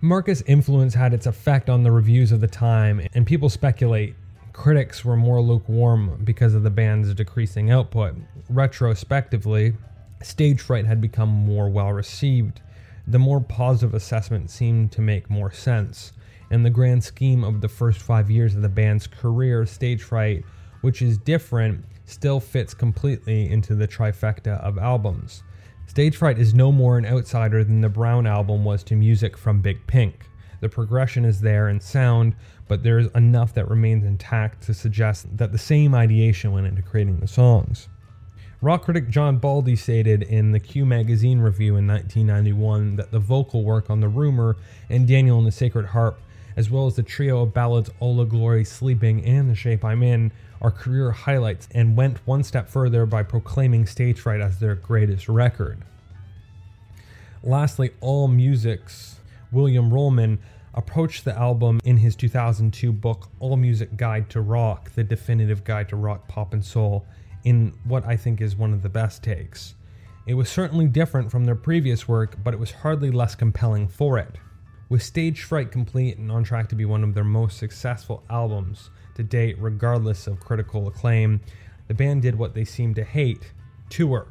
Marcus' 0.00 0.42
influence 0.46 0.94
had 0.94 1.12
its 1.12 1.26
effect 1.26 1.68
on 1.68 1.82
the 1.82 1.90
reviews 1.90 2.30
of 2.30 2.40
the 2.40 2.46
time, 2.46 3.06
and 3.12 3.26
people 3.26 3.48
speculate 3.48 4.14
critics 4.52 5.04
were 5.04 5.16
more 5.16 5.40
lukewarm 5.40 6.20
because 6.24 6.54
of 6.54 6.64
the 6.64 6.70
band's 6.70 7.14
decreasing 7.14 7.70
output. 7.70 8.16
Retrospectively, 8.48 9.74
Stage 10.22 10.60
Fright 10.60 10.86
had 10.86 11.00
become 11.00 11.28
more 11.28 11.68
well 11.68 11.92
received. 11.92 12.60
The 13.06 13.20
more 13.20 13.40
positive 13.40 13.94
assessment 13.94 14.50
seemed 14.50 14.90
to 14.92 15.00
make 15.00 15.30
more 15.30 15.52
sense. 15.52 16.12
In 16.50 16.62
the 16.62 16.70
grand 16.70 17.04
scheme 17.04 17.44
of 17.44 17.60
the 17.60 17.68
first 17.68 18.00
five 18.00 18.30
years 18.30 18.54
of 18.54 18.62
the 18.62 18.68
band's 18.68 19.06
career, 19.06 19.66
Stage 19.66 20.02
Fright, 20.02 20.44
which 20.80 21.02
is 21.02 21.18
different, 21.18 21.84
still 22.06 22.40
fits 22.40 22.72
completely 22.72 23.50
into 23.50 23.74
the 23.74 23.86
trifecta 23.86 24.58
of 24.62 24.78
albums. 24.78 25.42
Stage 25.86 26.16
Fright 26.16 26.38
is 26.38 26.54
no 26.54 26.72
more 26.72 26.96
an 26.96 27.04
outsider 27.04 27.62
than 27.64 27.82
the 27.82 27.88
Brown 27.88 28.26
album 28.26 28.64
was 28.64 28.82
to 28.84 28.96
music 28.96 29.36
from 29.36 29.60
Big 29.60 29.86
Pink. 29.86 30.28
The 30.60 30.68
progression 30.68 31.24
is 31.24 31.40
there 31.40 31.68
in 31.68 31.80
sound, 31.80 32.34
but 32.66 32.82
there's 32.82 33.10
enough 33.12 33.54
that 33.54 33.68
remains 33.68 34.04
intact 34.04 34.62
to 34.64 34.74
suggest 34.74 35.36
that 35.36 35.52
the 35.52 35.58
same 35.58 35.94
ideation 35.94 36.52
went 36.52 36.66
into 36.66 36.82
creating 36.82 37.20
the 37.20 37.28
songs. 37.28 37.88
Rock 38.60 38.82
critic 38.82 39.08
John 39.08 39.38
Baldy 39.38 39.76
stated 39.76 40.22
in 40.22 40.50
the 40.50 40.58
Q 40.58 40.84
magazine 40.84 41.38
review 41.38 41.76
in 41.76 41.86
1991 41.86 42.96
that 42.96 43.12
the 43.12 43.20
vocal 43.20 43.62
work 43.62 43.88
on 43.88 44.00
The 44.00 44.08
Rumor 44.08 44.56
and 44.90 45.06
Daniel 45.06 45.38
and 45.38 45.46
the 45.46 45.52
Sacred 45.52 45.86
Harp, 45.86 46.18
as 46.58 46.68
well 46.70 46.88
as 46.88 46.96
the 46.96 47.02
trio 47.04 47.42
of 47.42 47.54
ballads 47.54 47.88
All 48.00 48.16
La 48.16 48.24
Glory, 48.24 48.64
Sleeping, 48.64 49.24
and 49.24 49.48
The 49.48 49.54
Shape 49.54 49.84
I'm 49.84 50.02
In, 50.02 50.32
are 50.60 50.72
career 50.72 51.12
highlights 51.12 51.68
and 51.70 51.96
went 51.96 52.26
one 52.26 52.42
step 52.42 52.68
further 52.68 53.06
by 53.06 53.22
proclaiming 53.22 53.86
Stage 53.86 54.18
Fright 54.18 54.40
as 54.40 54.58
their 54.58 54.74
greatest 54.74 55.28
record. 55.28 55.84
Lastly, 57.44 57.92
All 58.00 58.26
Music's 58.26 59.20
William 59.52 59.92
Ruhlmann 59.92 60.38
approached 60.74 61.24
the 61.24 61.38
album 61.38 61.78
in 61.84 61.98
his 61.98 62.16
2002 62.16 62.90
book 62.90 63.28
All 63.38 63.56
Music 63.56 63.96
Guide 63.96 64.28
to 64.30 64.40
Rock, 64.40 64.90
the 64.96 65.04
definitive 65.04 65.62
guide 65.62 65.88
to 65.90 65.96
rock, 65.96 66.26
pop, 66.26 66.54
and 66.54 66.64
soul, 66.64 67.06
in 67.44 67.72
what 67.84 68.04
I 68.04 68.16
think 68.16 68.40
is 68.40 68.56
one 68.56 68.72
of 68.72 68.82
the 68.82 68.88
best 68.88 69.22
takes. 69.22 69.76
It 70.26 70.34
was 70.34 70.48
certainly 70.48 70.88
different 70.88 71.30
from 71.30 71.44
their 71.44 71.54
previous 71.54 72.08
work, 72.08 72.36
but 72.42 72.52
it 72.52 72.58
was 72.58 72.72
hardly 72.72 73.12
less 73.12 73.36
compelling 73.36 73.86
for 73.86 74.18
it. 74.18 74.38
With 74.90 75.02
Stage 75.02 75.42
Fright 75.42 75.70
complete 75.70 76.16
and 76.16 76.32
on 76.32 76.44
track 76.44 76.70
to 76.70 76.74
be 76.74 76.86
one 76.86 77.04
of 77.04 77.12
their 77.12 77.22
most 77.22 77.58
successful 77.58 78.22
albums 78.30 78.88
to 79.16 79.22
date, 79.22 79.56
regardless 79.60 80.26
of 80.26 80.40
critical 80.40 80.88
acclaim, 80.88 81.42
the 81.88 81.94
band 81.94 82.22
did 82.22 82.38
what 82.38 82.54
they 82.54 82.64
seemed 82.64 82.96
to 82.96 83.04
hate 83.04 83.52
tour. 83.90 84.28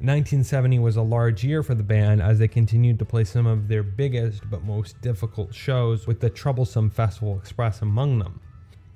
1970 0.00 0.80
was 0.80 0.96
a 0.96 1.02
large 1.02 1.42
year 1.44 1.62
for 1.62 1.74
the 1.74 1.82
band 1.82 2.20
as 2.20 2.38
they 2.38 2.46
continued 2.46 2.98
to 2.98 3.06
play 3.06 3.24
some 3.24 3.46
of 3.46 3.68
their 3.68 3.82
biggest 3.82 4.42
but 4.50 4.64
most 4.64 5.00
difficult 5.00 5.54
shows, 5.54 6.06
with 6.06 6.20
the 6.20 6.28
troublesome 6.28 6.90
Festival 6.90 7.38
Express 7.38 7.80
among 7.80 8.18
them. 8.18 8.38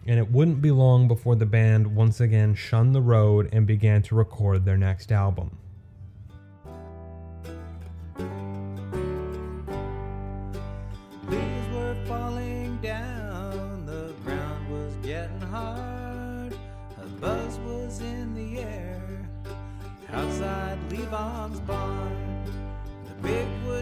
And 0.07 0.19
it 0.19 0.31
wouldn't 0.31 0.61
be 0.61 0.71
long 0.71 1.09
before 1.09 1.35
the 1.35 1.47
band 1.47 1.97
once 1.97 2.21
again 2.21 2.55
shunned 2.55 2.95
the 2.95 3.01
road 3.01 3.49
and 3.53 3.67
began 3.67 4.03
to 4.03 4.15
record 4.15 4.67
their 4.67 4.77
next 4.77 5.13
album. 5.13 5.60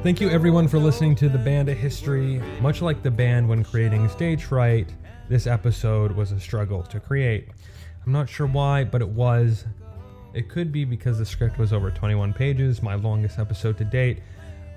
Thank 0.00 0.20
you 0.20 0.30
everyone 0.30 0.68
for 0.68 0.78
listening 0.78 1.16
to 1.16 1.28
the 1.28 1.38
band 1.38 1.68
a 1.68 1.74
history. 1.74 2.40
Much 2.60 2.80
like 2.80 3.02
the 3.02 3.10
band 3.10 3.48
when 3.48 3.64
creating 3.64 4.08
Stage 4.08 4.44
Fright, 4.44 4.94
this 5.28 5.48
episode 5.48 6.12
was 6.12 6.30
a 6.30 6.38
struggle 6.38 6.84
to 6.84 7.00
create. 7.00 7.48
I'm 8.06 8.12
not 8.12 8.28
sure 8.28 8.46
why, 8.46 8.84
but 8.84 9.02
it 9.02 9.08
was. 9.08 9.64
It 10.34 10.48
could 10.48 10.70
be 10.70 10.84
because 10.84 11.18
the 11.18 11.26
script 11.26 11.58
was 11.58 11.72
over 11.72 11.90
21 11.90 12.32
pages, 12.32 12.80
my 12.80 12.94
longest 12.94 13.40
episode 13.40 13.76
to 13.78 13.84
date, 13.84 14.20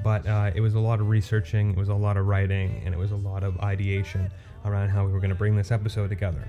but 0.03 0.27
uh, 0.27 0.49
it 0.55 0.59
was 0.59 0.73
a 0.73 0.79
lot 0.79 0.99
of 0.99 1.07
researching, 1.07 1.69
it 1.69 1.77
was 1.77 1.89
a 1.89 1.93
lot 1.93 2.17
of 2.17 2.25
writing, 2.25 2.81
and 2.83 2.93
it 2.93 2.97
was 2.97 3.11
a 3.11 3.15
lot 3.15 3.43
of 3.43 3.59
ideation 3.59 4.27
around 4.65 4.89
how 4.89 5.05
we 5.05 5.11
were 5.11 5.19
going 5.19 5.29
to 5.29 5.35
bring 5.35 5.55
this 5.55 5.71
episode 5.71 6.09
together. 6.09 6.47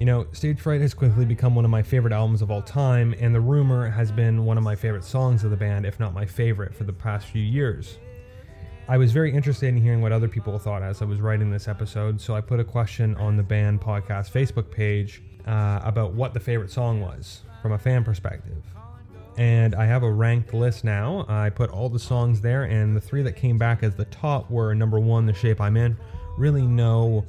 You 0.00 0.06
know, 0.06 0.26
Stage 0.32 0.58
Fright 0.58 0.80
has 0.80 0.94
quickly 0.94 1.26
become 1.26 1.54
one 1.54 1.66
of 1.66 1.70
my 1.70 1.82
favorite 1.82 2.14
albums 2.14 2.40
of 2.40 2.50
all 2.50 2.62
time, 2.62 3.14
and 3.20 3.34
The 3.34 3.40
Rumor 3.40 3.86
has 3.90 4.10
been 4.10 4.46
one 4.46 4.56
of 4.56 4.64
my 4.64 4.74
favorite 4.74 5.04
songs 5.04 5.44
of 5.44 5.50
the 5.50 5.58
band, 5.58 5.84
if 5.84 6.00
not 6.00 6.14
my 6.14 6.24
favorite, 6.24 6.74
for 6.74 6.84
the 6.84 6.92
past 6.94 7.26
few 7.26 7.42
years. 7.42 7.98
I 8.88 8.96
was 8.96 9.12
very 9.12 9.30
interested 9.30 9.66
in 9.66 9.76
hearing 9.76 10.00
what 10.00 10.10
other 10.10 10.26
people 10.26 10.58
thought 10.58 10.82
as 10.82 11.02
I 11.02 11.04
was 11.04 11.20
writing 11.20 11.50
this 11.50 11.68
episode, 11.68 12.18
so 12.18 12.34
I 12.34 12.40
put 12.40 12.60
a 12.60 12.64
question 12.64 13.14
on 13.16 13.36
the 13.36 13.42
band 13.42 13.82
podcast 13.82 14.30
Facebook 14.30 14.70
page 14.70 15.20
uh, 15.46 15.80
about 15.84 16.14
what 16.14 16.32
the 16.32 16.40
favorite 16.40 16.70
song 16.70 17.02
was 17.02 17.42
from 17.60 17.72
a 17.72 17.78
fan 17.78 18.02
perspective. 18.02 18.64
And 19.36 19.74
I 19.74 19.84
have 19.84 20.02
a 20.02 20.10
ranked 20.10 20.54
list 20.54 20.82
now. 20.82 21.26
I 21.28 21.50
put 21.50 21.68
all 21.68 21.90
the 21.90 21.98
songs 21.98 22.40
there, 22.40 22.62
and 22.62 22.96
the 22.96 23.02
three 23.02 23.20
that 23.20 23.36
came 23.36 23.58
back 23.58 23.82
as 23.82 23.96
the 23.96 24.06
top 24.06 24.50
were 24.50 24.74
number 24.74 24.98
one, 24.98 25.26
The 25.26 25.34
Shape 25.34 25.60
I'm 25.60 25.76
In. 25.76 25.94
Really, 26.38 26.66
no 26.66 27.26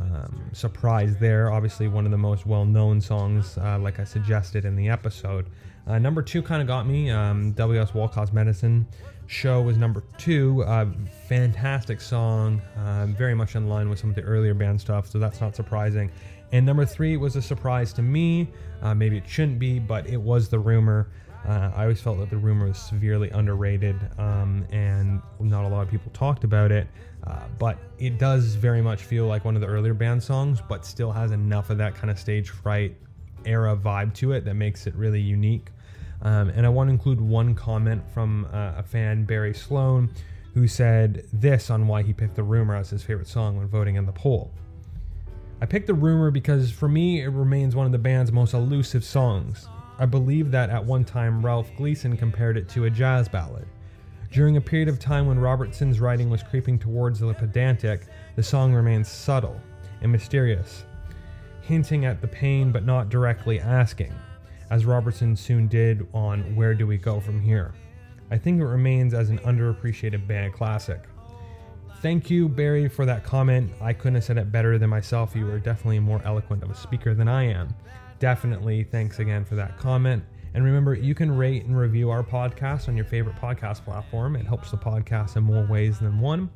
um, 0.00 0.50
surprise 0.52 1.16
there. 1.18 1.52
Obviously, 1.52 1.88
one 1.88 2.04
of 2.04 2.10
the 2.10 2.18
most 2.18 2.46
well 2.46 2.64
known 2.64 3.00
songs, 3.00 3.58
uh, 3.58 3.78
like 3.78 4.00
I 4.00 4.04
suggested 4.04 4.64
in 4.64 4.76
the 4.76 4.88
episode. 4.88 5.46
Uh, 5.86 5.98
number 5.98 6.22
two 6.22 6.42
kind 6.42 6.60
of 6.60 6.68
got 6.68 6.86
me 6.86 7.10
um, 7.10 7.52
W.S. 7.52 7.94
Walcott's 7.94 8.32
Medicine. 8.32 8.86
Show 9.26 9.62
was 9.62 9.76
number 9.76 10.02
two. 10.18 10.64
Uh, 10.64 10.86
fantastic 11.28 12.00
song, 12.00 12.60
uh, 12.76 13.06
very 13.06 13.34
much 13.34 13.54
in 13.54 13.68
line 13.68 13.88
with 13.88 13.98
some 13.98 14.10
of 14.10 14.16
the 14.16 14.22
earlier 14.22 14.54
band 14.54 14.80
stuff, 14.80 15.08
so 15.08 15.18
that's 15.18 15.40
not 15.40 15.54
surprising. 15.54 16.10
And 16.52 16.66
number 16.66 16.84
three 16.84 17.16
was 17.16 17.36
a 17.36 17.42
surprise 17.42 17.92
to 17.94 18.02
me. 18.02 18.48
Uh, 18.82 18.94
maybe 18.94 19.16
it 19.16 19.28
shouldn't 19.28 19.58
be, 19.58 19.78
but 19.78 20.06
it 20.08 20.16
was 20.16 20.48
The 20.48 20.58
Rumor. 20.58 21.08
Uh, 21.46 21.70
I 21.74 21.82
always 21.82 22.00
felt 22.00 22.18
that 22.18 22.28
The 22.28 22.36
Rumor 22.36 22.66
was 22.66 22.78
severely 22.78 23.30
underrated, 23.30 23.96
um, 24.18 24.66
and 24.72 25.22
not 25.38 25.64
a 25.64 25.68
lot 25.68 25.82
of 25.82 25.90
people 25.90 26.10
talked 26.12 26.44
about 26.44 26.72
it. 26.72 26.88
Uh, 27.26 27.40
but 27.58 27.78
it 27.98 28.18
does 28.18 28.54
very 28.54 28.80
much 28.80 29.02
feel 29.02 29.26
like 29.26 29.44
one 29.44 29.54
of 29.54 29.60
the 29.60 29.66
earlier 29.66 29.94
band 29.94 30.22
songs, 30.22 30.60
but 30.68 30.84
still 30.84 31.12
has 31.12 31.32
enough 31.32 31.70
of 31.70 31.78
that 31.78 31.94
kind 31.94 32.10
of 32.10 32.18
stage 32.18 32.50
fright 32.50 32.96
era 33.44 33.76
vibe 33.76 34.14
to 34.14 34.32
it 34.32 34.44
that 34.44 34.54
makes 34.54 34.86
it 34.86 34.94
really 34.94 35.20
unique. 35.20 35.68
Um, 36.22 36.50
and 36.50 36.66
I 36.66 36.68
want 36.68 36.88
to 36.88 36.92
include 36.92 37.20
one 37.20 37.54
comment 37.54 38.02
from 38.12 38.46
uh, 38.52 38.74
a 38.76 38.82
fan, 38.82 39.24
Barry 39.24 39.54
Sloan, 39.54 40.10
who 40.54 40.66
said 40.66 41.24
this 41.32 41.70
on 41.70 41.86
why 41.86 42.02
he 42.02 42.12
picked 42.12 42.36
The 42.36 42.42
Rumor 42.42 42.76
as 42.76 42.90
his 42.90 43.02
favorite 43.02 43.28
song 43.28 43.56
when 43.56 43.68
voting 43.68 43.96
in 43.96 44.06
the 44.06 44.12
poll. 44.12 44.50
I 45.62 45.66
picked 45.66 45.86
The 45.86 45.94
Rumor 45.94 46.30
because 46.30 46.70
for 46.70 46.88
me 46.88 47.22
it 47.22 47.28
remains 47.28 47.76
one 47.76 47.86
of 47.86 47.92
the 47.92 47.98
band's 47.98 48.32
most 48.32 48.54
elusive 48.54 49.04
songs. 49.04 49.68
I 49.98 50.06
believe 50.06 50.50
that 50.50 50.70
at 50.70 50.84
one 50.84 51.04
time 51.04 51.44
Ralph 51.44 51.70
Gleason 51.76 52.16
compared 52.16 52.56
it 52.56 52.68
to 52.70 52.86
a 52.86 52.90
jazz 52.90 53.28
ballad. 53.28 53.66
During 54.30 54.56
a 54.56 54.60
period 54.60 54.88
of 54.88 55.00
time 55.00 55.26
when 55.26 55.40
Robertson's 55.40 55.98
writing 55.98 56.30
was 56.30 56.44
creeping 56.44 56.78
towards 56.78 57.18
the 57.18 57.34
pedantic, 57.34 58.02
the 58.36 58.42
song 58.44 58.72
remains 58.72 59.08
subtle 59.08 59.60
and 60.02 60.12
mysterious, 60.12 60.84
hinting 61.62 62.04
at 62.04 62.20
the 62.20 62.28
pain 62.28 62.70
but 62.70 62.84
not 62.84 63.08
directly 63.08 63.58
asking, 63.58 64.14
as 64.70 64.86
Robertson 64.86 65.34
soon 65.34 65.66
did 65.66 66.06
on 66.14 66.54
Where 66.54 66.74
Do 66.74 66.86
We 66.86 66.96
Go 66.96 67.18
From 67.18 67.40
Here. 67.40 67.74
I 68.30 68.38
think 68.38 68.60
it 68.60 68.66
remains 68.66 69.14
as 69.14 69.30
an 69.30 69.38
underappreciated 69.40 70.28
band 70.28 70.54
classic. 70.54 71.02
Thank 72.00 72.30
you, 72.30 72.48
Barry, 72.48 72.88
for 72.88 73.04
that 73.06 73.24
comment. 73.24 73.72
I 73.80 73.92
couldn't 73.92 74.14
have 74.14 74.24
said 74.24 74.38
it 74.38 74.52
better 74.52 74.78
than 74.78 74.90
myself. 74.90 75.34
You 75.34 75.50
are 75.50 75.58
definitely 75.58 75.98
more 75.98 76.22
eloquent 76.24 76.62
of 76.62 76.70
a 76.70 76.74
speaker 76.76 77.14
than 77.14 77.26
I 77.26 77.48
am. 77.48 77.74
Definitely 78.20 78.84
thanks 78.84 79.18
again 79.18 79.44
for 79.44 79.56
that 79.56 79.76
comment. 79.76 80.22
And 80.54 80.64
remember, 80.64 80.94
you 80.94 81.14
can 81.14 81.36
rate 81.36 81.64
and 81.64 81.78
review 81.78 82.10
our 82.10 82.22
podcast 82.22 82.88
on 82.88 82.96
your 82.96 83.04
favorite 83.04 83.36
podcast 83.36 83.84
platform. 83.84 84.36
It 84.36 84.46
helps 84.46 84.70
the 84.70 84.76
podcast 84.76 85.36
in 85.36 85.44
more 85.44 85.66
ways 85.66 85.98
than 85.98 86.20
one. 86.20 86.50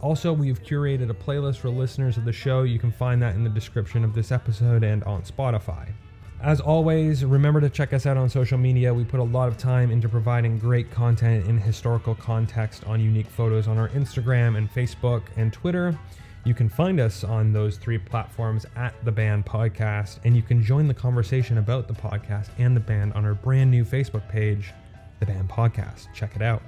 Also, 0.00 0.32
we've 0.32 0.62
curated 0.62 1.10
a 1.10 1.14
playlist 1.14 1.56
for 1.56 1.68
listeners 1.68 2.16
of 2.16 2.24
the 2.24 2.32
show. 2.32 2.62
You 2.62 2.78
can 2.78 2.92
find 2.92 3.20
that 3.22 3.34
in 3.34 3.44
the 3.44 3.50
description 3.50 4.04
of 4.04 4.14
this 4.14 4.30
episode 4.30 4.84
and 4.84 5.02
on 5.04 5.22
Spotify. 5.22 5.92
As 6.40 6.60
always, 6.60 7.24
remember 7.24 7.60
to 7.60 7.68
check 7.68 7.92
us 7.92 8.06
out 8.06 8.16
on 8.16 8.28
social 8.28 8.58
media. 8.58 8.94
We 8.94 9.04
put 9.04 9.18
a 9.18 9.24
lot 9.24 9.48
of 9.48 9.58
time 9.58 9.90
into 9.90 10.08
providing 10.08 10.56
great 10.56 10.88
content 10.88 11.48
in 11.48 11.58
historical 11.58 12.14
context 12.14 12.84
on 12.84 13.00
unique 13.00 13.26
photos 13.26 13.66
on 13.66 13.76
our 13.76 13.88
Instagram 13.88 14.56
and 14.56 14.72
Facebook 14.72 15.22
and 15.36 15.52
Twitter. 15.52 15.98
You 16.44 16.54
can 16.54 16.68
find 16.68 17.00
us 17.00 17.24
on 17.24 17.52
those 17.52 17.76
three 17.76 17.98
platforms 17.98 18.64
at 18.76 18.94
the 19.04 19.12
band 19.12 19.44
podcast, 19.44 20.18
and 20.24 20.34
you 20.34 20.42
can 20.42 20.62
join 20.62 20.88
the 20.88 20.94
conversation 20.94 21.58
about 21.58 21.88
the 21.88 21.94
podcast 21.94 22.48
and 22.58 22.74
the 22.74 22.80
band 22.80 23.12
on 23.14 23.24
our 23.24 23.34
brand 23.34 23.70
new 23.70 23.84
Facebook 23.84 24.26
page, 24.28 24.72
the 25.20 25.26
band 25.26 25.48
podcast. 25.48 26.06
Check 26.14 26.36
it 26.36 26.42
out. 26.42 26.62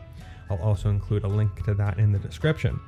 I'll 0.51 0.59
also 0.59 0.91
include 0.91 1.25
a 1.25 1.29
link 1.29 1.65
to 1.65 1.75
that 1.75 1.99
in 1.99 2.13
the 2.13 2.19
description. 2.19 2.79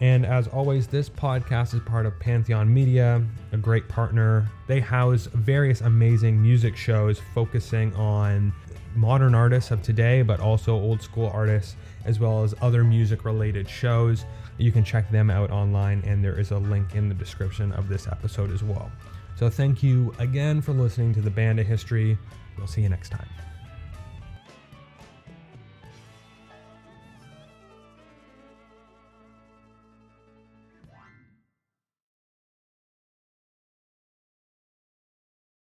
And 0.00 0.24
as 0.24 0.48
always, 0.48 0.86
this 0.86 1.08
podcast 1.10 1.74
is 1.74 1.80
part 1.80 2.06
of 2.06 2.18
Pantheon 2.20 2.72
Media, 2.72 3.22
a 3.52 3.56
great 3.56 3.86
partner. 3.88 4.48
They 4.66 4.80
house 4.80 5.26
various 5.26 5.82
amazing 5.82 6.40
music 6.40 6.76
shows 6.76 7.20
focusing 7.34 7.94
on 7.96 8.52
modern 8.94 9.34
artists 9.34 9.70
of 9.70 9.82
today, 9.82 10.22
but 10.22 10.40
also 10.40 10.74
old 10.74 11.02
school 11.02 11.30
artists, 11.34 11.76
as 12.04 12.18
well 12.18 12.42
as 12.42 12.54
other 12.62 12.82
music 12.82 13.24
related 13.24 13.68
shows. 13.68 14.24
You 14.60 14.72
can 14.72 14.84
check 14.84 15.10
them 15.10 15.30
out 15.30 15.50
online, 15.50 16.02
and 16.04 16.22
there 16.22 16.38
is 16.38 16.50
a 16.50 16.58
link 16.58 16.94
in 16.94 17.08
the 17.08 17.14
description 17.14 17.72
of 17.72 17.88
this 17.88 18.06
episode 18.06 18.52
as 18.52 18.62
well. 18.62 18.90
So, 19.36 19.48
thank 19.48 19.82
you 19.82 20.14
again 20.18 20.60
for 20.60 20.72
listening 20.72 21.14
to 21.14 21.20
the 21.20 21.30
Band: 21.30 21.58
A 21.58 21.62
History. 21.62 22.18
We'll 22.58 22.66
see 22.66 22.82
you 22.82 22.88
next 22.90 23.08
time. 23.08 23.28